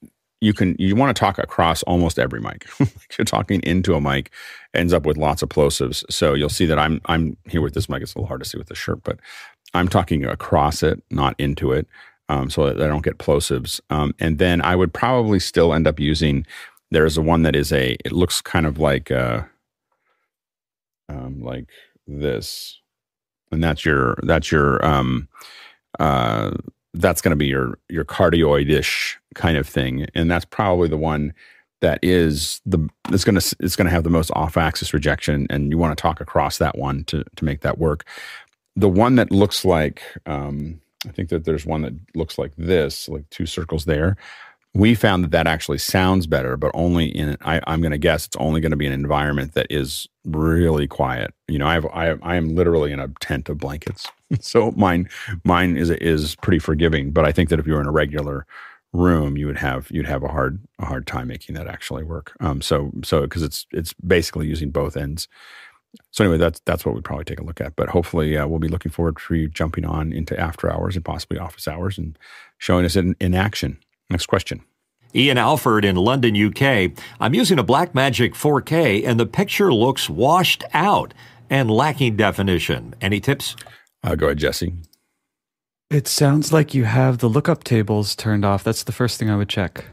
[0.42, 2.68] you can you want to talk across almost every mic.
[3.18, 4.32] You're talking into a mic,
[4.74, 6.04] ends up with lots of plosives.
[6.10, 8.02] So you'll see that I'm I'm here with this mic.
[8.02, 9.20] It's a little hard to see with the shirt, but
[9.74, 11.88] I'm talking across it, not into it,
[12.30, 13.82] um, so that I don't get plosives.
[13.90, 16.46] Um, and then I would probably still end up using.
[16.92, 17.98] There's a one that is a.
[18.06, 19.44] It looks kind of like uh,
[21.10, 21.70] um, like
[22.08, 22.80] this,
[23.52, 25.28] and that's your that's your um,
[26.00, 26.52] uh,
[27.00, 31.34] that's going to be your your cardioidish kind of thing, and that's probably the one
[31.82, 35.48] that is the it's going to it's going to have the most off axis rejection,
[35.50, 38.06] and you want to talk across that one to to make that work.
[38.76, 43.08] The one that looks like um, I think that there's one that looks like this,
[43.08, 44.18] like two circles there.
[44.76, 48.26] We found that that actually sounds better, but only in I, I'm going to guess
[48.26, 51.34] it's only going to be an environment that is really quiet.
[51.48, 54.12] You know, I have I, I am literally in a tent of blankets,
[54.42, 55.10] so mine
[55.46, 57.12] mine is is pretty forgiving.
[57.12, 58.46] But I think that if you were in a regular
[58.92, 62.34] room, you would have you'd have a hard a hard time making that actually work.
[62.42, 65.28] Um, so so because it's it's basically using both ends.
[66.12, 67.76] So anyway, that's that's what we'd probably take a look at.
[67.76, 71.06] But hopefully, uh, we'll be looking forward for you jumping on into after hours and
[71.06, 72.18] possibly office hours and
[72.58, 73.78] showing us in, in action.
[74.10, 74.64] Next question.
[75.16, 76.92] Ian Alford in London, UK.
[77.22, 81.14] I'm using a Blackmagic 4K and the picture looks washed out
[81.50, 82.94] and lacking definition.
[83.00, 83.56] Any tips?
[84.04, 84.74] Uh, go ahead, Jesse.
[85.90, 88.64] It sounds like you have the lookup tables turned off.
[88.64, 89.86] That's the first thing I would check.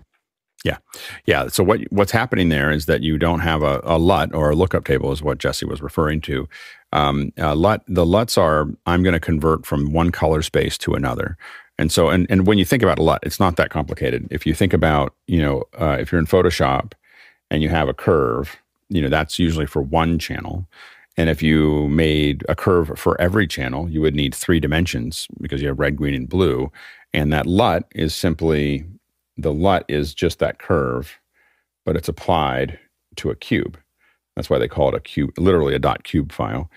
[0.65, 0.79] Yeah,
[1.27, 1.49] yeah.
[1.49, 4.55] So what what's happening there is that you don't have a, a LUT or a
[4.55, 6.49] lookup table, is what Jesse was referring to.
[6.93, 10.95] Um, uh, LUT the LUTs are I'm going to convert from one color space to
[10.95, 11.37] another.
[11.79, 14.29] And so, and, and when you think about a LUT, it's not that complicated.
[14.31, 16.93] If you think about, you know, uh, if you're in Photoshop
[17.51, 18.57] and you have a curve,
[18.89, 20.67] you know, that's usually for one channel.
[21.17, 25.61] And if you made a curve for every channel, you would need three dimensions because
[25.61, 26.71] you have red, green, and blue.
[27.13, 28.85] And that LUT is simply
[29.37, 31.19] the LUT is just that curve,
[31.85, 32.79] but it's applied
[33.17, 33.79] to a cube.
[34.37, 36.71] That's why they call it a cube, literally a dot cube file.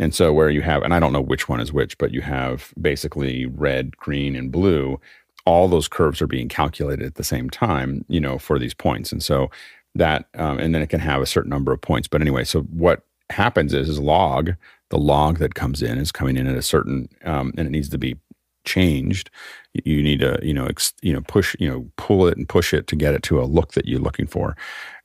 [0.00, 2.22] And so where you have, and I don't know which one is which, but you
[2.22, 4.98] have basically red, green, and blue.
[5.44, 9.12] All those curves are being calculated at the same time, you know, for these points.
[9.12, 9.50] And so
[9.94, 12.08] that, um, and then it can have a certain number of points.
[12.08, 14.52] But anyway, so what happens is, is log,
[14.88, 17.90] the log that comes in is coming in at a certain, um, and it needs
[17.90, 18.16] to be
[18.64, 19.30] changed.
[19.72, 22.74] You need to, you know, ex, you know, push, you know, pull it and push
[22.74, 24.56] it to get it to a look that you're looking for.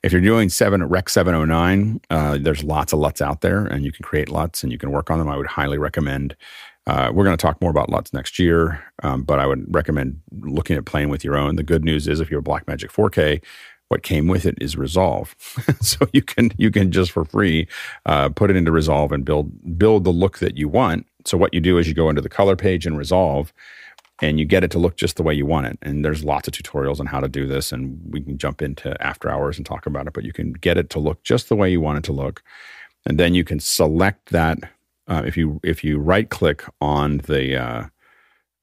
[0.02, 3.92] If you're doing seven Rec 709, uh, there's lots of LUTs out there, and you
[3.92, 5.28] can create LUTs and you can work on them.
[5.28, 6.34] I would highly recommend.
[6.88, 10.20] Uh, we're going to talk more about LUTs next year, um, but I would recommend
[10.40, 11.56] looking at playing with your own.
[11.56, 13.42] The good news is, if you're a Blackmagic 4K,
[13.88, 15.34] what came with it is Resolve,
[15.80, 17.68] so you can you can just for free
[18.04, 21.06] uh, put it into Resolve and build build the look that you want.
[21.24, 23.52] So what you do is you go into the color page in Resolve,
[24.20, 25.78] and you get it to look just the way you want it.
[25.82, 29.00] And there's lots of tutorials on how to do this, and we can jump into
[29.02, 30.12] after hours and talk about it.
[30.12, 32.42] But you can get it to look just the way you want it to look,
[33.04, 34.58] and then you can select that.
[35.08, 37.84] Uh, if you if you right click on the uh,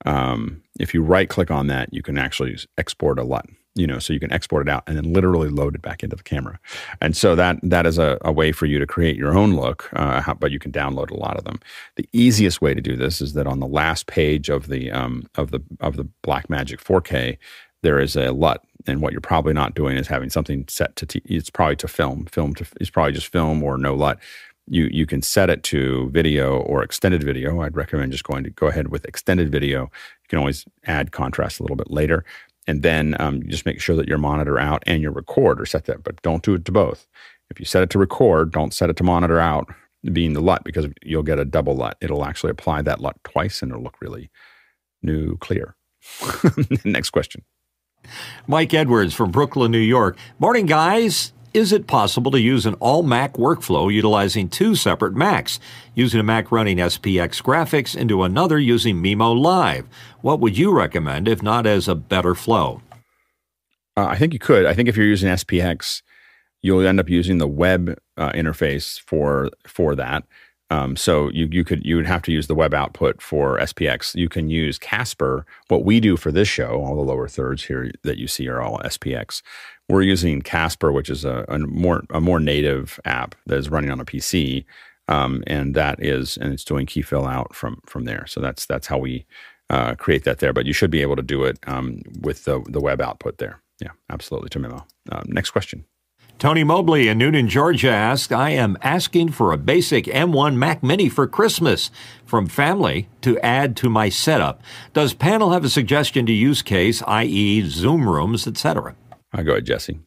[0.06, 4.00] um, if you right click on that, you can actually export a LUT you know,
[4.00, 6.60] so you can export it out and then literally load it back into the camera.
[7.02, 9.90] And so that that is a, a way for you to create your own look,
[9.94, 11.60] uh, how, but you can download a lot of them.
[11.96, 15.28] The easiest way to do this is that on the last page of the um,
[15.36, 17.38] of the of the Blackmagic 4K,
[17.82, 21.06] there is a LUT, and what you're probably not doing is having something set to.
[21.06, 22.26] T- it's probably to film.
[22.26, 22.66] Film to.
[22.80, 24.20] It's probably just film or no LUT.
[24.68, 27.62] You you can set it to video or extended video.
[27.62, 29.82] I'd recommend just going to go ahead with extended video.
[29.84, 32.24] You can always add contrast a little bit later
[32.68, 35.86] and then um, just make sure that your monitor out and your record are set
[35.86, 37.08] that, but don't do it to both.
[37.50, 39.74] If you set it to record, don't set it to monitor out,
[40.12, 41.98] being the LUT, because you'll get a double LUT.
[42.02, 44.30] It'll actually apply that LUT twice and it'll look really
[45.02, 45.76] new, clear.
[46.86, 47.44] Next question.
[48.48, 50.18] Mike Edwards from Brooklyn, New York.
[50.40, 51.34] Morning, guys.
[51.54, 55.60] Is it possible to use an all Mac workflow utilizing two separate Macs,
[55.94, 59.86] using a Mac running SPX graphics into another using mimoLive?
[60.22, 62.82] What would you recommend, if not as a better flow?
[63.96, 64.66] Uh, I think you could.
[64.66, 66.02] I think if you're using SPX,
[66.64, 70.24] you'll end up using the web uh, interface for for that.
[70.72, 74.16] Um, so you you could you would have to use the web output for SPX.
[74.16, 75.46] You can use Caspar.
[75.68, 78.60] What we do for this show, all the lower thirds here that you see are
[78.60, 79.44] all SPX.
[79.90, 83.92] We're using Caspar, which is a, a more a more native app that is running
[83.92, 84.66] on a PC,
[85.08, 88.26] um, and that is and it's doing key fill out from from there.
[88.28, 89.26] So that's that's how we
[89.70, 90.54] uh, create that there.
[90.54, 93.62] But you should be able to do it um, with the the web output there.
[93.82, 94.50] Yeah, absolutely.
[94.50, 94.86] To Mimo.
[95.12, 95.86] Um, next question.
[96.40, 101.08] Tony Mobley in Newnan, Georgia asked, I am asking for a basic M1 Mac Mini
[101.08, 101.90] for Christmas
[102.26, 104.62] from family to add to my setup.
[104.92, 108.94] Does panel have a suggestion to use case, i.e., Zoom rooms, etc.?
[109.34, 110.00] I'll go ahead, Jesse.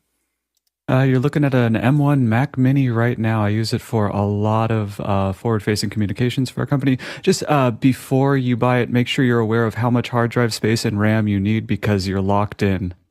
[0.88, 3.44] Uh, you're looking at an M1 Mac Mini right now.
[3.44, 6.96] I use it for a lot of uh, forward-facing communications for our company.
[7.22, 10.54] Just uh, before you buy it, make sure you're aware of how much hard drive
[10.54, 12.94] space and RAM you need because you're locked in.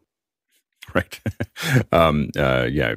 [0.93, 1.19] Right.
[1.91, 2.93] um, uh, yeah,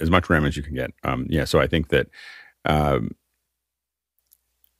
[0.00, 0.92] as much RAM as you can get.
[1.02, 1.44] Um, yeah.
[1.44, 2.08] So I think that.
[2.64, 3.10] Um,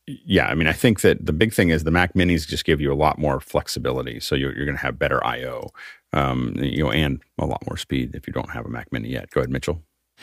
[0.06, 2.80] yeah, I mean, I think that the big thing is the Mac Minis just give
[2.80, 4.18] you a lot more flexibility.
[4.18, 5.72] So you're, you're going to have better I/O,
[6.12, 9.08] um, you know, and a lot more speed if you don't have a Mac Mini
[9.08, 9.30] yet.
[9.30, 9.82] Go ahead, Mitchell.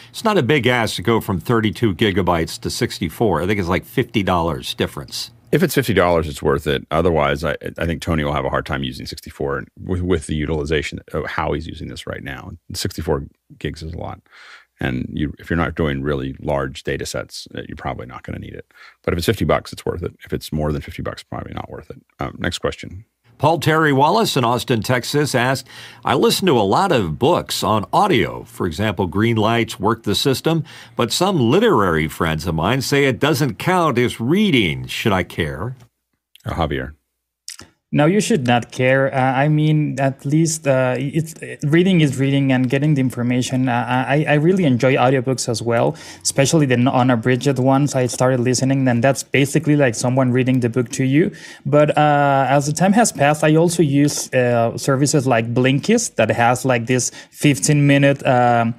[0.09, 3.41] It's not a big ask to go from 32 gigabytes to 64.
[3.41, 5.31] I think it's like $50 difference.
[5.51, 6.85] If it's fifty dollars, it's worth it.
[6.91, 10.27] Otherwise, I, I think Tony will have a hard time using sixty four with, with
[10.27, 12.51] the utilization of how he's using this right now.
[12.73, 13.25] Sixty four
[13.57, 14.21] gigs is a lot,
[14.79, 18.35] and you if you're not doing really large data sets, uh, you're probably not going
[18.35, 18.71] to need it.
[19.01, 20.15] But if it's fifty bucks, it's worth it.
[20.23, 21.99] If it's more than fifty bucks, probably not worth it.
[22.19, 23.05] Um, next question.
[23.39, 25.65] Paul Terry Wallace in Austin, Texas asked,
[26.03, 28.43] I listen to a lot of books on audio.
[28.43, 30.65] For example, Green Lights Work the System,
[30.97, 34.87] but some literary friends of mine say it doesn't count as reading.
[34.87, 35.77] Should I care?
[36.45, 36.95] Uh, Javier.
[37.91, 39.11] No, you should not care.
[39.11, 41.33] Uh, I mean, at least uh, it's
[41.63, 43.67] reading is reading and getting the information.
[43.67, 47.95] Uh, I, I really enjoy audiobooks as well, especially the unabridged ones.
[47.95, 51.31] I started listening, and that's basically like someone reading the book to you.
[51.65, 56.29] But uh, as the time has passed, I also use uh, services like Blinkist that
[56.29, 58.23] has like this 15 minute.
[58.23, 58.75] Um,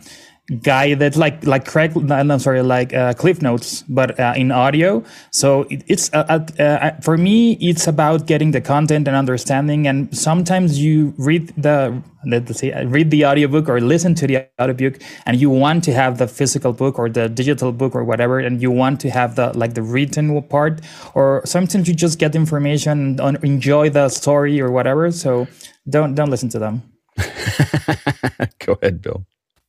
[0.63, 5.05] guy that's like like Craig, I'm sorry, like uh, Cliff Notes, but uh, in audio.
[5.31, 9.87] So it, it's uh, uh, uh, for me, it's about getting the content and understanding.
[9.87, 15.01] And sometimes you read the let's say read the audiobook or listen to the audiobook,
[15.27, 18.61] and you want to have the physical book or the digital book or whatever, and
[18.61, 20.81] you want to have the like the written part.
[21.15, 25.11] Or sometimes you just get information and enjoy the story or whatever.
[25.13, 25.47] So
[25.89, 26.83] don't don't listen to them.
[28.65, 29.25] Go ahead, Bill.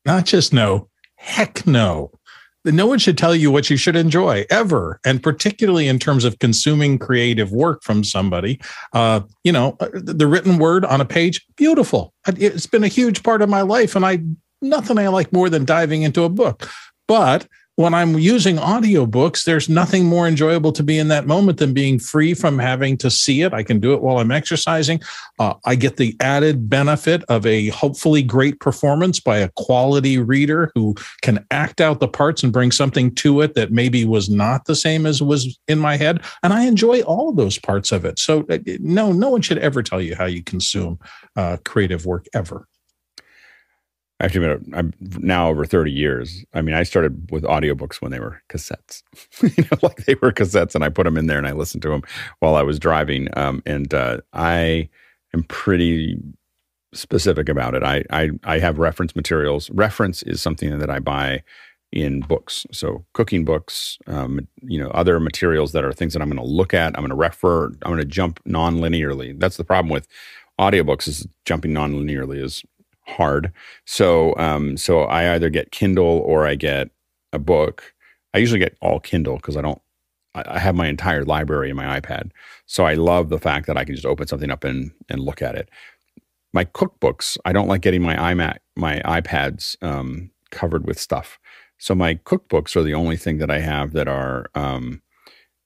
[0.05, 2.11] Not just no, heck no.
[2.63, 6.37] No one should tell you what you should enjoy ever, and particularly in terms of
[6.37, 8.59] consuming creative work from somebody.
[8.93, 12.13] Uh, you know, uh, the written word on a page, beautiful.
[12.27, 14.19] It's been a huge part of my life, and I
[14.61, 16.69] nothing I like more than diving into a book.
[17.07, 17.47] But
[17.81, 21.99] when I'm using audiobooks, there's nothing more enjoyable to be in that moment than being
[21.99, 23.53] free from having to see it.
[23.53, 25.01] I can do it while I'm exercising.
[25.39, 30.71] Uh, I get the added benefit of a hopefully great performance by a quality reader
[30.75, 34.65] who can act out the parts and bring something to it that maybe was not
[34.65, 36.21] the same as was in my head.
[36.43, 38.19] And I enjoy all of those parts of it.
[38.19, 40.99] So, uh, no, no one should ever tell you how you consume
[41.35, 42.67] uh, creative work ever
[44.22, 46.45] actually I'm now over 30 years.
[46.53, 49.03] I mean, I started with audiobooks when they were cassettes,
[49.57, 51.81] you know, like they were cassettes and I put them in there and I listened
[51.84, 52.03] to them
[52.39, 53.27] while I was driving.
[53.38, 54.89] Um, and uh, I
[55.34, 56.18] am pretty
[56.93, 57.84] specific about it.
[57.84, 59.69] I, I, I have reference materials.
[59.72, 61.43] Reference is something that I buy
[61.91, 62.65] in books.
[62.72, 66.53] So cooking books, um, you know, other materials that are things that I'm going to
[66.53, 66.95] look at.
[66.95, 69.39] I'm going to refer, I'm going to jump non-linearly.
[69.39, 70.07] That's the problem with
[70.60, 72.64] audiobooks is jumping non-linearly is
[73.11, 73.51] hard.
[73.85, 76.89] So um, so I either get Kindle or I get
[77.33, 77.93] a book.
[78.33, 79.81] I usually get all Kindle because I don't.
[80.35, 82.31] I, I have my entire library in my iPad,
[82.65, 85.41] so I love the fact that I can just open something up and and look
[85.41, 85.69] at it.
[86.53, 91.39] My cookbooks, I don't like getting my iMac, my iPads um, covered with stuff.
[91.77, 95.01] So my cookbooks are the only thing that I have that are um,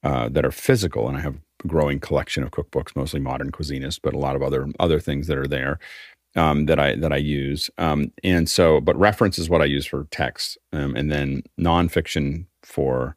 [0.04, 4.00] uh, that are physical, and I have a growing collection of cookbooks, mostly modern cuisinists,
[4.02, 5.80] but a lot of other other things that are there
[6.36, 7.70] um, that I that I use.
[7.78, 12.46] Um, and so, but reference is what I use for text, um, and then nonfiction
[12.64, 13.16] for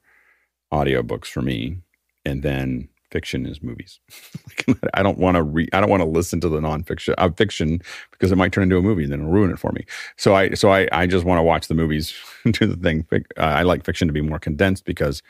[0.73, 1.79] audiobooks for me,
[2.25, 4.01] and then fiction is movies.
[4.95, 5.71] I don't want to read.
[5.73, 7.81] I don't want to listen to the nonfiction uh, fiction
[8.13, 9.85] because it might turn into a movie and then it'll ruin it for me.
[10.17, 12.15] So I so I I just want to watch the movies
[12.45, 13.07] do the thing.
[13.13, 15.23] Uh, I like fiction to be more condensed because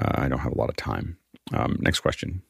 [0.00, 1.16] uh, I don't have a lot of time.
[1.52, 2.42] Um, next question.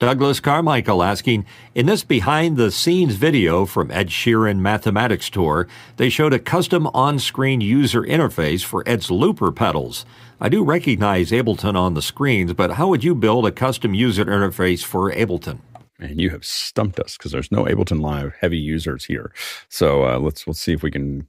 [0.00, 1.44] Douglas Carmichael asking,
[1.74, 5.68] in this behind the scenes video from Ed Sheeran Mathematics Tour,
[5.98, 10.06] they showed a custom on screen user interface for Ed's looper pedals.
[10.40, 14.24] I do recognize Ableton on the screens, but how would you build a custom user
[14.24, 15.58] interface for Ableton?
[16.00, 19.32] And you have stumped us because there's no Ableton Live heavy users here.
[19.68, 21.26] So uh, let's let's see if we can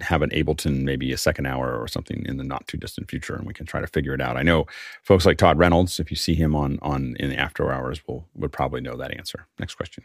[0.00, 3.34] have an Ableton maybe a second hour or something in the not too distant future,
[3.34, 4.36] and we can try to figure it out.
[4.36, 4.66] I know
[5.02, 8.26] folks like Todd Reynolds, if you see him on on in the after hours, will
[8.34, 9.46] would probably know that answer.
[9.58, 10.04] Next question.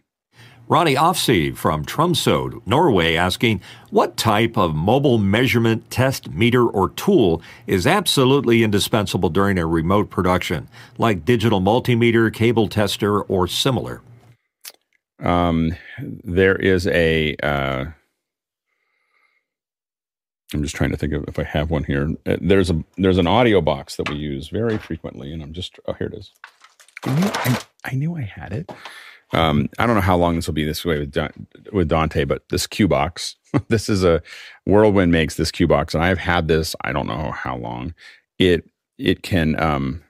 [0.70, 7.42] Ronnie Offsey from Tromsø, Norway, asking, What type of mobile measurement test meter or tool
[7.68, 10.68] is absolutely indispensable during a remote production,
[10.98, 14.02] like digital multimeter, cable tester, or similar?
[15.20, 17.36] Um, there is a.
[17.42, 17.86] Uh,
[20.54, 22.14] I'm just trying to think of if I have one here.
[22.26, 25.80] Uh, There's a there's an audio box that we use very frequently, and I'm just
[25.88, 26.32] oh here it is.
[27.06, 28.70] I knew I, I, knew I had it.
[29.34, 32.24] Um, I don't know how long this will be this way with Don, with Dante,
[32.24, 33.36] but this Q box.
[33.68, 34.22] this is a
[34.66, 36.76] Whirlwind makes this Q box, and I've had this.
[36.82, 37.94] I don't know how long.
[38.40, 40.04] It it can um,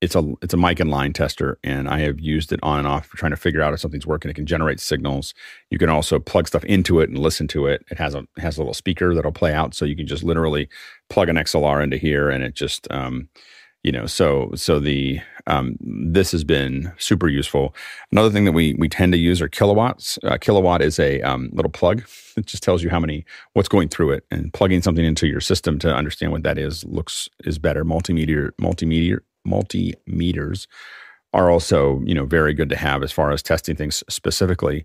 [0.00, 2.88] it's a it's a mic and line tester, and I have used it on and
[2.88, 4.30] off for trying to figure out if something's working.
[4.30, 5.32] It can generate signals.
[5.70, 7.84] You can also plug stuff into it and listen to it.
[7.90, 10.22] It has a it has a little speaker that'll play out, so you can just
[10.22, 10.68] literally
[11.08, 13.28] plug an XLR into here, and it just um,
[13.86, 17.72] you know so so the um, this has been super useful.
[18.10, 20.18] Another thing that we we tend to use are Kill A Watts.
[20.24, 22.02] Uh, Kill A Watt is a um, little plug.
[22.36, 25.40] It just tells you how many what's going through it, and plugging something into your
[25.40, 27.84] system to understand what that is looks is better.
[27.84, 30.66] Multimeter multimeter multimeters
[31.32, 34.84] are also you know very good to have as far as testing things specifically.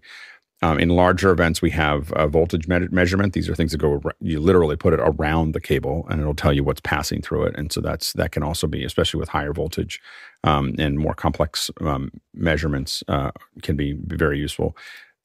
[0.63, 3.33] Um, in larger events, we have a voltage me- measurement.
[3.33, 4.01] These are things that go.
[4.19, 7.55] You literally put it around the cable, and it'll tell you what's passing through it.
[7.57, 10.01] And so that's that can also be, especially with higher voltage
[10.43, 13.31] um, and more complex um, measurements, uh,
[13.63, 14.77] can be very useful.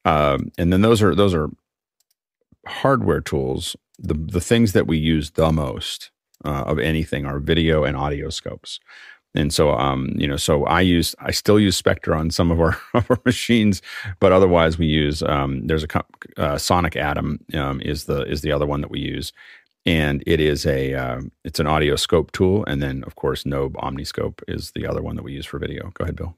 [0.05, 1.49] Um, and then those are those are
[2.67, 3.75] hardware tools.
[3.99, 6.11] The the things that we use the most
[6.45, 8.79] uh, of anything are video and audio scopes.
[9.37, 12.59] And so, um, you know, so I use, I still use Spectre on some of
[12.59, 13.81] our, our machines,
[14.19, 16.03] but otherwise we use, um, there's a
[16.37, 19.31] uh, Sonic Atom um, is the is the other one that we use,
[19.85, 23.73] and it is a uh, it's an audio scope tool, and then of course Nobe
[23.75, 25.91] Omniscope is the other one that we use for video.
[25.93, 26.35] Go ahead, Bill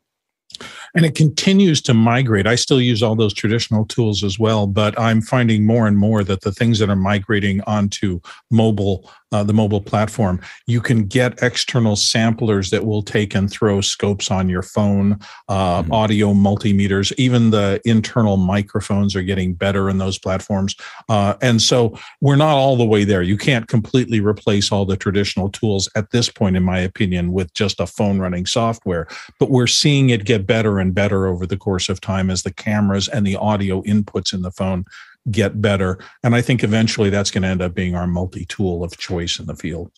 [0.96, 2.48] and it continues to migrate.
[2.48, 6.24] I still use all those traditional tools as well, but I'm finding more and more
[6.24, 8.20] that the things that are migrating onto
[8.52, 13.82] mobile, uh, the mobile platform, you can get external samplers that will take and throw
[13.82, 15.92] scopes on your phone, uh, mm-hmm.
[15.92, 20.76] audio multimeters, even the internal microphones are getting better in those platforms.
[21.08, 23.22] Uh, and so we're not all the way there.
[23.22, 27.54] You can't completely replace all the traditional tools at this point, in my opinion, with
[27.54, 29.08] just a phone running software,
[29.40, 32.54] but we're seeing it get better and better over the course of time as the
[32.54, 34.86] cameras and the audio inputs in the phone
[35.32, 36.00] get better.
[36.24, 39.40] And I think eventually that's going to end up being our multi tool of choice
[39.40, 39.92] in the field.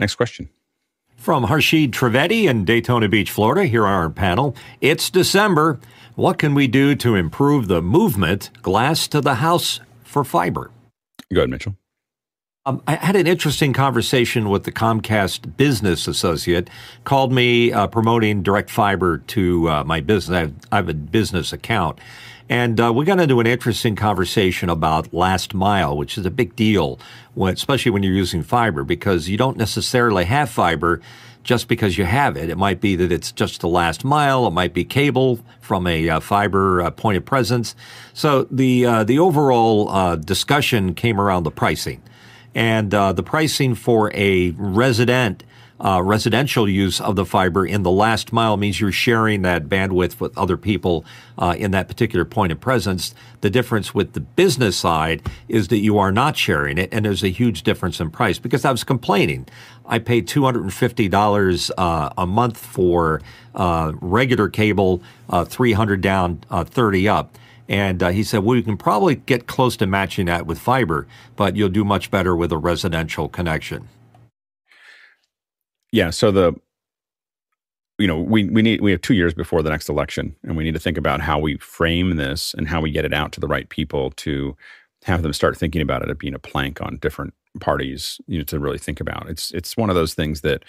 [0.00, 0.48] Next question.
[1.16, 4.56] From Harshid Trivedi in Daytona Beach, Florida, here on our panel.
[4.80, 5.78] It's December.
[6.16, 10.70] What can we do to improve the movement glass to the house for fiber?
[11.32, 11.76] Go ahead, Mitchell.
[12.64, 16.70] Um, I had an interesting conversation with the Comcast business associate.
[17.02, 20.36] Called me uh, promoting direct fiber to uh, my business.
[20.36, 21.98] I have, I have, a business account,
[22.48, 26.56] and uh, we got into an interesting conversation about last mile, which is a big
[26.56, 26.98] deal,
[27.34, 31.00] when, especially when you're using fiber, because you don't necessarily have fiber
[31.42, 32.50] just because you have it.
[32.50, 34.46] It might be that it's just the last mile.
[34.46, 37.74] It might be cable from a uh, fiber uh, point of presence.
[38.14, 42.02] So the uh, the overall uh, discussion came around the pricing
[42.54, 45.42] and uh, the pricing for a resident
[45.82, 50.20] uh, residential use of the fiber in the last mile means you're sharing that bandwidth
[50.20, 51.04] with other people
[51.38, 53.14] uh, in that particular point of presence.
[53.40, 57.24] The difference with the business side is that you are not sharing it, and there's
[57.24, 58.38] a huge difference in price.
[58.38, 59.48] Because I was complaining,
[59.84, 63.20] I paid $250 uh, a month for
[63.54, 67.36] uh, regular cable, uh, 300 down, uh, 30 up.
[67.68, 71.08] And uh, he said, well, you can probably get close to matching that with fiber,
[71.36, 73.88] but you'll do much better with a residential connection.
[75.92, 76.10] Yeah.
[76.10, 76.54] So the,
[77.98, 80.64] you know, we, we need, we have two years before the next election and we
[80.64, 83.40] need to think about how we frame this and how we get it out to
[83.40, 84.56] the right people to
[85.04, 88.58] have them start thinking about it being a plank on different parties, you know, to
[88.58, 89.28] really think about.
[89.28, 90.64] It's, it's one of those things that,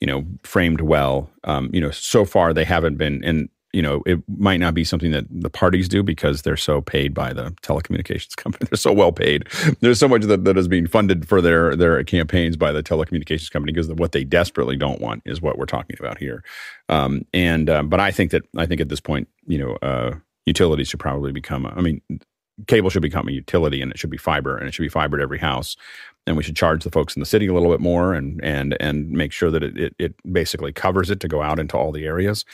[0.00, 1.30] you know, framed well.
[1.44, 4.84] Um, you know, so far they haven't been, and you know, it might not be
[4.84, 8.66] something that the parties do because they're so paid by the telecommunications company.
[8.70, 9.46] They're so well paid.
[9.80, 13.50] There's so much that, that is being funded for their their campaigns by the telecommunications
[13.50, 16.42] company because what they desperately don't want is what we're talking about here.
[16.88, 20.14] Um, and uh, but I think that I think at this point, you know, uh,
[20.46, 21.66] utilities should probably become.
[21.66, 22.00] A, I mean,
[22.68, 25.18] cable should become a utility, and it should be fiber, and it should be fiber
[25.18, 25.76] to every house.
[26.26, 28.74] And we should charge the folks in the city a little bit more, and and
[28.80, 31.92] and make sure that it, it, it basically covers it to go out into all
[31.92, 32.46] the areas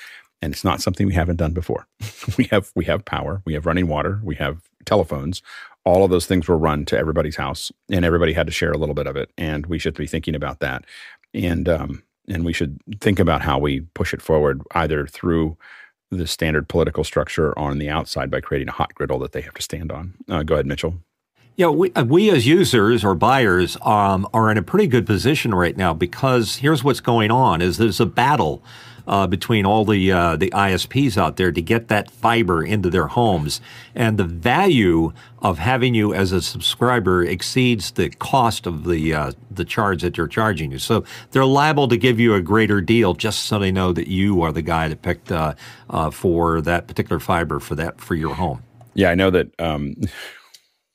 [0.43, 1.87] and it's not something we haven't done before.
[2.39, 5.41] we have we have power, we have running water, we have telephones.
[5.85, 8.79] All of those things were run to everybody's house, and everybody had to share a
[8.79, 9.31] little bit of it.
[9.39, 10.85] And we should be thinking about that,
[11.33, 15.57] and um, and we should think about how we push it forward, either through
[16.11, 19.55] the standard political structure on the outside by creating a hot griddle that they have
[19.55, 20.15] to stand on.
[20.29, 20.95] Uh, go ahead, Mitchell.
[21.57, 25.55] Yeah, we, uh, we as users or buyers um, are in a pretty good position
[25.55, 28.63] right now because here's what's going on: is there's a battle
[29.07, 33.09] uh, between all the uh, the ISPs out there to get that fiber into their
[33.09, 33.61] homes,
[33.95, 39.33] and the value of having you as a subscriber exceeds the cost of the uh,
[39.51, 40.79] the charge that they're charging you.
[40.79, 44.43] So they're liable to give you a greater deal just so they know that you
[44.43, 45.55] are the guy that picked uh,
[45.91, 48.63] uh, for that particular fiber for that for your home.
[48.95, 49.49] Yeah, I know that.
[49.59, 49.97] Um,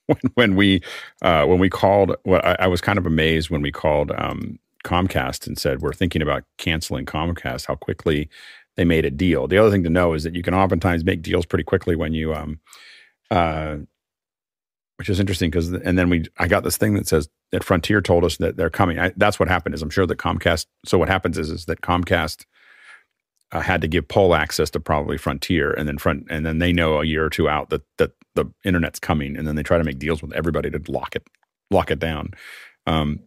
[0.35, 0.81] when, we
[1.21, 4.57] uh, when we called, well, I, I, was kind of amazed when we called um,
[4.87, 7.67] Comcast and said we're thinking about canceling Comcast.
[7.67, 8.29] How quickly
[8.77, 9.47] they made a deal.
[9.47, 12.13] The other thing to know is that you can oftentimes make deals pretty quickly when
[12.13, 12.59] you, um,
[13.29, 13.77] uh,
[14.95, 18.01] which is interesting because, and then we, I got this thing that says that Frontier
[18.01, 18.97] told us that they're coming.
[18.97, 19.75] I, that's what happened.
[19.75, 20.67] Is I'm sure that Comcast.
[20.85, 22.45] So what happens is is that Comcast
[23.51, 26.73] uh, had to give pole access to probably Frontier, and then front, and then they
[26.73, 29.77] know a year or two out that that the internet's coming, and then they try
[29.77, 31.27] to make deals with everybody to lock it
[31.71, 32.31] lock it down.
[32.85, 33.19] Um,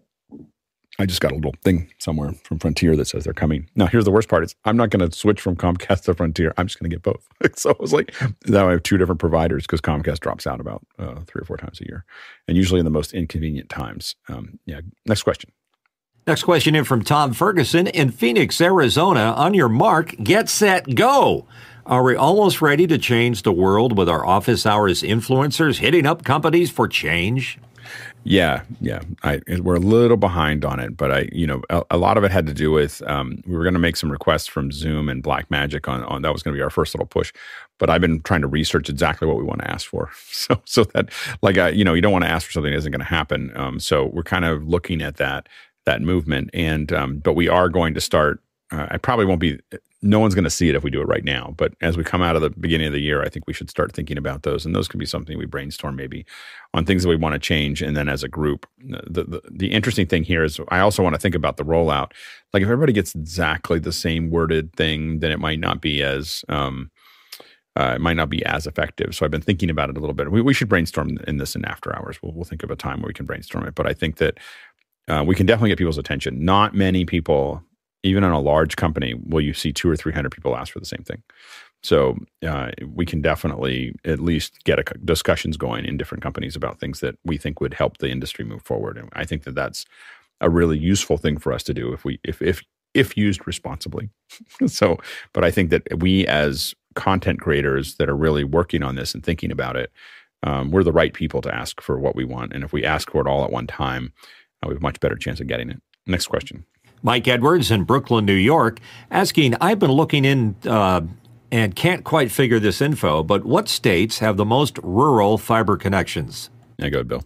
[1.01, 3.67] I just got a little thing somewhere from Frontier that says they're coming.
[3.75, 6.53] Now, here's the worst part: is I'm not going to switch from Comcast to Frontier.
[6.59, 7.27] I'm just going to get both.
[7.59, 8.15] so I was like,
[8.47, 11.57] now I have two different providers because Comcast drops out about uh, three or four
[11.57, 12.05] times a year,
[12.47, 14.15] and usually in the most inconvenient times.
[14.29, 14.83] Um, yeah.
[15.07, 15.51] Next question.
[16.27, 19.33] Next question in from Tom Ferguson in Phoenix, Arizona.
[19.39, 21.47] On your mark, get set, go.
[21.87, 26.25] Are we almost ready to change the world with our office hours influencers hitting up
[26.25, 27.59] companies for change?
[28.25, 29.01] Yeah, yeah.
[29.23, 32.25] I, we're a little behind on it, but I, you know, a, a lot of
[32.25, 35.09] it had to do with um, we were going to make some requests from Zoom
[35.09, 37.33] and Blackmagic on, on that was going to be our first little push.
[37.79, 40.85] But I've been trying to research exactly what we want to ask for, so so
[40.85, 41.09] that
[41.41, 43.07] like I, you know, you don't want to ask for something that isn't going to
[43.07, 43.53] happen.
[43.57, 45.49] Um, so we're kind of looking at that
[45.87, 46.51] that movement.
[46.53, 48.43] And um, but we are going to start.
[48.71, 49.59] Uh, I probably won't be.
[50.03, 51.55] No one's going to see it if we do it right now.
[51.59, 53.69] But as we come out of the beginning of the year, I think we should
[53.69, 56.25] start thinking about those, and those could be something we brainstorm maybe
[56.73, 58.67] on things that we want to change, and then as a group.
[58.79, 62.13] The, the the interesting thing here is I also want to think about the rollout.
[62.53, 66.45] Like if everybody gets exactly the same worded thing, then it might not be as
[66.49, 66.91] um,
[67.77, 69.15] uh, it might not be as effective.
[69.15, 70.31] So I've been thinking about it a little bit.
[70.31, 72.21] We, we should brainstorm in this in after hours.
[72.23, 73.75] We'll, we'll think of a time where we can brainstorm it.
[73.75, 74.39] But I think that
[75.09, 76.45] uh, we can definitely get people's attention.
[76.45, 77.63] Not many people,
[78.03, 80.81] even in a large company, will you see two or three hundred people ask for
[80.81, 81.23] the same thing.
[81.83, 86.79] So uh, we can definitely at least get a, discussions going in different companies about
[86.79, 88.99] things that we think would help the industry move forward.
[88.99, 89.87] And I think that that's
[90.43, 92.63] a really useful thing for us to do if we if if
[92.95, 94.11] if used responsibly.
[94.67, 94.99] so,
[95.33, 99.25] but I think that we as content creators that are really working on this and
[99.25, 99.93] thinking about it,
[100.43, 102.53] um, we're the right people to ask for what we want.
[102.53, 104.13] And if we ask for it all at one time,
[104.63, 105.81] uh, we have a much better chance of getting it.
[106.07, 106.65] Next question.
[107.03, 111.03] Mike Edwards in Brooklyn, New York, asking I've been looking in uh,
[111.51, 116.51] and can't quite figure this info, but what states have the most rural fiber connections?
[116.79, 117.25] Yeah, go ahead, Bill.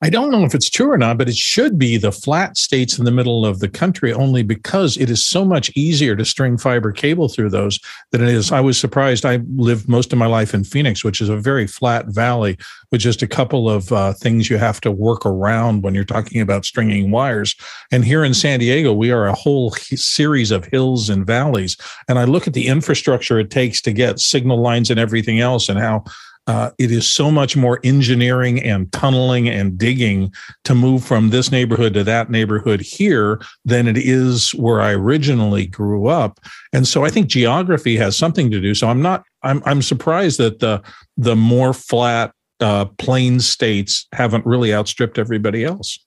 [0.00, 2.98] I don't know if it's true or not, but it should be the flat states
[2.98, 6.56] in the middle of the country only because it is so much easier to string
[6.56, 7.80] fiber cable through those
[8.12, 8.52] than it is.
[8.52, 9.26] I was surprised.
[9.26, 12.56] I lived most of my life in Phoenix, which is a very flat valley
[12.92, 16.40] with just a couple of uh, things you have to work around when you're talking
[16.40, 17.56] about stringing wires.
[17.90, 21.76] And here in San Diego, we are a whole series of hills and valleys.
[22.08, 25.68] And I look at the infrastructure it takes to get signal lines and everything else
[25.68, 26.04] and how
[26.48, 30.32] uh, it is so much more engineering and tunneling and digging
[30.64, 35.66] to move from this neighborhood to that neighborhood here than it is where I originally
[35.66, 36.40] grew up.
[36.72, 38.74] And so I think geography has something to do.
[38.74, 40.82] So I'm not, I'm, I'm surprised that the,
[41.18, 45.98] the more flat uh, plain states haven't really outstripped everybody else.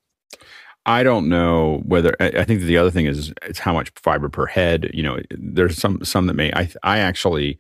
[0.88, 4.48] I don't know whether I think the other thing is it's how much fiber per
[4.48, 4.90] head.
[4.92, 6.52] You know, there's some some that may.
[6.54, 7.60] I I actually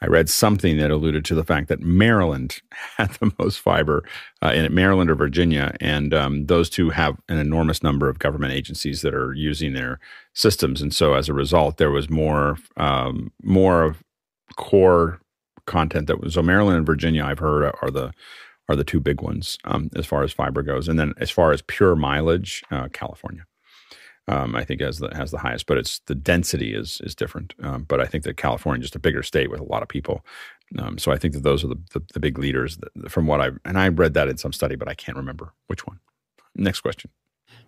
[0.00, 2.60] I read something that alluded to the fact that Maryland
[2.96, 4.04] had the most fiber
[4.42, 8.52] uh, in Maryland or Virginia, and um, those two have an enormous number of government
[8.52, 9.98] agencies that are using their
[10.34, 14.02] systems, and so as a result, there was more um, more of
[14.56, 15.20] core
[15.66, 16.34] content that was.
[16.34, 18.12] So Maryland and Virginia, I've heard, are the
[18.68, 21.52] are the two big ones um, as far as fiber goes, and then as far
[21.52, 23.44] as pure mileage, uh, California
[24.26, 27.54] um, I think has the has the highest, but it's the density is is different.
[27.62, 29.88] Um, but I think that California is just a bigger state with a lot of
[29.88, 30.24] people.
[30.78, 33.40] Um, so I think that those are the, the, the big leaders that, from what
[33.40, 36.00] I and I read that in some study, but I can't remember which one.
[36.56, 37.10] Next question.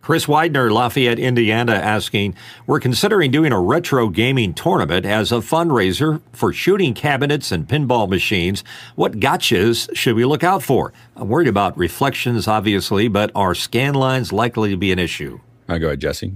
[0.02, 6.20] Chris Widener, Lafayette, Indiana, asking, We're considering doing a retro gaming tournament as a fundraiser
[6.32, 8.62] for shooting cabinets and pinball machines.
[8.94, 10.92] What gotchas should we look out for?
[11.16, 15.40] I'm worried about reflections, obviously, but are scan lines likely to be an issue?
[15.68, 16.34] I go ahead, Jesse.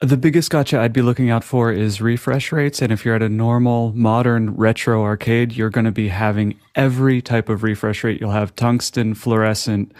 [0.00, 2.80] The biggest gotcha I'd be looking out for is refresh rates.
[2.80, 7.20] And if you're at a normal, modern, retro arcade, you're going to be having every
[7.20, 8.20] type of refresh rate.
[8.20, 9.90] You'll have tungsten, fluorescent,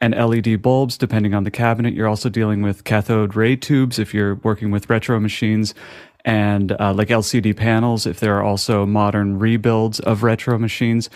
[0.00, 1.92] and LED bulbs, depending on the cabinet.
[1.92, 5.74] You're also dealing with cathode ray tubes if you're working with retro machines.
[6.24, 11.10] and uh, like LCD panels, if there are also modern rebuilds of retro machines.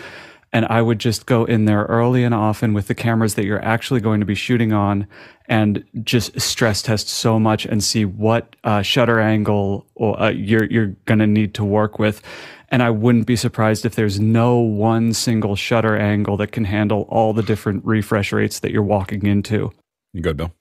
[0.53, 3.63] And I would just go in there early and often with the cameras that you're
[3.65, 5.07] actually going to be shooting on
[5.47, 10.65] and just stress test so much and see what uh, shutter angle or, uh, you're,
[10.65, 12.21] you're going to need to work with.
[12.69, 17.07] And I wouldn't be surprised if there's no one single shutter angle that can handle
[17.09, 19.71] all the different refresh rates that you're walking into.
[20.13, 20.53] You good, Bill?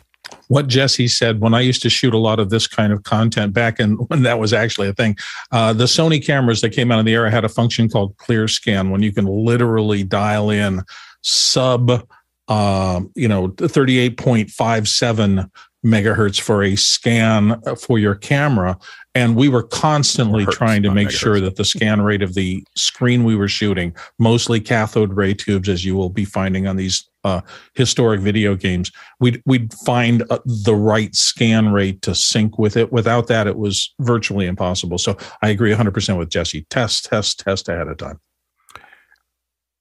[0.49, 3.53] What Jesse said when I used to shoot a lot of this kind of content
[3.53, 5.17] back in when that was actually a thing.
[5.51, 8.49] Uh, the Sony cameras that came out of the era had a function called clear
[8.49, 10.83] scan when you can literally dial in
[11.23, 12.07] sub,
[12.49, 15.51] uh, you know, 38.57
[15.85, 18.79] megahertz for a scan for your camera.
[19.15, 21.19] And we were constantly Hertz, trying to make megahertz.
[21.19, 25.69] sure that the scan rate of the screen we were shooting, mostly cathode ray tubes,
[25.69, 27.41] as you will be finding on these uh,
[27.75, 28.91] historic video games,
[29.21, 32.93] we'd we'd find uh, the right scan rate to sync with it.
[32.93, 34.99] Without that, it was virtually impossible.
[34.99, 36.67] So I agree 100% with Jesse.
[36.71, 38.21] Test, test, test ahead of time.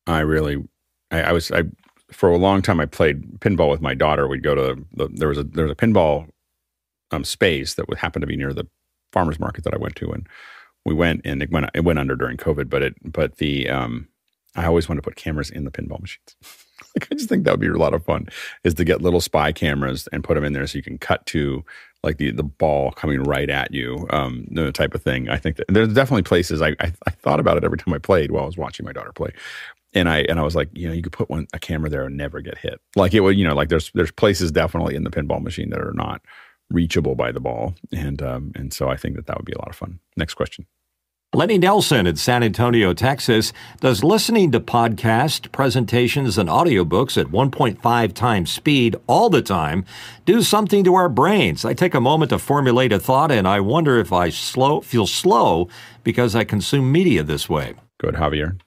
[0.07, 0.63] I really,
[1.09, 1.63] I, I was, I
[2.11, 4.27] for a long time I played pinball with my daughter.
[4.27, 6.27] We'd go to the, there was a there was a pinball
[7.11, 8.67] um, space that would happen to be near the
[9.11, 10.27] farmers market that I went to, and
[10.85, 12.69] we went and it went it went under during COVID.
[12.69, 14.07] But it but the um,
[14.55, 16.35] I always wanted to put cameras in the pinball machines.
[16.95, 18.27] like I just think that would be a lot of fun
[18.63, 21.25] is to get little spy cameras and put them in there so you can cut
[21.27, 21.63] to
[22.03, 25.29] like the the ball coming right at you, um, the type of thing.
[25.29, 27.99] I think that there's definitely places I, I, I thought about it every time I
[27.99, 29.31] played while I was watching my daughter play,
[29.93, 32.05] and I and I was like, you know, you could put one a camera there
[32.05, 32.81] and never get hit.
[32.95, 35.79] Like it would, you know, like there's there's places definitely in the pinball machine that
[35.79, 36.21] are not
[36.71, 39.59] reachable by the ball, and um, and so I think that that would be a
[39.59, 39.99] lot of fun.
[40.17, 40.65] Next question.
[41.33, 48.13] Lenny Nelson in San Antonio, Texas, does listening to podcasts, presentations and audiobooks at 1.5
[48.13, 49.85] times speed all the time
[50.25, 51.63] do something to our brains?
[51.63, 55.07] I take a moment to formulate a thought and I wonder if I slow feel
[55.07, 55.69] slow
[56.03, 57.75] because I consume media this way.
[57.97, 58.59] Good, Javier.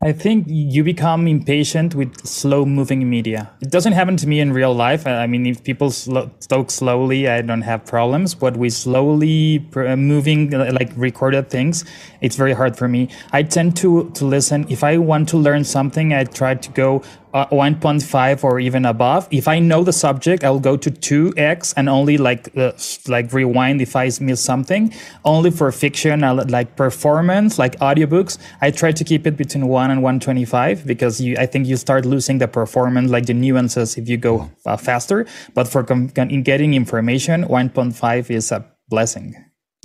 [0.00, 3.50] I think you become impatient with slow moving media.
[3.60, 5.08] It doesn't happen to me in real life.
[5.08, 8.32] I mean, if people slow, talk slowly, I don't have problems.
[8.32, 11.84] But with slowly uh, moving, uh, like recorded things,
[12.20, 13.08] it's very hard for me.
[13.32, 14.66] I tend to, to listen.
[14.68, 17.02] If I want to learn something, I try to go
[17.34, 19.28] uh, 1.5 or even above.
[19.30, 22.72] If I know the subject, I'll go to 2x and only like uh,
[23.06, 24.92] like rewind if I miss something.
[25.24, 29.90] Only for fiction, uh, like performance, like audiobooks, I try to keep it between 1
[29.90, 34.08] and 125 because you, I think you start losing the performance, like the nuances if
[34.08, 35.26] you go uh, faster.
[35.54, 39.34] But for com- in getting information, 1.5 is a blessing.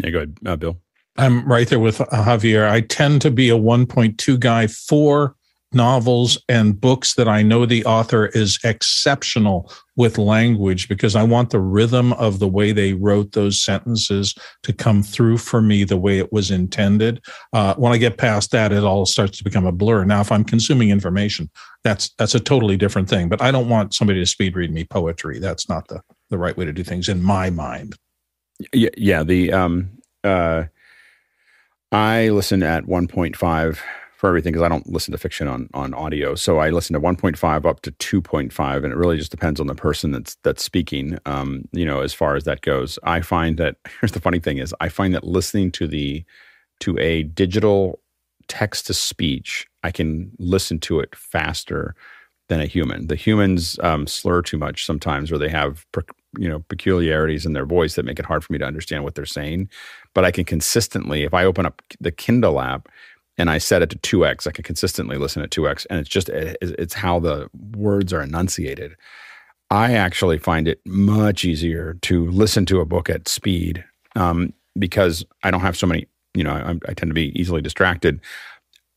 [0.03, 0.77] Yeah, go ahead, uh, Bill.
[1.17, 2.67] I'm right there with Javier.
[2.67, 5.35] I tend to be a 1.2 guy for
[5.73, 11.51] novels and books that I know the author is exceptional with language because I want
[11.51, 14.33] the rhythm of the way they wrote those sentences
[14.63, 17.23] to come through for me the way it was intended.
[17.53, 20.03] Uh, when I get past that, it all starts to become a blur.
[20.03, 21.49] Now, if I'm consuming information,
[21.83, 23.29] that's that's a totally different thing.
[23.29, 25.39] But I don't want somebody to speed read me poetry.
[25.39, 27.95] That's not the the right way to do things in my mind.
[28.73, 29.23] Yeah, yeah.
[29.23, 29.91] The um,
[30.23, 30.65] uh,
[31.91, 33.79] I listen at 1.5
[34.23, 36.33] for everything because I don't listen to fiction on on audio.
[36.33, 39.75] So I listen to 1.5 up to 2.5, and it really just depends on the
[39.75, 41.17] person that's that's speaking.
[41.25, 44.59] Um, you know, as far as that goes, I find that here's the funny thing
[44.59, 46.23] is I find that listening to the
[46.79, 47.99] to a digital
[48.47, 51.93] text to speech, I can listen to it faster
[52.47, 53.07] than a human.
[53.07, 55.85] The humans um, slur too much sometimes, or they have
[56.37, 59.15] you know peculiarities in their voice that make it hard for me to understand what
[59.15, 59.69] they're saying.
[60.13, 62.87] But I can consistently, if I open up the Kindle app
[63.37, 64.47] and I set it to 2x.
[64.47, 68.95] I can consistently listen at 2x, and it's just it's how the words are enunciated.
[69.69, 73.83] I actually find it much easier to listen to a book at speed
[74.15, 76.07] um, because I don't have so many.
[76.35, 78.19] You know, I, I tend to be easily distracted.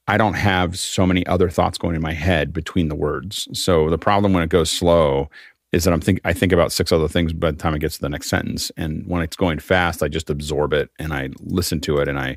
[0.08, 3.48] I don't have so many other thoughts going in my head between the words.
[3.52, 5.28] So the problem when it goes slow
[5.72, 7.96] is that I'm think I think about six other things by the time it gets
[7.96, 8.70] to the next sentence.
[8.76, 12.18] And when it's going fast, I just absorb it and I listen to it and
[12.18, 12.36] I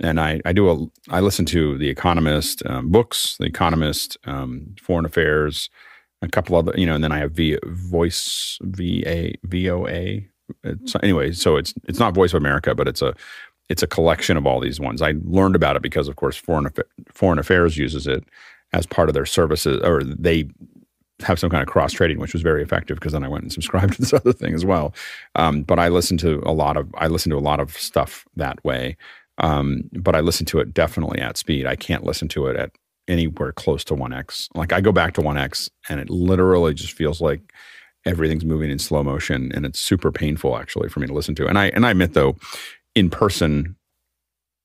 [0.00, 4.74] and I, I do a I listen to the Economist um, books, the Economist, um,
[4.80, 5.70] Foreign Affairs,
[6.22, 9.86] a couple other you know, and then I have v, Voice V A V O
[9.86, 10.28] A.
[11.02, 13.14] Anyway, so it's it's not Voice of America, but it's a
[13.68, 15.02] it's a collection of all these ones.
[15.02, 16.68] I learned about it because, of course, Foreign
[17.12, 18.24] Foreign Affairs uses it
[18.72, 20.48] as part of their services, or they
[21.20, 23.52] have some kind of cross trading, which was very effective because then I went and
[23.58, 24.94] subscribed to this other thing as well.
[25.34, 28.26] Um, but I listen to a lot of I listen to a lot of stuff
[28.36, 28.96] that way.
[29.38, 31.66] Um, but I listen to it definitely at speed.
[31.66, 32.72] I can't listen to it at
[33.06, 34.48] anywhere close to 1x.
[34.54, 37.52] Like I go back to 1x and it literally just feels like
[38.04, 41.46] everything's moving in slow motion and it's super painful actually for me to listen to.
[41.46, 42.36] And I and I admit though,
[42.94, 43.76] in person,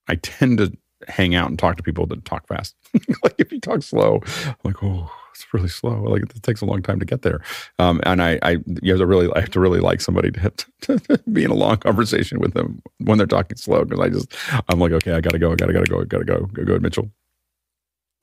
[0.07, 0.73] I tend to
[1.07, 2.75] hang out and talk to people that talk fast.
[3.23, 6.03] like if you talk slow, I'm like, oh, it's really slow.
[6.03, 7.41] Like it takes a long time to get there.
[7.79, 10.51] Um, and I, I, you have to really, I have to really like somebody to,
[10.81, 13.85] to be in a long conversation with them when they're talking slow.
[13.85, 14.33] Cause I just,
[14.69, 15.51] I'm like, okay, I gotta go.
[15.51, 16.01] I gotta, gotta go.
[16.01, 16.45] I gotta go.
[16.53, 17.11] Go, go, Mitchell.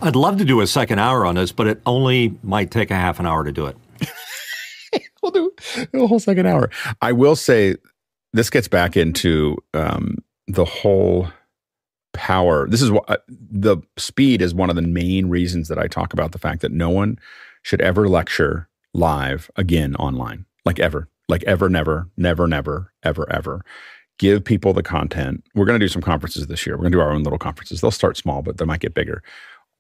[0.01, 2.95] I'd love to do a second hour on this, but it only might take a
[2.95, 3.77] half an hour to do it.
[5.23, 5.53] we'll do
[5.93, 6.71] a whole second hour.
[7.03, 7.77] I will say
[8.33, 10.17] this gets back into um,
[10.47, 11.29] the whole
[12.13, 12.69] power.
[12.69, 16.13] This is what uh, the speed is one of the main reasons that I talk
[16.13, 17.19] about the fact that no one
[17.63, 23.65] should ever lecture live again online, like ever, like ever, never, never, never, ever, ever.
[24.19, 25.45] Give people the content.
[25.55, 26.77] We're going to do some conferences this year.
[26.77, 27.81] We're going to do our own little conferences.
[27.81, 29.23] They'll start small, but they might get bigger.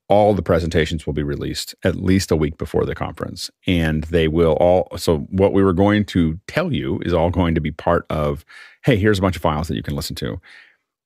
[0.09, 4.27] All the presentations will be released at least a week before the conference, and they
[4.27, 4.89] will all.
[4.97, 8.44] So, what we were going to tell you is all going to be part of.
[8.82, 10.40] Hey, here's a bunch of files that you can listen to.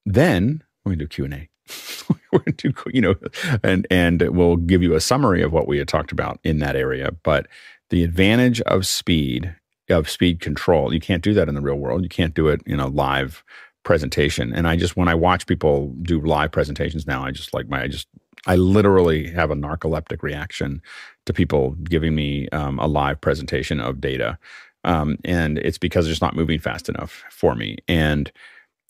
[0.07, 1.49] Then we're going to do Q and A.
[2.33, 3.15] we're going to do, you know,
[3.63, 6.77] and and we'll give you a summary of what we had talked about in that
[6.77, 7.11] area.
[7.23, 7.47] But
[7.91, 9.55] the advantage of speed
[9.91, 12.03] of speed control, you can't do that in the real world.
[12.03, 13.45] You can't do it in a live
[13.83, 14.53] presentation.
[14.53, 17.83] And I just when I watch people do live presentations now, I just like my
[17.83, 18.09] I just
[18.47, 20.83] I literally have a narcoleptic reaction
[21.27, 24.39] to people giving me um, a live presentation of data.
[24.85, 27.79] Um, and it's because it's not moving fast enough for me.
[27.89, 28.31] And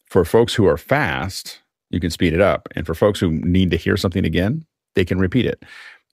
[0.07, 1.61] for folks who are fast,
[1.95, 2.69] you can speed it up.
[2.75, 5.63] And for folks who need to hear something again, they can repeat it.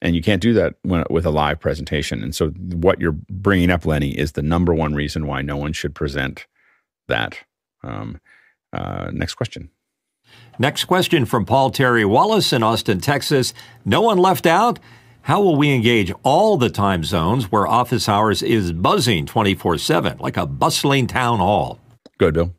[0.02, 2.24] And you can't do that when, with a live presentation.
[2.24, 5.74] And so, what you're bringing up, Lenny, is the number one reason why no one
[5.74, 6.48] should present
[7.08, 7.38] that.
[7.84, 8.20] Um,
[8.74, 9.70] uh, next question.
[10.58, 13.53] Next question from Paul Terry Wallace in Austin, Texas.
[13.86, 14.80] No one left out?
[15.24, 20.18] How will we engage all the time zones where office hours is buzzing 24 7,
[20.18, 21.80] like a bustling town hall?
[22.18, 22.56] Good, Bill.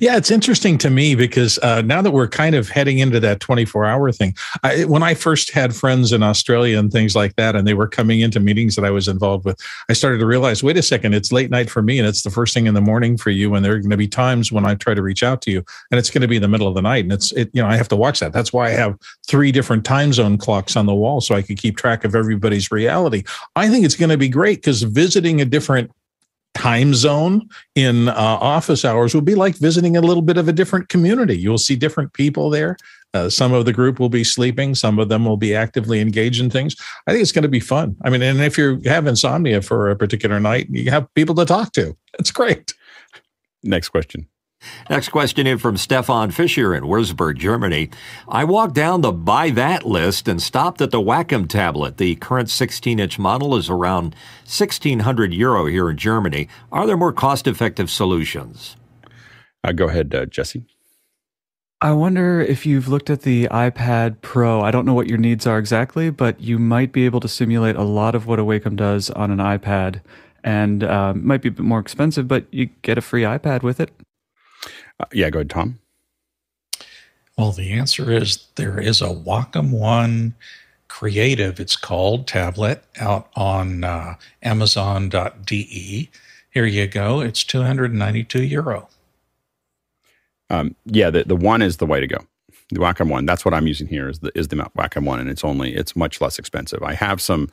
[0.00, 3.40] Yeah, it's interesting to me because uh, now that we're kind of heading into that
[3.40, 7.54] 24 hour thing, I, when I first had friends in Australia and things like that,
[7.54, 10.62] and they were coming into meetings that I was involved with, I started to realize
[10.62, 12.80] wait a second, it's late night for me and it's the first thing in the
[12.80, 13.54] morning for you.
[13.54, 15.62] And there are going to be times when I try to reach out to you
[15.90, 17.04] and it's going to be in the middle of the night.
[17.04, 18.32] And it's, it, you know, I have to watch that.
[18.32, 21.56] That's why I have three different time zone clocks on the wall so I can
[21.56, 23.24] keep track of everybody's reality.
[23.54, 25.90] I think it's going to be great because visiting a different
[26.54, 30.52] time zone in uh, office hours will be like visiting a little bit of a
[30.52, 31.38] different community.
[31.38, 32.76] You'll see different people there.
[33.14, 36.40] Uh, some of the group will be sleeping, some of them will be actively engaged
[36.40, 36.76] in things.
[37.06, 37.96] I think it's going to be fun.
[38.04, 41.46] I mean, and if you have insomnia for a particular night, you have people to
[41.46, 41.96] talk to.
[42.18, 42.74] It's great.
[43.62, 44.28] Next question.
[44.90, 47.90] Next question in from Stefan Fischer in Würzburg, Germany.
[48.28, 51.96] I walked down the buy that list and stopped at the Wacom tablet.
[51.96, 54.14] The current 16 inch model is around
[54.44, 56.48] 1600 euro here in Germany.
[56.72, 58.76] Are there more cost effective solutions?
[59.62, 60.64] Uh, go ahead, uh, Jesse.
[61.80, 64.62] I wonder if you've looked at the iPad Pro.
[64.62, 67.76] I don't know what your needs are exactly, but you might be able to simulate
[67.76, 70.00] a lot of what a Wacom does on an iPad
[70.42, 73.78] and uh, might be a bit more expensive, but you get a free iPad with
[73.78, 73.92] it.
[75.00, 75.78] Uh, yeah, go ahead, Tom.
[77.36, 80.34] Well, the answer is there is a Wacom One
[80.88, 86.10] Creative, it's called, tablet out on uh, Amazon.de.
[86.50, 87.20] Here you go.
[87.20, 88.88] It's 292 euro.
[90.50, 92.18] Um, yeah, the, the one is the way to go.
[92.70, 93.26] The Wacom one.
[93.26, 94.08] That's what I'm using here.
[94.08, 96.82] Is the is the Wacom one, and it's only it's much less expensive.
[96.82, 97.48] I have some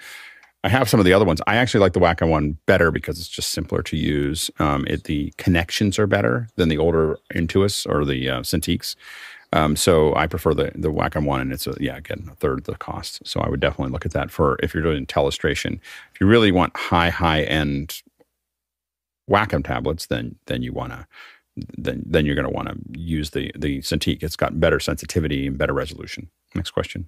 [0.66, 1.42] I have some of the other ones.
[1.46, 4.50] I actually like the Wacom one better because it's just simpler to use.
[4.58, 8.96] Um, it, the connections are better than the older Intuos or the uh, Cintiqs.
[9.54, 12.64] Um, so I prefer the the Wacom one, and it's a, yeah again a third
[12.64, 13.22] the cost.
[13.28, 15.80] So I would definitely look at that for if you're doing telestration.
[16.16, 18.02] If you really want high high end
[19.30, 21.06] Wacom tablets, then then you want to
[21.78, 24.24] then then you're to want to use the the Cintiq.
[24.24, 26.32] It's got better sensitivity and better resolution.
[26.56, 27.08] Next question.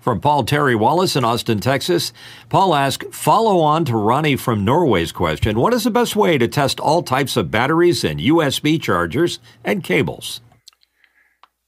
[0.00, 2.12] From Paul Terry Wallace in Austin, Texas.
[2.48, 6.48] Paul asked, follow on to Ronnie from Norway's question What is the best way to
[6.48, 10.40] test all types of batteries and USB chargers and cables?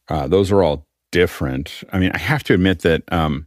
[0.08, 1.82] Uh, those are all different.
[1.92, 3.46] I mean, I have to admit that um,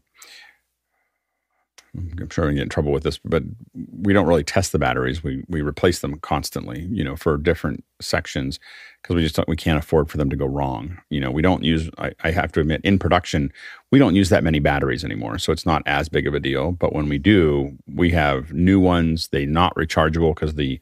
[2.19, 3.43] I'm sure I get in trouble with this, but
[3.73, 5.23] we don't really test the batteries.
[5.23, 8.59] We we replace them constantly, you know, for different sections
[9.01, 10.99] because we just we can't afford for them to go wrong.
[11.09, 11.89] You know, we don't use.
[11.97, 13.51] I, I, have to admit, in production,
[13.91, 16.71] we don't use that many batteries anymore, so it's not as big of a deal.
[16.71, 19.29] But when we do, we have new ones.
[19.29, 20.79] They not rechargeable because the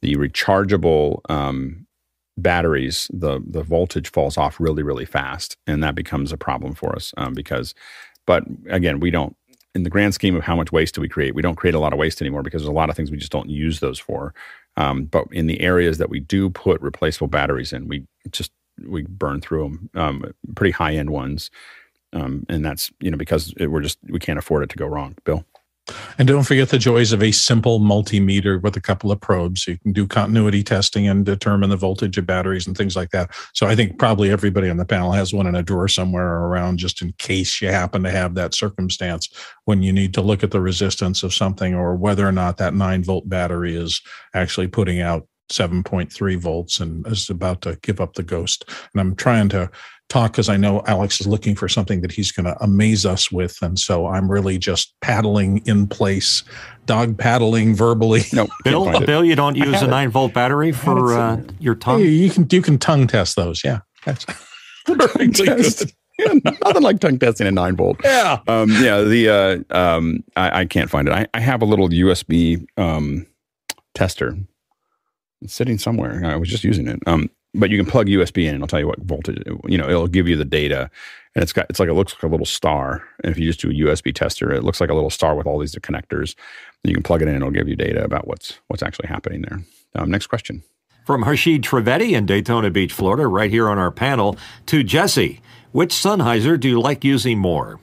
[0.00, 1.86] the rechargeable um,
[2.36, 6.94] batteries, the the voltage falls off really really fast, and that becomes a problem for
[6.94, 7.74] us um, because.
[8.26, 9.34] But again, we don't
[9.74, 11.78] in the grand scheme of how much waste do we create, we don't create a
[11.78, 13.98] lot of waste anymore because there's a lot of things we just don't use those
[13.98, 14.34] for.
[14.76, 18.52] Um, but in the areas that we do put replaceable batteries in, we just
[18.86, 21.50] we burn through them, um, pretty high end ones,
[22.12, 24.86] um, and that's you know because it, we're just we can't afford it to go
[24.86, 25.16] wrong.
[25.24, 25.44] Bill.
[26.18, 29.66] And don't forget the joys of a simple multimeter with a couple of probes.
[29.66, 33.30] You can do continuity testing and determine the voltage of batteries and things like that.
[33.54, 36.78] So I think probably everybody on the panel has one in a drawer somewhere around
[36.78, 39.28] just in case you happen to have that circumstance
[39.64, 42.74] when you need to look at the resistance of something or whether or not that
[42.74, 44.00] nine volt battery is
[44.34, 48.64] actually putting out 7.3 volts and is about to give up the ghost.
[48.92, 49.70] And I'm trying to
[50.08, 53.30] talk because I know Alex is looking for something that he's going to amaze us
[53.30, 53.60] with.
[53.62, 56.42] And so I'm really just paddling in place,
[56.86, 58.22] dog paddling verbally.
[58.32, 62.00] No, Bill, Bill, you don't use a nine volt battery for uh, your tongue.
[62.00, 63.62] Hey, you can you can tongue test those.
[63.64, 64.24] Yeah, that's
[64.86, 65.94] tongue test.
[66.20, 66.32] Yeah,
[66.64, 68.00] nothing like tongue testing a nine volt.
[68.02, 69.02] Yeah, um, yeah.
[69.02, 71.14] The uh, um, I, I, can't find it.
[71.14, 73.24] I, I have a little USB um,
[73.94, 74.36] tester
[75.42, 76.24] it's sitting somewhere.
[76.24, 77.00] I was just using it.
[77.06, 79.88] Um, but you can plug USB in and it'll tell you what voltage, you know,
[79.88, 80.90] it'll give you the data
[81.34, 83.04] and it's got, it's like, it looks like a little star.
[83.22, 85.46] And if you just do a USB tester, it looks like a little star with
[85.46, 86.34] all these connectors.
[86.84, 89.42] You can plug it in and it'll give you data about what's, what's actually happening
[89.42, 89.62] there.
[89.94, 90.62] Um, next question.
[91.06, 95.40] From Harshid Trivedi in Daytona Beach, Florida, right here on our panel, to Jesse.
[95.72, 97.80] Which Sennheiser do you like using more?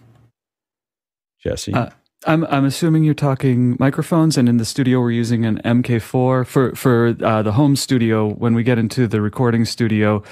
[1.39, 1.73] Jesse.
[1.73, 1.89] Uh,
[2.25, 6.75] I'm I'm assuming you're talking microphones, and in the studio we're using an MK4 for
[6.75, 8.29] for uh, the home studio.
[8.29, 10.23] When we get into the recording studio,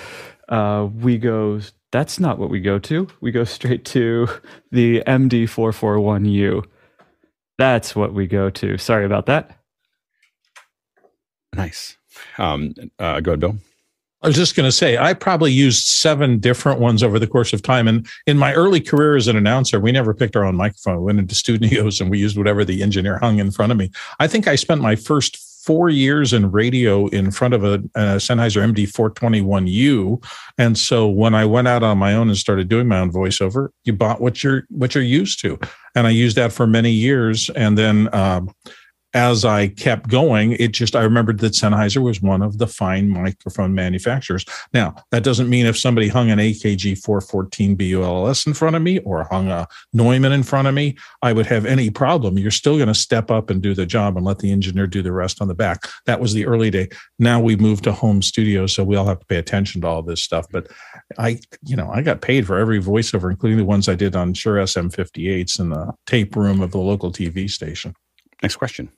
[0.50, 1.62] uh, we go.
[1.92, 3.08] That's not what we go to.
[3.22, 4.28] We go straight to
[4.72, 6.66] the MD441U.
[7.60, 8.78] That's what we go to.
[8.80, 9.60] Sorry about that.
[11.56, 11.98] Nice.
[12.40, 13.58] Um, uh, go ahead, Bill.
[14.24, 17.52] I was just going to say, I probably used seven different ones over the course
[17.52, 17.90] of time.
[17.90, 20.98] And in my early career as an announcer, we never picked our own microphone.
[20.98, 23.92] We went into studios and we used whatever the engineer hung in front of me.
[24.20, 28.18] I think I spent my first four years in radio in front of a, a
[28.18, 30.24] Sennheiser MD421U.
[30.58, 33.70] And so when I went out on my own and started doing my own voiceover,
[33.84, 35.58] you bought what you're what you're used to,
[35.96, 37.50] and I used that for many years.
[37.50, 38.14] And then.
[38.14, 38.54] Um,
[39.14, 43.10] as I kept going, it just, I remembered that Sennheiser was one of the fine
[43.10, 44.44] microphone manufacturers.
[44.74, 49.00] Now, that doesn't mean if somebody hung an AKG 414 BULS in front of me
[49.00, 52.40] or hung a Neumann in front of me, I would have any problem.
[52.40, 55.04] You're still going to step up and do the job and let the engineer do
[55.04, 55.84] the rest on the back.
[56.06, 56.90] That was the early day.
[57.20, 60.02] Now we moved to home studio, so we all have to pay attention to all
[60.02, 60.48] this stuff.
[60.52, 60.70] But
[61.20, 64.34] I, you know, I got paid for every voiceover, including the ones I did on
[64.34, 67.96] Shure SM58s in the tape room of the local TV station.
[68.42, 68.92] Next question.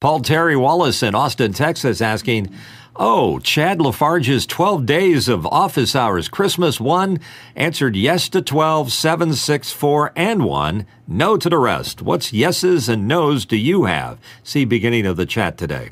[0.00, 2.54] Paul Terry Wallace in Austin, Texas, asking,
[2.94, 7.18] Oh, Chad Lafarge's 12 days of office hours, Christmas 1,
[7.56, 12.00] answered yes to 12, 7, 6, 4, and 1, no to the rest.
[12.00, 14.20] What's yeses and nos do you have?
[14.44, 15.90] See beginning of the chat today.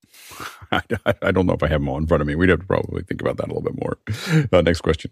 [0.72, 0.82] I,
[1.20, 2.34] I don't know if I have them all in front of me.
[2.34, 3.98] We'd have to probably think about that a little bit more.
[4.50, 5.10] Uh, next question.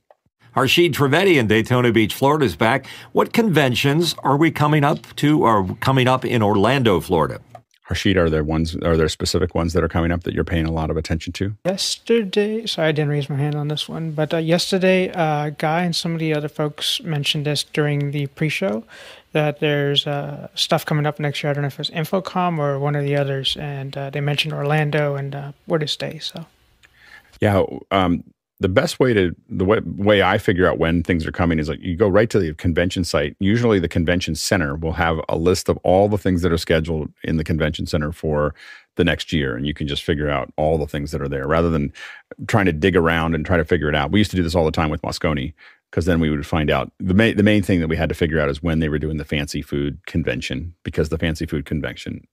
[0.56, 2.86] Harshid Trivedi in Daytona Beach, Florida is back.
[3.12, 7.40] What conventions are we coming up to or coming up in Orlando, Florida?
[7.89, 8.77] Harshid, are there ones?
[8.77, 11.32] Are there specific ones that are coming up that you're paying a lot of attention
[11.35, 11.56] to?
[11.65, 15.85] Yesterday, sorry, I didn't raise my hand on this one, but uh, yesterday, uh, Guy
[15.85, 18.85] and some of the other folks mentioned this during the pre-show
[19.32, 21.51] that there's uh, stuff coming up next year.
[21.51, 24.52] I don't know if it's InfoComm or one of the others, and uh, they mentioned
[24.52, 26.19] Orlando and uh, where to stay.
[26.19, 26.44] So,
[27.40, 28.23] yeah, um,
[28.60, 31.68] the best way to the way, way I figure out when things are coming is
[31.68, 33.36] like you go right to the convention site.
[33.39, 37.12] Usually, the convention center will have a list of all the things that are scheduled
[37.22, 38.55] in the convention center for
[38.97, 41.47] the next year, and you can just figure out all the things that are there
[41.47, 41.93] rather than
[42.48, 44.10] trying to dig around and try to figure it out.
[44.10, 45.55] We used to do this all the time with Moscone
[45.90, 48.14] because then we would find out the main the main thing that we had to
[48.14, 51.64] figure out is when they were doing the fancy food convention because the fancy food
[51.64, 52.26] convention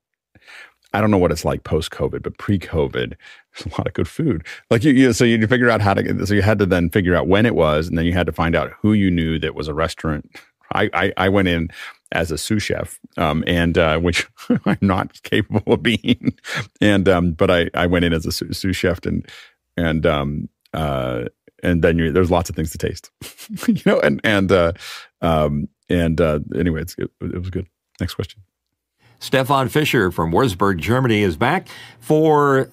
[0.94, 3.14] I don't know what it's like post COVID, but pre COVID,
[3.54, 4.46] there's a lot of good food.
[4.70, 7.16] Like you, you, so you figure out how to, so you had to then figure
[7.16, 9.56] out when it was, and then you had to find out who you knew that
[9.56, 10.30] was a restaurant.
[10.74, 11.70] I, I, I went in
[12.12, 14.28] as a sous chef, um, and uh, which
[14.66, 16.36] I'm not capable of being,
[16.82, 19.28] and um, but I, I went in as a sous, chef, and
[19.78, 21.26] and um, uh,
[21.62, 23.12] and then you, there's lots of things to taste,
[23.68, 24.74] you know, and and uh,
[25.22, 27.68] um, and uh, anyway, it's, it, it was good.
[28.00, 28.42] Next question.
[29.20, 31.68] Stefan Fischer from Wurzburg, Germany is back
[32.00, 32.70] for.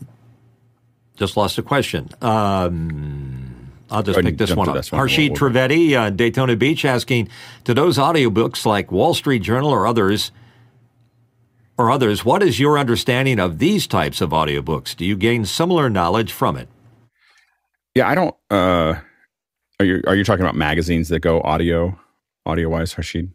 [1.17, 2.09] Just lost a question.
[2.23, 4.75] Um, I'll just pick this one up.
[4.75, 4.83] One.
[4.83, 7.29] Harshid Trivedi, uh, Daytona Beach, asking,
[7.65, 10.33] "To those audiobooks like Wall Street Journal or others,
[11.77, 14.97] or others, what is your understanding of these types of audiobooks?
[14.97, 16.69] Do you gain similar knowledge from it?"
[17.95, 18.35] Yeah, I don't.
[18.51, 18.95] Uh,
[19.79, 21.99] are you are you talking about magazines that go audio,
[22.47, 23.29] audio wise, Harshid?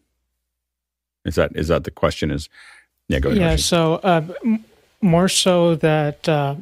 [1.26, 2.32] Is that is that the question?
[2.32, 2.50] Is
[3.08, 3.42] yeah, go ahead.
[3.42, 4.26] Yeah, so uh,
[5.02, 6.56] more so that uh,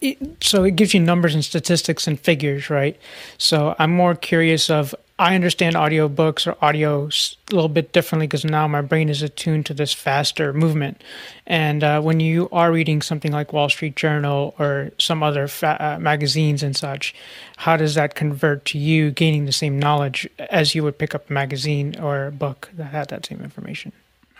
[0.00, 2.98] it, so it gives you numbers and statistics and figures, right?
[3.36, 8.44] So I'm more curious of I understand audiobooks or audio a little bit differently because
[8.44, 11.02] now my brain is attuned to this faster movement.
[11.44, 15.76] And uh, when you are reading something like Wall Street Journal or some other fa-
[15.80, 17.16] uh, magazines and such,
[17.56, 21.28] how does that convert to you gaining the same knowledge as you would pick up
[21.28, 23.90] a magazine or a book that had that same information?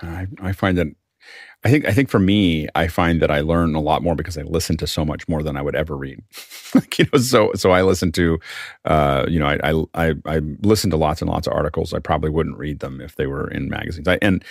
[0.03, 0.89] I, I find that
[1.65, 4.39] I think I think for me, I find that I learn a lot more because
[4.39, 6.23] I listen to so much more than I would ever read.
[6.75, 8.39] like, you know, so so I listen to,
[8.85, 11.93] uh, you know, I, I I listen to lots and lots of articles.
[11.93, 14.07] I probably wouldn't read them if they were in magazines.
[14.07, 14.45] I, and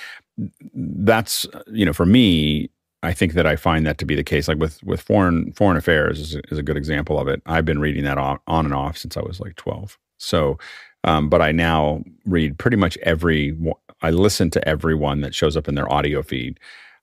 [0.74, 2.70] that's you know, for me,
[3.04, 4.50] I think that I find that to be the case.
[4.50, 7.42] Like with with foreign foreign affairs is, is a good example of it.
[7.46, 9.98] I've been reading that on, on and off since I was like twelve.
[10.18, 10.58] So,
[11.06, 13.58] um, but I now read pretty much every.
[14.02, 16.60] I listen to everyone that shows up in their audio feed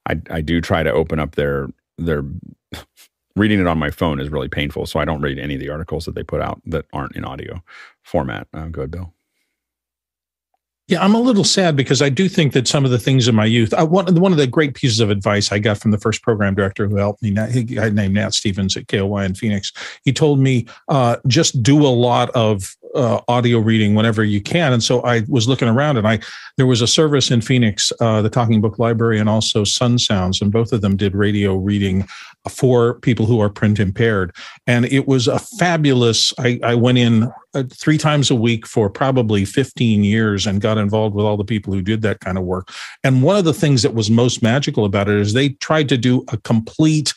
[0.09, 1.69] I, I do try to open up their
[1.99, 2.25] their
[3.37, 4.87] reading it on my phone is really painful.
[4.87, 7.25] So I don't read any of the articles that they put out that aren't in
[7.25, 7.63] audio
[8.03, 8.47] format.
[8.55, 9.13] Uh, go ahead, Bill.
[10.87, 13.35] Yeah, I'm a little sad because I do think that some of the things in
[13.35, 15.99] my youth, I, one, one of the great pieces of advice I got from the
[15.99, 19.73] first program director who helped me, I named Nat Stevens at KOY in Phoenix.
[20.05, 24.73] He told me uh, just do a lot of uh, audio reading whenever you can.
[24.73, 26.21] And so I was looking around, and I
[26.57, 30.41] there was a service in Phoenix, uh, the Talking Book Library, and also Sun Sounds,
[30.41, 32.07] and both of them did radio reading
[32.49, 34.35] for people who are print impaired.
[34.67, 36.33] And it was a fabulous.
[36.39, 40.79] I, I went in uh, three times a week for probably 15 years and got
[40.79, 42.71] involved with all the people who did that kind of work.
[43.03, 45.97] And one of the things that was most magical about it is they tried to
[45.97, 47.15] do a complete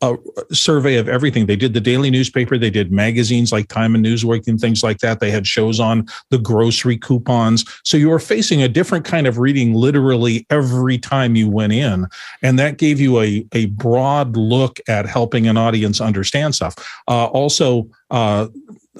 [0.00, 0.16] a
[0.52, 1.46] survey of everything.
[1.46, 4.98] They did the daily newspaper, they did magazines like Time and Newsweek and things like
[4.98, 5.20] that.
[5.20, 7.64] They had shows on the grocery coupons.
[7.84, 12.06] So you were facing a different kind of reading literally every time you went in.
[12.42, 16.74] And that gave you a, a broad look at helping an audience understand stuff.
[17.06, 18.48] Uh, also, uh,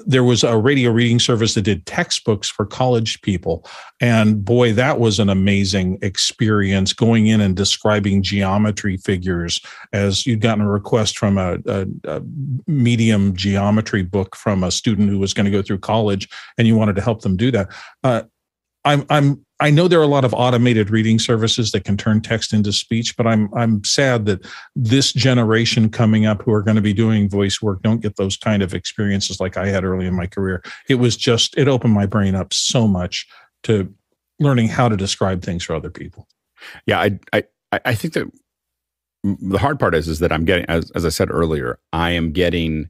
[0.05, 3.65] there was a radio reading service that did textbooks for college people.
[4.01, 9.61] And boy, that was an amazing experience going in and describing geometry figures
[9.93, 12.21] as you'd gotten a request from a, a, a
[12.67, 16.27] medium geometry book from a student who was going to go through college
[16.57, 17.69] and you wanted to help them do that.
[18.03, 18.23] Uh,
[18.85, 22.21] I'm I'm I know there are a lot of automated reading services that can turn
[22.21, 24.45] text into speech, but I'm I'm sad that
[24.75, 28.37] this generation coming up who are going to be doing voice work don't get those
[28.37, 30.63] kind of experiences like I had early in my career.
[30.87, 33.27] It was just it opened my brain up so much
[33.63, 33.93] to
[34.39, 36.27] learning how to describe things for other people.
[36.85, 38.31] Yeah, I I I think that
[39.23, 42.31] the hard part is is that I'm getting as as I said earlier, I am
[42.31, 42.89] getting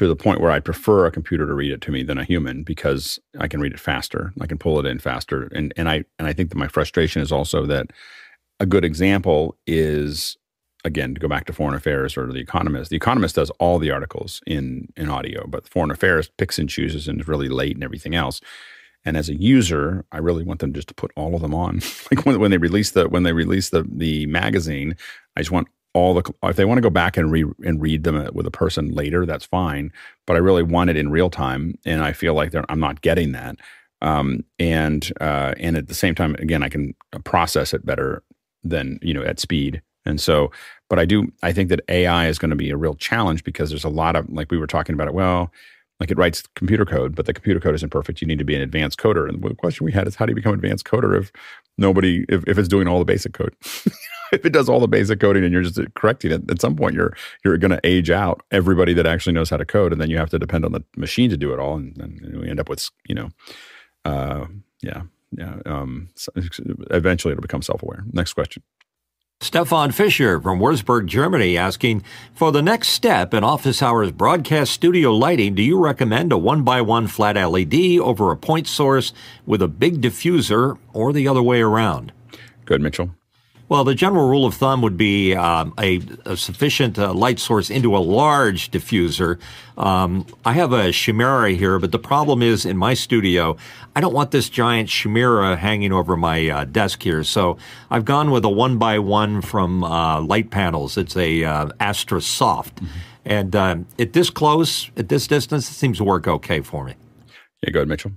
[0.00, 2.24] to the point where I prefer a computer to read it to me than a
[2.24, 4.32] human because I can read it faster.
[4.40, 5.50] I can pull it in faster.
[5.54, 7.92] And and I and I think that my frustration is also that
[8.60, 10.38] a good example is
[10.84, 12.88] again to go back to foreign affairs or the economist.
[12.88, 17.06] The economist does all the articles in in audio, but foreign affairs picks and chooses
[17.06, 18.40] and is really late and everything else.
[19.04, 21.82] And as a user, I really want them just to put all of them on.
[22.10, 24.96] like when, when they release the when they release the the magazine,
[25.36, 28.04] I just want all the if they want to go back and read and read
[28.04, 29.92] them with a person later that's fine
[30.26, 33.32] but i really want it in real time and i feel like i'm not getting
[33.32, 33.56] that
[34.02, 36.94] um, and uh, and at the same time again i can
[37.24, 38.22] process it better
[38.62, 40.50] than you know at speed and so
[40.88, 43.70] but i do i think that ai is going to be a real challenge because
[43.70, 45.50] there's a lot of like we were talking about it well
[46.00, 48.54] like it writes computer code but the computer code isn't perfect you need to be
[48.54, 50.84] an advanced coder and the question we had is how do you become an advanced
[50.84, 51.30] coder if
[51.78, 53.54] nobody if, if it's doing all the basic code
[54.32, 56.94] if it does all the basic coding and you're just correcting it, at some point
[56.94, 57.14] you're
[57.44, 60.18] you're going to age out everybody that actually knows how to code, and then you
[60.18, 62.68] have to depend on the machine to do it all, and then we end up
[62.68, 63.30] with you know,
[64.04, 64.46] uh,
[64.82, 65.02] yeah,
[65.32, 65.56] yeah.
[65.66, 66.32] Um, so
[66.90, 68.04] eventually, it'll become self aware.
[68.12, 68.62] Next question.
[69.42, 72.04] Stefan Fischer from Würzburg, Germany, asking
[72.34, 76.62] For the next step in Office Hours broadcast studio lighting, do you recommend a one
[76.62, 79.14] by one flat LED over a point source
[79.46, 82.12] with a big diffuser or the other way around?
[82.66, 83.14] Good, Mitchell.
[83.70, 87.70] Well, the general rule of thumb would be um, a, a, sufficient uh, light source
[87.70, 89.38] into a large diffuser.
[89.78, 93.56] Um, I have a Chimera here, but the problem is in my studio,
[93.94, 97.22] I don't want this giant Chimera hanging over my uh, desk here.
[97.22, 97.58] So
[97.92, 100.98] I've gone with a one by one from uh, Litepanels.
[100.98, 102.74] It's a uh, Astra Soft.
[102.74, 102.98] Mm-hmm.
[103.24, 106.94] And uh, at this close, at this distance, it seems to work okay for me.
[107.62, 108.12] Yeah, go ahead, Mitchell.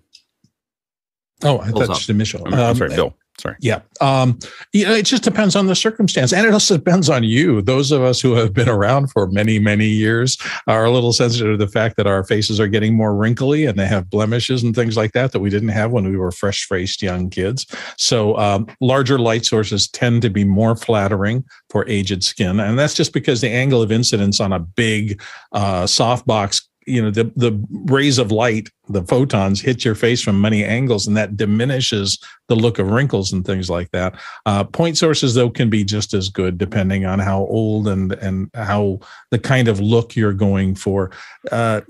[1.43, 2.41] Oh, I thought just Mitchell.
[2.47, 3.15] I'm, um, sorry, Bill.
[3.39, 3.55] Sorry.
[3.59, 3.81] Yeah.
[3.99, 4.37] Um,
[4.73, 6.31] you know, it just depends on the circumstance.
[6.31, 7.61] And it also depends on you.
[7.61, 10.37] Those of us who have been around for many, many years
[10.67, 13.77] are a little sensitive to the fact that our faces are getting more wrinkly and
[13.77, 16.65] they have blemishes and things like that that we didn't have when we were fresh
[16.67, 17.65] faced young kids.
[17.97, 22.59] So, um, larger light sources tend to be more flattering for aged skin.
[22.59, 25.21] And that's just because the angle of incidence on a big
[25.53, 30.41] uh, softbox you know the the rays of light the photons hit your face from
[30.41, 34.13] many angles and that diminishes the look of wrinkles and things like that.
[34.45, 38.49] Uh, point sources though can be just as good depending on how old and and
[38.53, 38.99] how
[39.31, 41.11] the kind of look you're going for.
[41.51, 41.81] Uh,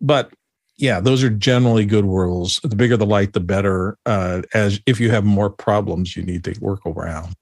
[0.00, 0.32] but
[0.78, 2.60] yeah those are generally good rules.
[2.62, 6.44] The bigger the light the better uh, as if you have more problems you need
[6.44, 7.34] to work around.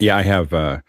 [0.00, 0.80] Yeah i have uh,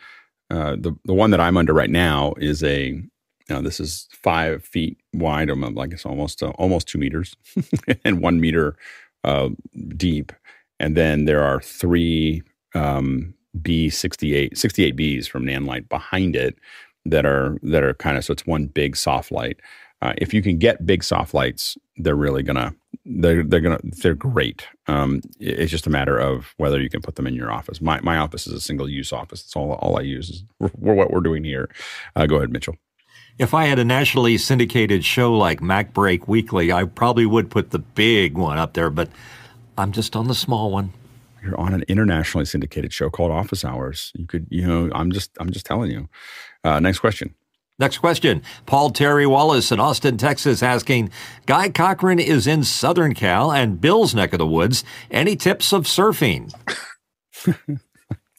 [0.50, 3.04] uh, the the one that i'm under right now is a
[3.50, 5.50] now this is five feet wide.
[5.50, 7.36] I'm like it's almost uh, almost two meters
[8.06, 8.76] and one meter
[9.24, 9.50] uh,
[9.96, 10.32] deep.
[10.80, 12.44] And then there are three
[12.76, 16.58] um, B 68 68 Bs from Nanlite behind it
[17.06, 19.60] that are that are kind of so it's one big soft light.
[20.02, 22.74] Uh, if you can get big soft lights, they're really gonna
[23.06, 24.68] they're they're gonna they're great.
[24.88, 27.82] Um, it's just a matter of whether you can put them in your office.
[27.82, 29.44] My my office is a single use office.
[29.44, 31.70] That's all all I use is what we're doing here.
[32.16, 32.76] Uh, go ahead, Mitchell.
[33.40, 37.80] If I had a nationally syndicated show like MacBreak Weekly, I probably would put the
[37.80, 39.10] big one up there, but
[39.78, 40.94] I'm just on the small one.
[41.44, 44.12] You're on an internationally syndicated show called Office Hours.
[44.16, 46.08] You could, you know, I'm just, I'm just telling you.
[46.64, 47.34] Uh, next question.
[47.80, 48.44] Next question.
[48.68, 51.10] Paul Terry Wallace in Austin, Texas, asking
[51.48, 54.84] Guy Cochran is in Southern Cal and Bill's neck of the woods.
[55.10, 56.54] Any tips of surfing?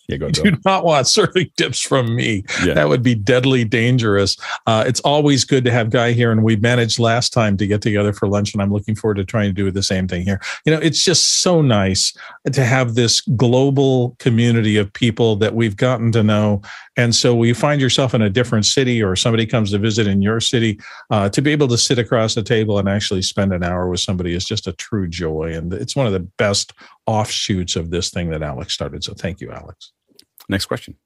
[0.08, 0.28] Yeah, go.
[0.30, 2.44] Do not want surfing tips from me.
[2.64, 2.74] Yeah.
[2.74, 4.36] That would be deadly dangerous.
[4.66, 7.80] Uh, it's always good to have Guy here, and we managed last time to get
[7.80, 10.40] together for lunch, and I'm looking forward to trying to do the same thing here.
[10.66, 12.12] You know, it's just so nice
[12.52, 16.60] to have this global community of people that we've gotten to know,
[16.96, 20.06] and so we you find yourself in a different city, or somebody comes to visit
[20.08, 20.78] in your city,
[21.10, 24.00] uh, to be able to sit across the table and actually spend an hour with
[24.00, 26.72] somebody is just a true joy, and it's one of the best
[27.06, 29.04] offshoots of this thing that Alex started.
[29.04, 29.92] So thank you, Alex.
[30.48, 30.96] Next question.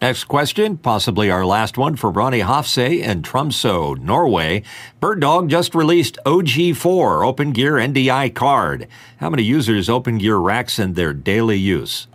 [0.00, 4.62] Next question, possibly our last one for Ronnie Hofse in Tromsø, Norway.
[5.00, 8.86] BirdDog just released OG4 Open Gear NDI card.
[9.18, 12.06] How many users Open Gear racks in their daily use?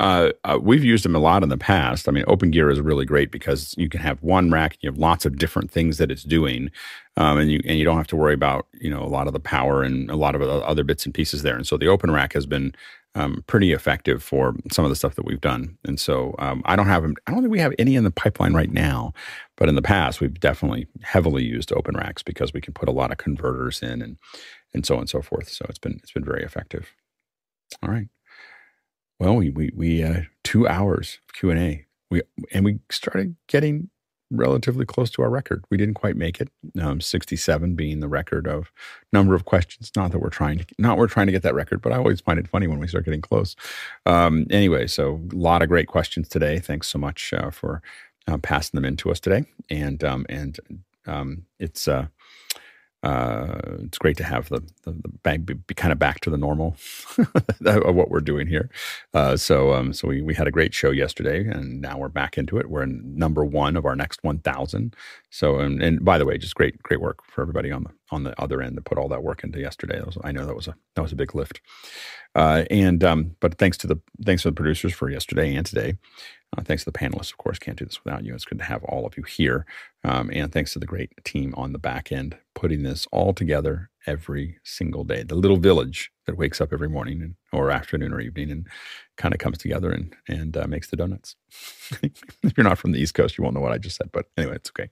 [0.00, 2.08] Uh, uh, we've used them a lot in the past.
[2.08, 4.90] I mean, Open Gear is really great because you can have one rack and you
[4.90, 6.70] have lots of different things that it's doing,
[7.16, 9.32] um, and you and you don't have to worry about you know a lot of
[9.32, 11.56] the power and a lot of other bits and pieces there.
[11.56, 12.74] And so the Open Rack has been
[13.14, 15.78] um, pretty effective for some of the stuff that we've done.
[15.84, 18.54] And so um, I don't have I don't think we have any in the pipeline
[18.54, 19.12] right now,
[19.56, 22.92] but in the past we've definitely heavily used open racks because we can put a
[22.92, 24.16] lot of converters in and
[24.72, 25.48] and so on and so forth.
[25.48, 26.92] So it's been it's been very effective.
[27.82, 28.08] All right.
[29.20, 31.86] Well, we we we uh, two hours of Q and A.
[32.10, 32.22] We
[32.52, 33.90] and we started getting
[34.30, 35.64] relatively close to our record.
[35.70, 36.48] We didn't quite make it.
[36.80, 38.72] Um, 67 being the record of
[39.12, 39.92] number of questions.
[39.94, 42.20] Not that we're trying to, not we're trying to get that record, but I always
[42.20, 43.54] find it funny when we start getting close.
[44.06, 46.58] Um, anyway, so a lot of great questions today.
[46.58, 47.82] Thanks so much uh, for
[48.26, 49.44] uh, passing them in to us today.
[49.70, 50.58] And um, and
[51.06, 52.06] um, it's uh,
[53.04, 56.30] uh, it's great to have the, the, the bank be, be, kind of back to
[56.30, 56.74] the normal
[57.66, 58.70] of what we're doing here.
[59.12, 62.38] Uh, so um, so we, we had a great show yesterday, and now we're back
[62.38, 62.70] into it.
[62.70, 64.96] We're in number one of our next 1,000.
[65.28, 68.24] So and, and by the way, just great great work for everybody on the on
[68.24, 70.00] the other end that put all that work into yesterday.
[70.00, 71.60] Was, I know that was a that was a big lift.
[72.34, 75.94] Uh, and um, but thanks to the thanks to the producers for yesterday and today.
[76.56, 78.34] Uh, thanks to the panelists, of course, can't do this without you.
[78.34, 79.66] It's good to have all of you here.
[80.04, 83.90] Um, and thanks to the great team on the back end putting this all together
[84.06, 85.22] every single day.
[85.22, 88.66] The little village that wakes up every morning and, or afternoon or evening and
[89.16, 91.34] kind of comes together and, and uh, makes the donuts.
[92.02, 94.26] if you're not from the East Coast, you won't know what I just said, but
[94.36, 94.90] anyway, it's okay.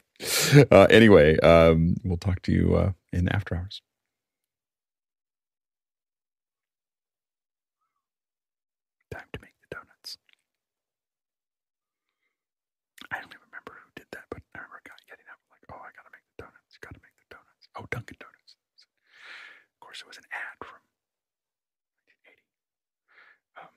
[0.70, 3.82] Uh, anyway, um, we'll talk to you uh, in after hours.
[9.10, 9.52] Time to make
[13.12, 15.64] I don't even remember who did that, but I remember a guy getting up like,
[15.68, 16.80] "Oh, I got to make the donuts.
[16.80, 18.54] Got to make the donuts." Oh, Dunkin' Donuts.
[19.74, 20.78] Of course, it was an ad from
[22.14, 22.38] 1980.
[23.58, 23.74] Um,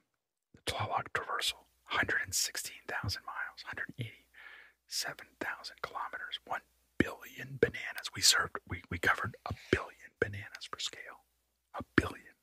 [0.54, 2.86] the Tlaloc Traversal, 116,000
[3.26, 6.62] miles, 187,000 kilometers, one
[7.02, 8.14] billion bananas.
[8.14, 8.62] We served.
[8.70, 11.26] We we covered a billion bananas per scale.
[11.74, 12.38] A billion.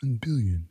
[0.00, 0.68] One billion.